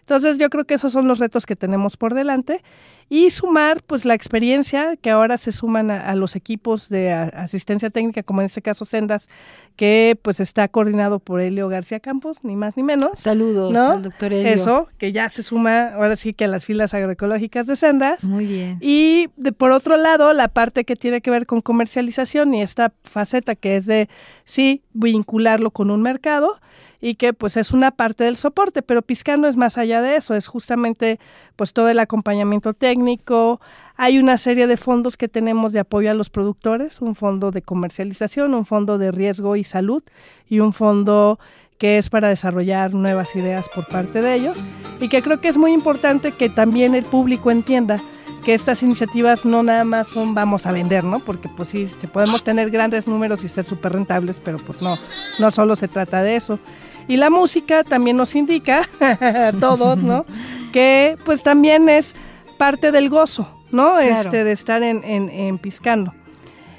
Entonces 0.00 0.38
yo 0.38 0.48
creo 0.48 0.64
que 0.64 0.74
esos 0.74 0.92
son 0.92 1.08
los 1.08 1.18
retos 1.18 1.44
que 1.44 1.56
tenemos 1.56 1.96
por 1.96 2.14
delante 2.14 2.62
y 3.08 3.30
sumar 3.30 3.80
pues 3.86 4.04
la 4.04 4.14
experiencia 4.14 4.96
que 4.96 5.10
ahora 5.10 5.36
se 5.38 5.52
suman 5.52 5.90
a, 5.90 6.10
a 6.10 6.14
los 6.16 6.36
equipos 6.36 6.88
de 6.88 7.12
a- 7.12 7.24
asistencia 7.24 7.90
técnica, 7.90 8.22
como 8.22 8.40
en 8.40 8.46
este 8.46 8.62
caso 8.62 8.84
Sendas, 8.84 9.28
que 9.76 10.18
pues 10.22 10.38
está 10.40 10.68
coordinado 10.68 11.18
por 11.18 11.40
Helio 11.40 11.68
García 11.68 11.98
Campos, 12.00 12.38
ni 12.42 12.56
más 12.56 12.76
ni 12.76 12.82
menos. 12.82 13.18
Saludos 13.18 13.72
¿no? 13.72 13.92
al 13.92 14.02
doctor 14.02 14.32
Helio. 14.32 14.52
Eso, 14.52 14.88
que 14.98 15.12
ya 15.12 15.28
se 15.28 15.42
suma 15.42 15.88
ahora 15.94 16.16
sí 16.16 16.34
que 16.34 16.44
a 16.44 16.48
las 16.48 16.64
filas 16.64 16.92
agroecológicas 16.94 17.66
de 17.66 17.76
Sendas. 17.76 18.24
Muy 18.24 18.46
bien. 18.46 18.78
Y 18.80 19.28
de, 19.36 19.52
por 19.52 19.72
otro 19.72 19.96
lado, 19.96 20.32
la 20.32 20.48
parte 20.48 20.84
que 20.84 20.96
tiene 20.96 21.20
que 21.20 21.30
ver 21.30 21.46
con 21.46 21.60
comercialización 21.60 22.54
y 22.54 22.62
esta 22.62 22.92
faceta 23.02 23.54
que 23.54 23.76
es 23.76 23.86
de 23.86 24.08
sí 24.44 24.82
vincularlo 24.92 25.70
con 25.70 25.90
un 25.90 26.02
mercado 26.02 26.60
y 27.02 27.16
que 27.16 27.34
pues 27.34 27.58
es 27.58 27.72
una 27.72 27.90
parte 27.90 28.24
del 28.24 28.36
soporte, 28.36 28.80
pero 28.80 29.02
Piscando 29.02 29.48
es 29.48 29.56
más 29.56 29.76
allá 29.76 30.00
de 30.00 30.16
eso, 30.16 30.34
es 30.34 30.46
justamente 30.46 31.18
pues 31.56 31.74
todo 31.74 31.88
el 31.88 31.98
acompañamiento 31.98 32.72
técnico, 32.72 33.60
hay 33.96 34.18
una 34.18 34.38
serie 34.38 34.68
de 34.68 34.76
fondos 34.76 35.16
que 35.16 35.28
tenemos 35.28 35.72
de 35.72 35.80
apoyo 35.80 36.10
a 36.10 36.14
los 36.14 36.30
productores, 36.30 37.02
un 37.02 37.16
fondo 37.16 37.50
de 37.50 37.60
comercialización, 37.60 38.54
un 38.54 38.64
fondo 38.64 38.98
de 38.98 39.10
riesgo 39.10 39.56
y 39.56 39.64
salud 39.64 40.02
y 40.48 40.60
un 40.60 40.72
fondo 40.72 41.40
que 41.76 41.98
es 41.98 42.08
para 42.08 42.28
desarrollar 42.28 42.94
nuevas 42.94 43.34
ideas 43.34 43.68
por 43.74 43.84
parte 43.88 44.22
de 44.22 44.34
ellos 44.34 44.64
y 45.00 45.08
que 45.08 45.22
creo 45.22 45.40
que 45.40 45.48
es 45.48 45.56
muy 45.56 45.72
importante 45.72 46.30
que 46.30 46.48
también 46.48 46.94
el 46.94 47.04
público 47.04 47.50
entienda 47.50 48.00
que 48.44 48.54
estas 48.54 48.82
iniciativas 48.82 49.44
no 49.44 49.62
nada 49.62 49.84
más 49.84 50.08
son 50.08 50.34
vamos 50.34 50.66
a 50.66 50.72
vender, 50.72 51.04
¿no? 51.04 51.20
Porque 51.20 51.48
pues 51.48 51.70
sí, 51.70 51.88
podemos 52.12 52.44
tener 52.44 52.70
grandes 52.70 53.06
números 53.06 53.44
y 53.44 53.48
ser 53.48 53.64
súper 53.64 53.92
rentables, 53.92 54.40
pero 54.40 54.58
pues 54.58 54.82
no, 54.82 54.98
no 55.38 55.50
solo 55.50 55.76
se 55.76 55.88
trata 55.88 56.22
de 56.22 56.36
eso. 56.36 56.58
Y 57.08 57.16
la 57.16 57.30
música 57.30 57.84
también 57.84 58.16
nos 58.16 58.34
indica, 58.34 58.88
a 59.00 59.52
todos, 59.60 59.98
¿no? 59.98 60.24
Que 60.72 61.16
pues 61.24 61.42
también 61.42 61.88
es 61.88 62.14
parte 62.58 62.92
del 62.92 63.08
gozo, 63.08 63.62
¿no? 63.70 63.96
Claro. 63.96 64.06
Este, 64.06 64.44
de 64.44 64.52
estar 64.52 64.82
en, 64.82 65.04
en, 65.04 65.28
en 65.28 65.58
Piscando. 65.58 66.14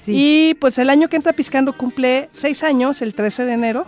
Y 0.07 0.55
pues 0.55 0.77
el 0.77 0.89
año 0.89 1.07
que 1.07 1.15
entra 1.15 1.33
Piscando 1.33 1.73
cumple 1.73 2.29
seis 2.33 2.63
años, 2.63 3.01
el 3.01 3.13
13 3.13 3.45
de 3.45 3.53
enero, 3.53 3.85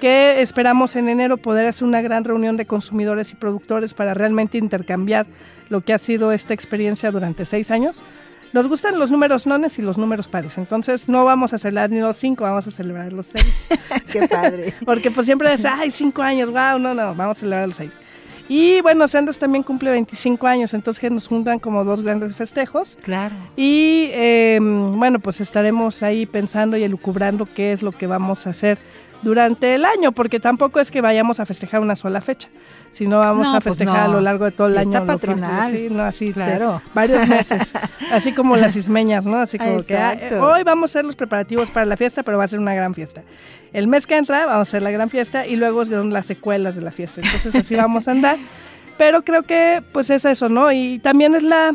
que 0.00 0.42
esperamos 0.42 0.96
en 0.96 1.08
enero 1.08 1.36
poder 1.36 1.66
hacer 1.66 1.86
una 1.86 2.02
gran 2.02 2.24
reunión 2.24 2.56
de 2.56 2.66
consumidores 2.66 3.32
y 3.32 3.36
productores 3.36 3.94
para 3.94 4.14
realmente 4.14 4.58
intercambiar 4.58 5.26
lo 5.68 5.80
que 5.80 5.94
ha 5.94 5.98
sido 5.98 6.32
esta 6.32 6.52
experiencia 6.52 7.10
durante 7.10 7.44
seis 7.44 7.70
años. 7.70 8.02
Nos 8.54 8.68
gustan 8.68 9.00
los 9.00 9.10
números 9.10 9.46
nones 9.46 9.80
y 9.80 9.82
los 9.82 9.98
números 9.98 10.28
pares, 10.28 10.56
entonces 10.58 11.08
no 11.08 11.24
vamos 11.24 11.52
a 11.52 11.58
celebrar 11.58 11.90
ni 11.90 11.98
los 11.98 12.16
cinco, 12.16 12.44
vamos 12.44 12.64
a 12.68 12.70
celebrar 12.70 13.12
los 13.12 13.26
seis. 13.26 13.66
Qué 14.12 14.28
padre. 14.28 14.72
Porque 14.84 15.10
pues 15.10 15.26
siempre 15.26 15.52
es, 15.52 15.64
ay, 15.64 15.90
cinco 15.90 16.22
años, 16.22 16.48
wow, 16.50 16.78
no, 16.78 16.94
no, 16.94 17.16
vamos 17.16 17.36
a 17.36 17.40
celebrar 17.40 17.66
los 17.66 17.76
seis. 17.76 17.90
Y 18.48 18.80
bueno, 18.82 19.08
Sendas 19.08 19.40
también 19.40 19.64
cumple 19.64 19.90
25 19.90 20.46
años, 20.46 20.72
entonces 20.72 21.10
nos 21.10 21.26
juntan 21.26 21.58
como 21.58 21.82
dos 21.82 22.02
grandes 22.02 22.36
festejos. 22.36 22.96
Claro. 23.02 23.34
Y 23.56 24.10
eh, 24.12 24.60
bueno, 24.60 25.18
pues 25.18 25.40
estaremos 25.40 26.04
ahí 26.04 26.24
pensando 26.24 26.76
y 26.76 26.84
elucubrando 26.84 27.48
qué 27.52 27.72
es 27.72 27.82
lo 27.82 27.90
que 27.90 28.06
vamos 28.06 28.46
a 28.46 28.50
hacer 28.50 28.78
durante 29.24 29.74
el 29.74 29.84
año, 29.84 30.12
porque 30.12 30.38
tampoco 30.38 30.78
es 30.80 30.90
que 30.90 31.00
vayamos 31.00 31.40
a 31.40 31.46
festejar 31.46 31.80
una 31.80 31.96
sola 31.96 32.20
fecha, 32.20 32.48
sino 32.92 33.18
vamos 33.18 33.48
No, 33.48 33.56
a 33.56 33.60
pues 33.60 33.76
festejar 33.76 34.02
a 34.02 34.06
no. 34.06 34.12
lo 34.14 34.20
largo 34.20 34.44
de 34.44 34.52
todo 34.52 34.68
el 34.68 34.74
Fiesta 34.74 34.98
año. 34.98 35.06
lo 35.06 35.12
que- 35.18 35.26
patronal. 35.26 35.72
sí, 35.72 35.88
no, 35.90 36.02
así, 36.04 36.26
te- 36.28 36.32
Claro. 36.34 36.82
varios 36.94 37.26
meses, 37.28 37.72
así 38.12 38.32
como 38.32 38.56
las 38.56 38.76
ismeñas, 38.76 39.24
¿no? 39.24 39.38
Así 39.38 39.58
como 39.58 39.82
que 39.84 39.96
ah, 39.96 40.12
Exacto. 40.12 40.44
hoy 40.44 40.62
vamos 40.62 40.90
a 40.90 40.98
hacer 40.98 41.04
los 41.04 41.16
preparativos 41.16 41.70
para 41.70 41.86
la 41.86 41.96
fiesta, 41.96 42.22
pero 42.22 42.38
va 42.38 42.44
a 42.44 42.48
ser 42.48 42.58
una 42.60 42.74
gran 42.74 42.94
fiesta. 42.94 43.22
El 43.72 43.88
mes 43.88 44.06
que 44.06 44.16
entra 44.16 44.46
vamos 44.46 44.58
a 44.58 44.62
hacer 44.70 44.82
la 44.82 44.90
gran 44.92 45.10
fiesta 45.10 45.46
y 45.46 45.56
luego 45.56 45.84
son 45.84 46.12
las 46.12 46.26
secuelas 46.26 46.76
de 46.76 46.82
la 46.82 46.92
fiesta. 46.92 47.20
Entonces 47.24 47.54
así 47.56 47.74
vamos 47.74 48.06
a 48.06 48.12
andar. 48.12 48.36
Pero 48.96 49.22
creo 49.24 49.42
que 49.42 49.82
pues 49.90 50.08
es 50.10 50.24
eso, 50.24 50.48
¿no? 50.48 50.70
Y 50.70 51.00
también 51.00 51.34
es 51.34 51.42
la, 51.42 51.74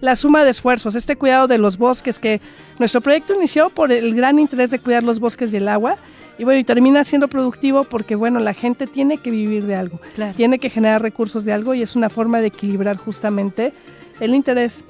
la 0.00 0.14
suma 0.14 0.44
de 0.44 0.50
esfuerzos, 0.52 0.94
este 0.94 1.16
cuidado 1.16 1.48
de 1.48 1.58
los 1.58 1.76
bosques, 1.78 2.20
que 2.20 2.40
nuestro 2.78 3.00
proyecto 3.00 3.34
inició 3.34 3.70
por 3.70 3.90
el 3.90 4.14
gran 4.14 4.38
interés 4.38 4.70
de 4.70 4.78
cuidar 4.78 5.02
los 5.02 5.18
bosques 5.18 5.52
y 5.52 5.56
el 5.56 5.66
agua. 5.66 5.96
Y 6.40 6.44
bueno, 6.44 6.58
y 6.58 6.64
termina 6.64 7.04
siendo 7.04 7.28
productivo 7.28 7.84
porque, 7.84 8.14
bueno, 8.14 8.40
la 8.40 8.54
gente 8.54 8.86
tiene 8.86 9.18
que 9.18 9.30
vivir 9.30 9.66
de 9.66 9.74
algo, 9.74 10.00
Claro. 10.14 10.32
tiene 10.34 10.58
que 10.58 10.70
generar 10.70 11.02
recursos 11.02 11.44
de 11.44 11.52
algo 11.52 11.74
y 11.74 11.82
es 11.82 11.96
una 11.96 12.08
forma 12.08 12.40
de 12.40 12.46
equilibrar 12.46 12.96
justamente 12.96 13.74
el 14.20 14.34
interés 14.34 14.82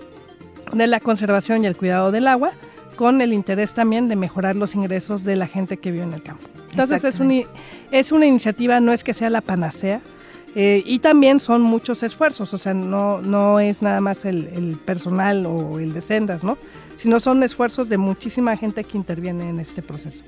de 0.72 0.86
la 0.86 1.00
conservación 1.00 1.64
y 1.64 1.66
el 1.66 1.76
cuidado 1.76 2.12
del 2.12 2.28
agua 2.28 2.52
con 2.94 3.20
el 3.20 3.32
interés 3.32 3.74
también 3.74 4.08
de 4.08 4.14
mejorar 4.14 4.54
los 4.54 4.76
ingresos 4.76 5.24
de 5.24 5.34
la 5.34 5.48
gente 5.48 5.76
que 5.76 5.90
vive 5.90 6.04
en 6.04 6.12
el 6.12 6.22
campo. 6.22 6.46
Entonces 6.70 7.02
es, 7.02 7.18
un 7.18 7.44
es 7.90 8.12
una 8.12 8.26
iniciativa, 8.26 8.78
no 8.78 8.92
es 8.92 9.02
que 9.02 9.12
sea 9.12 9.28
la 9.28 9.40
panacea, 9.40 10.00
eh, 10.54 10.84
y 10.86 11.00
también 11.00 11.40
son 11.40 11.62
muchos 11.62 12.04
esfuerzos, 12.04 12.54
o 12.54 12.58
sea, 12.58 12.74
no, 12.74 13.22
no 13.22 13.58
es 13.58 13.82
nada 13.82 14.00
más 14.00 14.24
el, 14.24 14.48
el 14.54 14.76
personal 14.84 15.46
o 15.46 15.80
el 15.80 15.94
de 15.94 16.00
sendas, 16.00 16.44
¿no? 16.44 16.58
Sino 17.00 17.18
son 17.18 17.42
esfuerzos 17.42 17.88
de 17.88 17.96
muchísima 17.96 18.58
gente 18.58 18.84
que 18.84 18.98
interviene 18.98 19.48
en 19.48 19.58
este 19.58 19.80
proceso. 19.80 20.22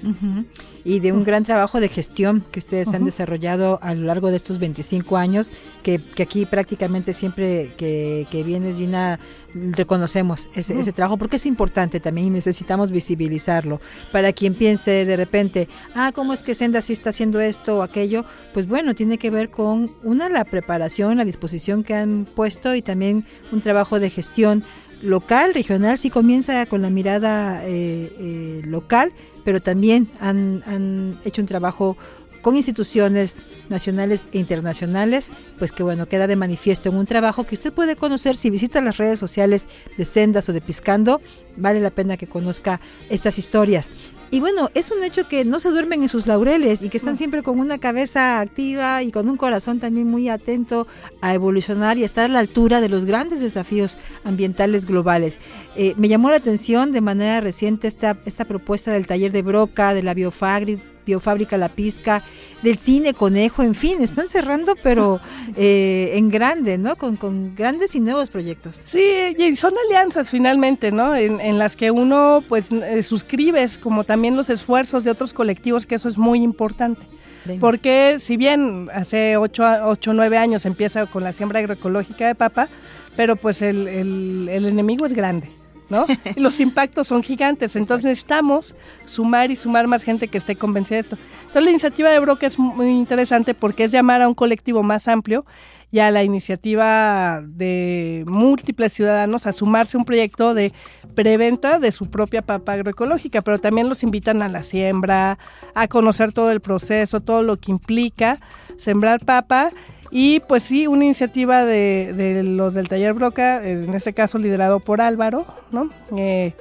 Y 0.85 1.01
de 1.01 1.13
un 1.13 1.23
gran 1.23 1.45
trabajo 1.45 1.81
de 1.81 1.89
gestión 1.91 2.43
que 2.51 2.61
ustedes 2.61 2.89
han 2.95 3.05
desarrollado 3.05 3.79
a 3.83 3.93
lo 3.95 4.07
largo 4.07 4.31
de 4.31 4.37
estos 4.37 4.59
25 4.59 5.19
años, 5.19 5.53
que, 5.83 5.99
que 5.99 6.23
aquí 6.23 6.47
prácticamente 6.47 7.13
siempre 7.13 7.75
que, 7.77 8.27
que 8.31 8.43
vienes, 8.43 8.79
Gina, 8.79 9.19
reconocemos 9.53 10.49
ese, 10.55 10.81
ese 10.81 10.93
trabajo, 10.93 11.19
porque 11.19 11.37
es 11.37 11.45
importante 11.45 12.01
también 12.01 12.29
y 12.29 12.31
necesitamos 12.31 12.91
visibilizarlo. 12.91 13.79
Para 14.11 14.33
quien 14.33 14.55
piense 14.55 15.05
de 15.05 15.17
repente, 15.19 15.69
ah, 15.95 16.11
¿cómo 16.15 16.33
es 16.33 16.43
que 16.43 16.55
Senda 16.55 16.81
sí 16.81 16.95
está 16.95 17.11
haciendo 17.11 17.39
esto 17.39 17.81
o 17.81 17.83
aquello? 17.83 18.25
Pues 18.55 18.67
bueno, 18.67 18.95
tiene 18.95 19.19
que 19.19 19.31
ver 19.31 19.51
con 19.51 19.91
una, 20.05 20.31
la 20.31 20.47
preparación, 20.47 21.19
la 21.19 21.27
disposición 21.27 21.85
que 21.85 21.93
han 21.97 22.27
puesto 22.35 22.75
y 22.75 22.81
también 22.81 23.27
un 23.53 23.61
trabajo 23.61 24.01
de 24.01 24.09
gestión 24.09 24.65
local, 25.03 25.53
regional, 25.53 25.99
sí 25.99 26.11
comienza 26.11 26.65
con 26.67 26.83
la 26.83 26.91
mirada 26.91 27.65
eh, 27.67 28.13
eh, 28.19 28.63
local, 28.65 29.13
pero 29.45 29.61
también 29.61 30.09
han, 30.21 30.63
han 30.67 31.19
hecho 31.25 31.43
un 31.43 31.47
trabajo 31.47 31.97
con 32.43 32.57
instituciones 32.57 33.39
nacionales 33.69 34.27
e 34.33 34.39
internacionales, 34.39 35.31
pues 35.59 35.73
que 35.73 35.83
bueno, 35.83 36.07
queda 36.07 36.27
de 36.27 36.37
manifiesto 36.37 36.89
en 36.89 36.97
un 36.97 37.07
trabajo 37.07 37.45
que 37.45 37.55
usted 37.55 37.73
puede 37.73 37.97
conocer 37.97 38.37
si 38.37 38.51
visita 38.51 38.81
las 38.81 38.99
redes 38.99 39.19
sociales 39.19 39.67
de 39.97 40.05
Sendas 40.05 40.49
o 40.49 40.53
de 40.53 40.61
Piscando, 40.61 41.21
vale 41.57 41.81
la 41.81 41.91
pena 41.91 42.17
que 42.17 42.27
conozca 42.27 42.81
estas 43.09 43.39
historias. 43.39 43.91
Y 44.31 44.41
bueno, 44.41 44.71
es 44.75 44.91
un 44.91 45.05
hecho 45.05 45.29
que 45.29 45.45
no 45.45 45.61
se 45.61 45.69
duermen 45.69 46.01
en 46.03 46.09
sus 46.09 46.27
laureles 46.27 46.81
y 46.81 46.89
que 46.89 46.97
están 46.97 47.17
siempre 47.17 47.43
con 47.43 47.61
una 47.61 47.77
cabeza 47.77 48.41
activa 48.41 49.03
y 49.03 49.13
con 49.13 49.29
un 49.29 49.37
corazón 49.37 49.79
también 49.79 50.11
muy 50.11 50.31
atento 50.31 50.87
a 51.21 51.35
evolucionar 51.35 51.99
y 51.99 52.05
estar 52.05 52.25
a 52.25 52.29
la 52.29 52.39
altura 52.39 52.81
de 52.81 52.89
los 52.89 53.05
grandes 53.05 53.41
desafíos 53.41 53.99
ambientales 54.25 54.87
globales. 54.87 55.39
Eh, 55.77 55.93
me 55.99 56.09
llamó 56.09 56.31
la 56.31 56.37
atención 56.37 56.93
de 56.93 57.03
manera 57.03 57.43
reciente 57.43 57.89
esta, 57.89 58.19
esta 58.25 58.47
propuesta 58.47 58.91
del 58.91 59.07
taller 59.07 59.33
de 59.33 59.43
Broca, 59.43 59.93
de 59.93 60.03
la 60.03 60.15
Biofagri, 60.15 60.81
Biofábrica 61.05 61.57
La 61.59 61.69
Pizca, 61.69 62.23
del 62.63 62.79
cine 62.79 63.15
Conejo, 63.15 63.63
en 63.63 63.75
fin, 63.75 64.01
están 64.01 64.27
cerrando, 64.27 64.75
pero 64.83 65.21
eh, 65.57 66.13
en 66.15 66.31
grande, 66.31 66.79
¿no? 66.79 66.97
Con, 66.97 67.17
con, 67.17 67.55
grandes 67.55 67.95
y 67.95 68.01
nuevos 68.01 68.31
proyectos. 68.31 68.83
Sí, 68.87 69.35
y 69.37 69.57
son 69.57 69.75
alianzas 69.87 70.31
finalmente, 70.31 70.93
¿no? 70.93 71.15
En, 71.15 71.41
en 71.41 71.59
las 71.59 71.77
que 71.77 71.91
uno, 71.91 72.43
pues, 72.49 72.73
eh, 72.73 73.03
suscribes 73.03 73.79
como 73.79 74.05
también 74.05 74.37
los 74.37 74.51
esfuerzos 74.51 75.05
de 75.05 75.11
otros 75.11 75.33
colectivos, 75.33 75.87
que 75.87 75.97
eso 75.97 76.09
es 76.09 76.19
muy 76.19 76.43
importante. 76.43 77.03
Venga. 77.45 77.61
Porque 77.61 78.17
si 78.21 78.37
bien 78.37 78.89
hace 78.95 79.37
8 79.37 79.65
o 79.85 80.13
9 80.13 80.39
años 80.39 80.65
empieza 80.65 81.07
con 81.07 81.25
la 81.25 81.33
siembra 81.33 81.59
agroecológica 81.59 82.27
de 82.27 82.37
papa, 82.37 82.69
pero 83.17 83.37
pues 83.37 83.63
el, 83.63 83.89
el, 83.89 84.49
el 84.49 84.67
enemigo 84.67 85.07
es 85.07 85.13
grande. 85.13 85.51
¿No? 85.93 86.07
Y 86.37 86.41
los 86.41 86.59
impactos 86.59 87.07
son 87.07 87.23
gigantes, 87.23 87.77
entonces 87.77 88.05
necesitamos 88.05 88.75
sumar 89.05 89.51
y 89.51 89.57
sumar 89.57 89.87
más 89.87 90.03
gente 90.03 90.29
que 90.29 90.39
esté 90.39 90.57
convencida 90.57 90.97
de 90.97 91.01
esto. 91.01 91.19
Entonces 91.43 91.65
la 91.65 91.71
iniciativa 91.71 92.11
de 92.11 92.19
Broca 92.19 92.47
es 92.47 92.59
muy 92.59 92.89
interesante 92.89 93.55
porque 93.55 93.85
es 93.85 93.93
llamar 93.93 94.23
a 94.23 94.29
un 94.29 94.35
colectivo 94.35 94.83
más 94.83 95.07
amplio 95.07 95.45
y 95.93 95.99
a 95.99 96.11
la 96.11 96.25
iniciativa 96.25 97.43
de 97.45 98.25
múltiples 98.27 98.95
ciudadanos 98.95 99.47
a 99.47 99.53
sumarse 99.53 99.97
a 99.97 100.01
un 100.01 100.07
proyecto 100.07 100.55
de 100.55 100.73
preventa 101.15 101.79
de 101.79 101.93
su 101.93 102.09
propia 102.09 102.41
papa 102.41 102.73
agroecológica, 102.73 103.43
pero 103.43 103.59
también 103.59 103.91
los 103.91 104.03
invitan 104.03 104.41
a 104.41 104.49
la 104.49 104.63
siembra, 104.63 105.39
a 105.75 105.89
conocer 105.89 106.33
todo 106.33 106.51
el 106.51 106.61
proceso, 106.61 107.21
todo 107.21 107.43
lo 107.43 107.59
que 107.59 107.71
implica 107.71 108.39
sembrar 108.79 109.23
papa 109.23 109.71
y 110.15 110.41
pues 110.41 110.63
sí, 110.63 110.87
una 110.87 111.07
iniciativa 111.07 111.65
de, 111.65 112.13
de, 112.15 112.43
los 112.43 112.75
del 112.75 112.87
taller 112.87 113.15
Broca, 113.15 113.67
en 113.67 113.95
este 113.95 114.13
caso 114.13 114.37
liderado 114.37 114.79
por 114.79 115.01
Álvaro, 115.01 115.47
¿no? 115.71 115.89
Eh, 116.15 116.53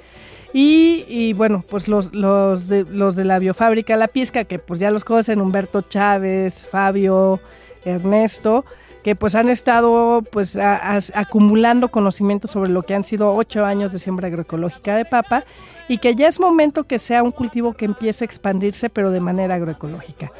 y, 0.53 1.03
y, 1.09 1.33
bueno, 1.33 1.61
pues 1.69 1.89
los, 1.89 2.15
los, 2.15 2.69
de, 2.69 2.85
los 2.85 3.17
de 3.17 3.25
la 3.25 3.39
biofábrica 3.39 3.97
La 3.97 4.07
Pizca, 4.07 4.45
que 4.45 4.57
pues 4.57 4.79
ya 4.79 4.89
los 4.89 5.03
conocen 5.03 5.41
Humberto 5.41 5.81
Chávez, 5.81 6.65
Fabio, 6.65 7.41
Ernesto, 7.83 8.63
que 9.03 9.15
pues 9.17 9.35
han 9.35 9.49
estado 9.49 10.21
pues 10.31 10.57
acumulando 10.57 11.89
conocimiento 11.89 12.47
sobre 12.47 12.69
lo 12.69 12.83
que 12.83 12.95
han 12.95 13.03
sido 13.03 13.35
ocho 13.35 13.65
años 13.65 13.91
de 13.91 13.99
siembra 13.99 14.27
agroecológica 14.27 14.95
de 14.95 15.05
papa 15.05 15.43
y 15.89 15.97
que 15.97 16.15
ya 16.15 16.27
es 16.27 16.39
momento 16.39 16.83
que 16.83 16.99
sea 16.99 17.23
un 17.23 17.31
cultivo 17.31 17.73
que 17.73 17.85
empiece 17.85 18.23
a 18.23 18.27
expandirse 18.27 18.89
pero 18.89 19.11
de 19.11 19.19
manera 19.19 19.55
agroecológica 19.55 20.31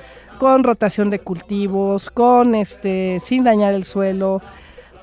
con 0.42 0.64
rotación 0.64 1.12
de 1.12 1.20
cultivos, 1.20 2.10
con 2.10 2.56
este, 2.56 3.22
sin 3.24 3.44
dañar 3.44 3.76
el 3.76 3.84
suelo, 3.84 4.42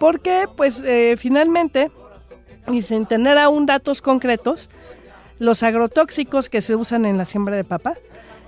porque 0.01 0.47
pues 0.57 0.82
eh, 0.84 1.14
finalmente, 1.16 1.93
y 2.66 2.82
sin 2.82 3.07
tener 3.07 3.39
aún 3.39 3.64
datos 3.64 4.03
concretos, 4.03 4.68
los 5.39 5.62
agrotóxicos 5.62 6.49
que 6.49 6.61
se 6.61 6.74
usan 6.74 7.07
en 7.07 7.18
la 7.18 7.24
siembra 7.24 7.55
de 7.55 7.62
papa, 7.62 7.95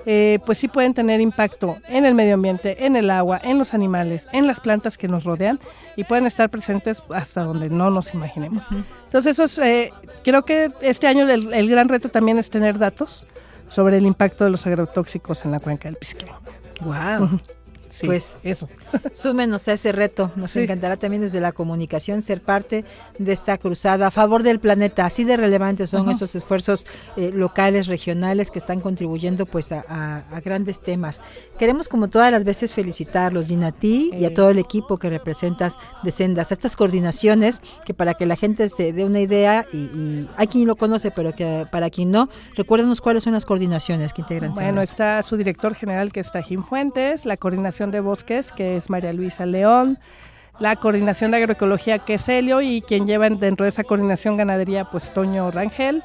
eh, 0.05 0.41
pues 0.45 0.59
sí 0.59 0.67
pueden 0.67 0.93
tener 0.93 1.21
impacto 1.21 1.77
en 1.87 2.07
el 2.07 2.17
medio 2.17 2.35
ambiente, 2.35 2.85
en 2.85 2.97
el 2.97 3.13
agua, 3.13 3.41
en 3.41 3.57
los 3.57 3.73
animales, 3.73 4.27
en 4.33 4.49
las 4.49 4.59
plantas 4.59 4.99
que 4.99 5.07
nos 5.07 5.23
rodean 5.23 5.61
y 5.95 6.03
pueden 6.03 6.27
estar 6.27 6.51
presentes 6.51 7.05
hasta 7.15 7.45
donde 7.45 7.71
no 7.71 7.91
nos 7.91 8.15
imaginemos. 8.15 8.65
Uh 8.69 8.75
-huh. 8.75 8.85
Entonces, 9.05 9.39
eso 9.39 9.45
es, 9.45 9.59
eh, 9.59 9.93
creo 10.25 10.45
que 10.45 10.73
este 10.81 11.07
año 11.07 11.31
el, 11.31 11.55
el, 11.55 11.71
gran 11.71 11.89
reto 11.89 12.09
también 12.09 12.37
es 12.41 12.51
tener 12.51 12.81
datos 12.81 13.29
sobre 13.69 13.99
el 13.99 14.07
impacto 14.07 14.43
de 14.43 14.51
los 14.51 14.67
agrotóxicos 14.67 15.45
en 15.45 15.53
la 15.53 15.61
cuenca 15.61 15.89
del 15.89 15.95
Pisquero. 15.95 16.35
Wow. 16.83 17.41
Sí, 17.91 18.07
pues 18.07 18.39
eso. 18.43 18.69
súmenos 19.13 19.67
a 19.69 19.73
ese 19.73 19.93
reto. 19.93 20.31
Nos 20.37 20.53
sí. 20.53 20.61
encantará 20.61 20.97
también 20.97 21.23
desde 21.23 21.41
la 21.41 21.53
comunicación 21.53 22.23
ser 22.23 22.41
parte 22.41 22.85
de 23.19 23.33
esta 23.33 23.59
cruzada 23.59 24.07
a 24.07 24.11
favor 24.11 24.43
del 24.43 24.61
planeta. 24.61 25.05
Así 25.07 25.25
de 25.25 25.37
relevantes 25.37 25.91
son 25.91 26.03
uh 26.03 26.11
-huh. 26.11 26.15
esos 26.15 26.35
esfuerzos 26.35 26.87
eh, 27.17 27.33
locales, 27.35 27.87
regionales 27.89 28.51
que 28.51 28.59
están 28.59 28.81
contribuyendo 28.81 29.47
pues 29.47 29.73
a, 29.73 29.85
a, 29.89 30.19
a, 30.37 30.41
grandes 30.41 30.81
temas. 30.81 31.21
Queremos 31.59 31.89
como 31.89 32.09
todas 32.09 32.31
las 32.31 32.45
veces 32.45 32.73
felicitarlos, 32.73 33.49
Gina, 33.49 33.69
a 33.69 33.73
ti 33.73 34.11
y 34.17 34.25
a 34.25 34.33
todo 34.35 34.51
el 34.51 34.59
equipo 34.59 34.99
que 34.99 35.11
representas 35.11 35.77
de 36.03 36.11
Sendas, 36.11 36.51
a 36.51 36.55
estas 36.55 36.77
coordinaciones 36.77 37.61
que 37.85 37.95
para 37.95 38.15
que 38.15 38.27
la 38.27 38.37
gente 38.37 38.69
se 38.69 38.93
dé 38.93 39.05
una 39.05 39.21
idea 39.21 39.67
y, 39.73 39.77
y 39.79 40.29
hay 40.37 40.47
quien 40.47 40.67
lo 40.67 40.77
conoce, 40.77 41.11
pero 41.11 41.35
que 41.35 41.67
para 41.71 41.91
quien 41.91 42.11
no, 42.11 42.29
recuérdanos 42.55 43.01
cuáles 43.01 43.23
son 43.25 43.33
las 43.33 43.45
coordinaciones 43.45 44.13
que 44.13 44.23
integran 44.23 44.53
Bueno, 44.53 44.69
Sendas. 44.69 44.91
está 44.91 45.23
su 45.23 45.37
director 45.37 45.75
general 45.75 46.13
que 46.13 46.21
está 46.21 46.43
Jim 46.43 46.63
Fuentes, 46.63 47.25
la 47.25 47.37
coordinación 47.37 47.80
de 47.89 48.01
Bosques, 48.01 48.53
que 48.53 48.77
es 48.77 48.91
María 48.91 49.15
Luisa 49.15 49.47
León, 49.47 49.99
la 50.59 50.77
coordinación 50.77 51.31
de 51.31 51.39
agroecología, 51.39 51.99
que 51.99 52.15
es 52.15 52.29
Helio, 52.29 52.61
y 52.61 52.83
quien 52.83 53.07
lleva 53.07 53.31
dentro 53.31 53.65
de 53.65 53.71
esa 53.71 53.85
coordinación 53.85 54.37
ganadería, 54.37 54.85
pues 54.85 55.15
Toño 55.15 55.51
Rangel. 55.51 56.03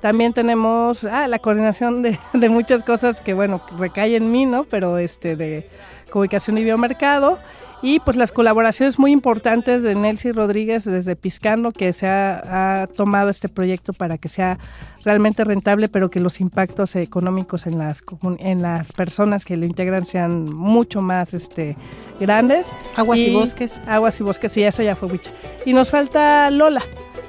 También 0.00 0.32
tenemos 0.32 1.04
ah, 1.04 1.28
la 1.28 1.38
coordinación 1.38 2.02
de, 2.32 2.48
muchas 2.48 2.82
cosas 2.82 3.20
que, 3.20 3.32
bueno, 3.32 3.62
recae 3.78 4.16
en 4.16 4.32
mí, 4.32 4.46
¿no? 4.46 4.64
Pero 4.64 4.98
este, 4.98 5.36
de 5.36 5.70
comunicación 6.10 6.58
y 6.58 6.64
biomercado. 6.64 7.38
Y 7.84 8.00
pues 8.00 8.16
las 8.16 8.32
colaboraciones 8.32 8.98
muy 8.98 9.12
importantes 9.12 9.82
de 9.82 9.94
Nelcy 9.94 10.32
Rodríguez 10.32 10.84
desde 10.84 11.16
Piscano, 11.16 11.70
que 11.70 11.92
se 11.92 12.06
ha, 12.06 12.82
ha, 12.82 12.86
tomado 12.86 13.28
este 13.28 13.50
proyecto 13.50 13.92
para 13.92 14.16
que 14.16 14.30
sea 14.30 14.58
realmente 15.04 15.44
rentable, 15.44 15.90
pero 15.90 16.10
que 16.10 16.18
los 16.18 16.40
impactos 16.40 16.96
económicos 16.96 17.66
en 17.66 17.76
las, 17.76 18.02
en 18.38 18.62
las 18.62 18.90
personas 18.92 19.44
que 19.44 19.58
lo 19.58 19.66
integran 19.66 20.06
sean 20.06 20.44
mucho 20.44 21.02
más 21.02 21.34
este, 21.34 21.76
grandes. 22.18 22.72
Aguas 22.96 23.20
y, 23.20 23.26
y 23.26 23.34
bosques. 23.34 23.82
Aguas 23.86 24.18
y 24.18 24.22
bosques, 24.22 24.56
y 24.56 24.62
eso 24.62 24.82
ya 24.82 24.96
fue 24.96 25.10
mucho. 25.10 25.30
Y 25.66 25.74
nos 25.74 25.90
falta 25.90 26.50
Lola, 26.50 26.82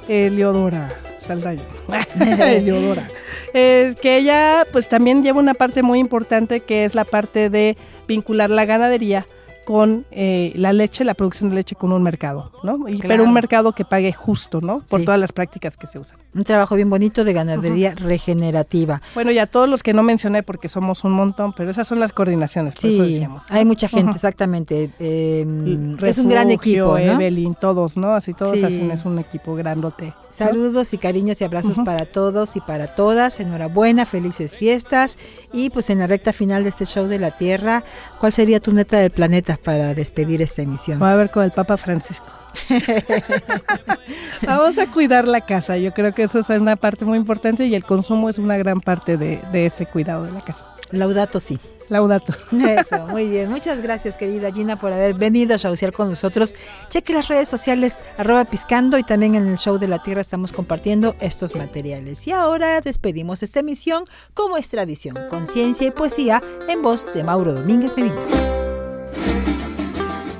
Eleodora 0.07 0.89
Saldaña. 1.19 1.63
Eleodora. 2.19 3.09
Eh, 3.53 3.93
que 4.01 4.19
ella 4.19 4.65
pues 4.71 4.87
también 4.87 5.21
lleva 5.21 5.39
una 5.39 5.53
parte 5.53 5.83
muy 5.83 5.99
importante 5.99 6.61
que 6.61 6.85
es 6.85 6.95
la 6.95 7.03
parte 7.03 7.49
de 7.49 7.75
vincular 8.07 8.49
la 8.49 8.63
ganadería 8.63 9.27
con 9.65 10.05
eh, 10.11 10.53
la 10.55 10.71
leche, 10.71 11.03
la 11.03 11.13
producción 11.13 11.49
de 11.49 11.57
leche 11.57 11.75
con 11.75 11.91
un 11.91 12.03
mercado, 12.03 12.51
¿no? 12.63 12.87
Y, 12.87 12.99
claro. 12.99 13.07
Pero 13.07 13.23
un 13.23 13.33
mercado 13.33 13.73
que 13.73 13.83
pague 13.83 14.13
justo, 14.13 14.61
¿no? 14.61 14.81
Por 14.89 14.99
sí. 14.99 15.05
todas 15.05 15.19
las 15.19 15.33
prácticas 15.33 15.75
que 15.75 15.87
se 15.87 15.99
usan. 15.99 16.19
Un 16.35 16.43
trabajo 16.43 16.75
bien 16.75 16.89
bonito 16.89 17.23
de 17.23 17.33
ganadería 17.33 17.91
uh 17.91 17.93
-huh. 17.93 18.05
regenerativa. 18.05 19.01
Bueno, 19.13 19.31
y 19.31 19.39
a 19.39 19.47
todos 19.47 19.69
los 19.69 19.83
que 19.83 19.93
no 19.93 20.03
mencioné 20.03 20.43
porque 20.43 20.67
somos 20.67 21.03
un 21.03 21.13
montón, 21.13 21.53
pero 21.53 21.69
esas 21.71 21.87
son 21.87 21.99
las 21.99 22.11
coordinaciones. 22.13 22.75
sí, 22.77 23.25
hay 23.49 23.65
mucha 23.65 23.87
gente, 23.87 24.07
uh 24.07 24.11
-huh. 24.11 24.15
exactamente. 24.15 24.91
Eh, 24.99 25.45
Refugio, 25.47 26.07
es 26.07 26.17
un 26.17 26.29
gran 26.29 26.51
equipo, 26.51 26.99
¿no? 26.99 27.13
Evelyn, 27.13 27.55
todos, 27.55 27.97
¿no? 27.97 28.13
Así 28.13 28.33
todos 28.33 28.57
sí. 28.59 28.63
hacen, 28.65 28.91
es 28.91 29.05
un 29.05 29.17
equipo 29.17 29.55
grandote. 29.55 30.07
¿no? 30.07 30.15
Saludos 30.29 30.93
y 30.93 30.97
cariños 30.97 31.39
y 31.39 31.45
abrazos 31.45 31.77
uh 31.77 31.81
-huh. 31.81 31.85
para 31.85 32.05
todos 32.05 32.55
y 32.55 32.61
para 32.61 32.87
todas. 32.87 33.39
Enhorabuena, 33.39 34.05
felices 34.05 34.57
fiestas. 34.57 35.17
Y 35.53 35.69
pues 35.69 35.89
en 35.89 35.99
la 35.99 36.07
recta 36.07 36.33
final 36.33 36.63
de 36.63 36.69
este 36.69 36.85
show 36.85 37.07
de 37.07 37.19
la 37.19 37.31
Tierra, 37.31 37.83
¿cuál 38.19 38.33
sería 38.33 38.59
tu 38.59 38.73
neta 38.73 38.99
del 38.99 39.11
planeta? 39.11 39.35
para 39.63 39.93
despedir 39.93 40.41
esta 40.41 40.61
emisión. 40.61 40.99
Voy 40.99 41.09
a 41.09 41.15
ver 41.15 41.31
con 41.31 41.43
el 41.43 41.51
Papa 41.51 41.77
Francisco. 41.77 42.25
Vamos 44.45 44.77
a 44.77 44.91
cuidar 44.91 45.27
la 45.27 45.41
casa. 45.41 45.77
Yo 45.77 45.93
creo 45.93 46.13
que 46.13 46.23
eso 46.23 46.39
es 46.39 46.49
una 46.49 46.75
parte 46.75 47.05
muy 47.05 47.17
importante 47.17 47.65
y 47.65 47.75
el 47.75 47.83
consumo 47.83 48.29
es 48.29 48.37
una 48.37 48.57
gran 48.57 48.79
parte 48.79 49.17
de, 49.17 49.41
de 49.51 49.65
ese 49.65 49.85
cuidado 49.85 50.25
de 50.25 50.31
la 50.31 50.41
casa. 50.41 50.67
Laudato 50.91 51.39
sí. 51.39 51.59
Laudato. 51.89 52.33
Eso, 52.51 53.07
muy 53.07 53.27
bien. 53.27 53.49
Muchas 53.49 53.81
gracias, 53.81 54.17
querida 54.17 54.51
Gina, 54.51 54.77
por 54.77 54.91
haber 54.91 55.13
venido 55.13 55.53
a 55.53 55.57
showcear 55.57 55.93
con 55.93 56.09
nosotros. 56.09 56.53
Cheque 56.89 57.13
las 57.13 57.27
redes 57.27 57.47
sociales, 57.47 58.03
arroba 58.17 58.45
piscando, 58.45 58.97
y 58.97 59.03
también 59.03 59.35
en 59.35 59.47
el 59.47 59.57
show 59.57 59.77
de 59.77 59.87
la 59.87 60.01
Tierra 60.01 60.21
estamos 60.21 60.51
compartiendo 60.51 61.15
estos 61.19 61.55
materiales. 61.55 62.27
Y 62.27 62.31
ahora 62.31 62.81
despedimos 62.81 63.43
esta 63.43 63.59
emisión 63.59 64.03
como 64.33 64.57
es 64.57 64.69
tradición, 64.69 65.17
con 65.29 65.47
ciencia 65.47 65.87
y 65.87 65.91
poesía 65.91 66.41
en 66.67 66.81
voz 66.81 67.05
de 67.13 67.23
Mauro 67.23 67.53
Domínguez 67.53 67.95
Medina. 67.95 68.64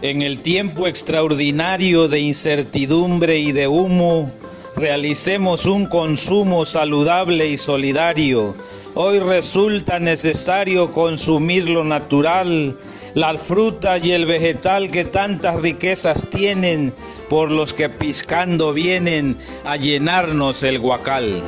En 0.06 0.22
el 0.22 0.38
tiempo 0.38 0.86
extraordinario 0.86 2.08
de 2.08 2.20
incertidumbre 2.20 3.40
y 3.40 3.52
de 3.52 3.68
humo, 3.68 4.32
realicemos 4.76 5.66
un 5.66 5.88
consumo 5.88 6.64
saludable 6.64 7.48
y 7.48 7.58
solidario. 7.58 8.54
Hoy 8.94 9.18
resulta 9.18 9.98
necesario 9.98 10.94
consumir 10.94 11.68
lo 11.68 11.84
natural, 11.84 12.78
las 13.16 13.42
frutas 13.42 14.06
y 14.06 14.12
el 14.12 14.28
vegetal 14.28 14.92
que 14.92 15.06
tantas 15.06 15.60
riquezas 15.60 16.30
tienen, 16.30 16.94
por 17.28 17.50
los 17.50 17.74
que 17.74 17.90
piscando 17.90 18.74
vienen 18.74 19.36
a 19.64 19.76
llenarnos 19.76 20.62
el 20.62 20.78
guacal. 20.78 21.42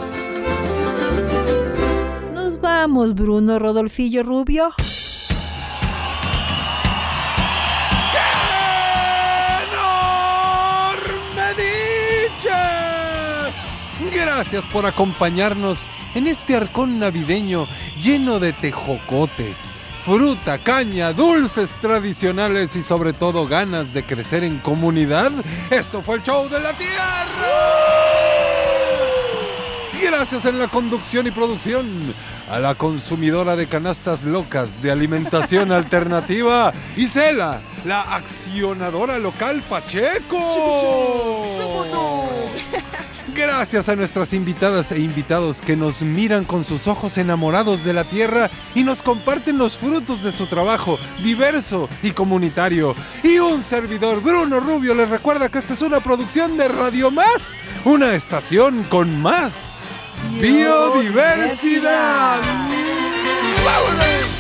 Nos 2.34 2.60
vamos, 2.60 3.14
Bruno 3.14 3.60
Rodolfillo 3.60 4.24
Rubio. 4.24 4.74
Gracias 14.12 14.66
por 14.68 14.86
acompañarnos 14.86 15.80
en 16.16 16.28
este 16.28 16.56
arcón 16.56 17.00
navideño 17.00 17.68
lleno 18.02 18.40
de 18.40 18.54
tejocotes, 18.54 19.70
fruta, 20.04 20.58
caña, 20.60 21.14
dulces 21.14 21.72
tradicionales 21.82 22.76
y 22.76 22.82
sobre 22.82 23.14
todo 23.14 23.48
ganas 23.48 23.94
de 23.94 24.04
crecer 24.04 24.44
en 24.44 24.60
comunidad. 24.60 25.32
Esto 25.70 26.02
fue 26.02 26.18
el 26.18 26.24
show 26.24 26.48
de 26.50 26.60
la 26.60 26.74
tierra. 26.78 27.98
Gracias 30.02 30.46
en 30.46 30.60
la 30.60 30.68
conducción 30.68 31.28
y 31.28 31.32
producción 31.32 31.88
a 32.50 32.60
la 32.60 32.76
consumidora 32.76 33.56
de 33.56 33.68
canastas 33.68 34.24
locas 34.24 34.82
de 34.82 34.92
alimentación 34.92 35.72
alternativa, 35.74 36.72
Isela, 36.96 37.62
la 37.84 38.16
accionadora 38.16 39.20
local 39.20 39.64
Pacheco. 39.68 40.38
Gracias 43.38 43.88
a 43.88 43.96
nuestras 43.96 44.34
invitadas 44.34 44.92
e 44.92 45.00
invitados 45.00 45.62
que 45.62 45.76
nos 45.76 46.02
miran 46.02 46.44
con 46.44 46.64
sus 46.64 46.88
ojos 46.88 47.20
enamorados 47.20 47.84
de 47.84 47.94
la 47.94 48.04
tierra 48.04 48.50
y 48.74 48.84
nos 48.84 49.04
comparten 49.04 49.60
los 49.60 49.78
frutos 49.78 50.24
de 50.24 50.32
su 50.32 50.48
trabajo 50.48 50.98
diverso 51.22 51.88
y 52.02 52.12
comunitario. 52.12 52.96
Y 53.22 53.38
un 53.38 53.64
servidor, 53.64 54.24
Bruno 54.24 54.60
Rubio, 54.60 54.96
les 54.96 55.08
recuerda 55.08 55.50
que 55.50 55.60
esta 55.60 55.76
es 55.76 55.84
una 55.84 56.00
producción 56.00 56.58
de 56.58 56.68
Radio 56.68 57.12
Más, 57.12 57.54
una 57.86 58.16
estación 58.16 58.84
con 58.86 59.22
más 59.22 59.76
biodiversidad. 60.42 60.94
biodiversidad. 60.96 62.42
¡Vámonos! 63.64 64.37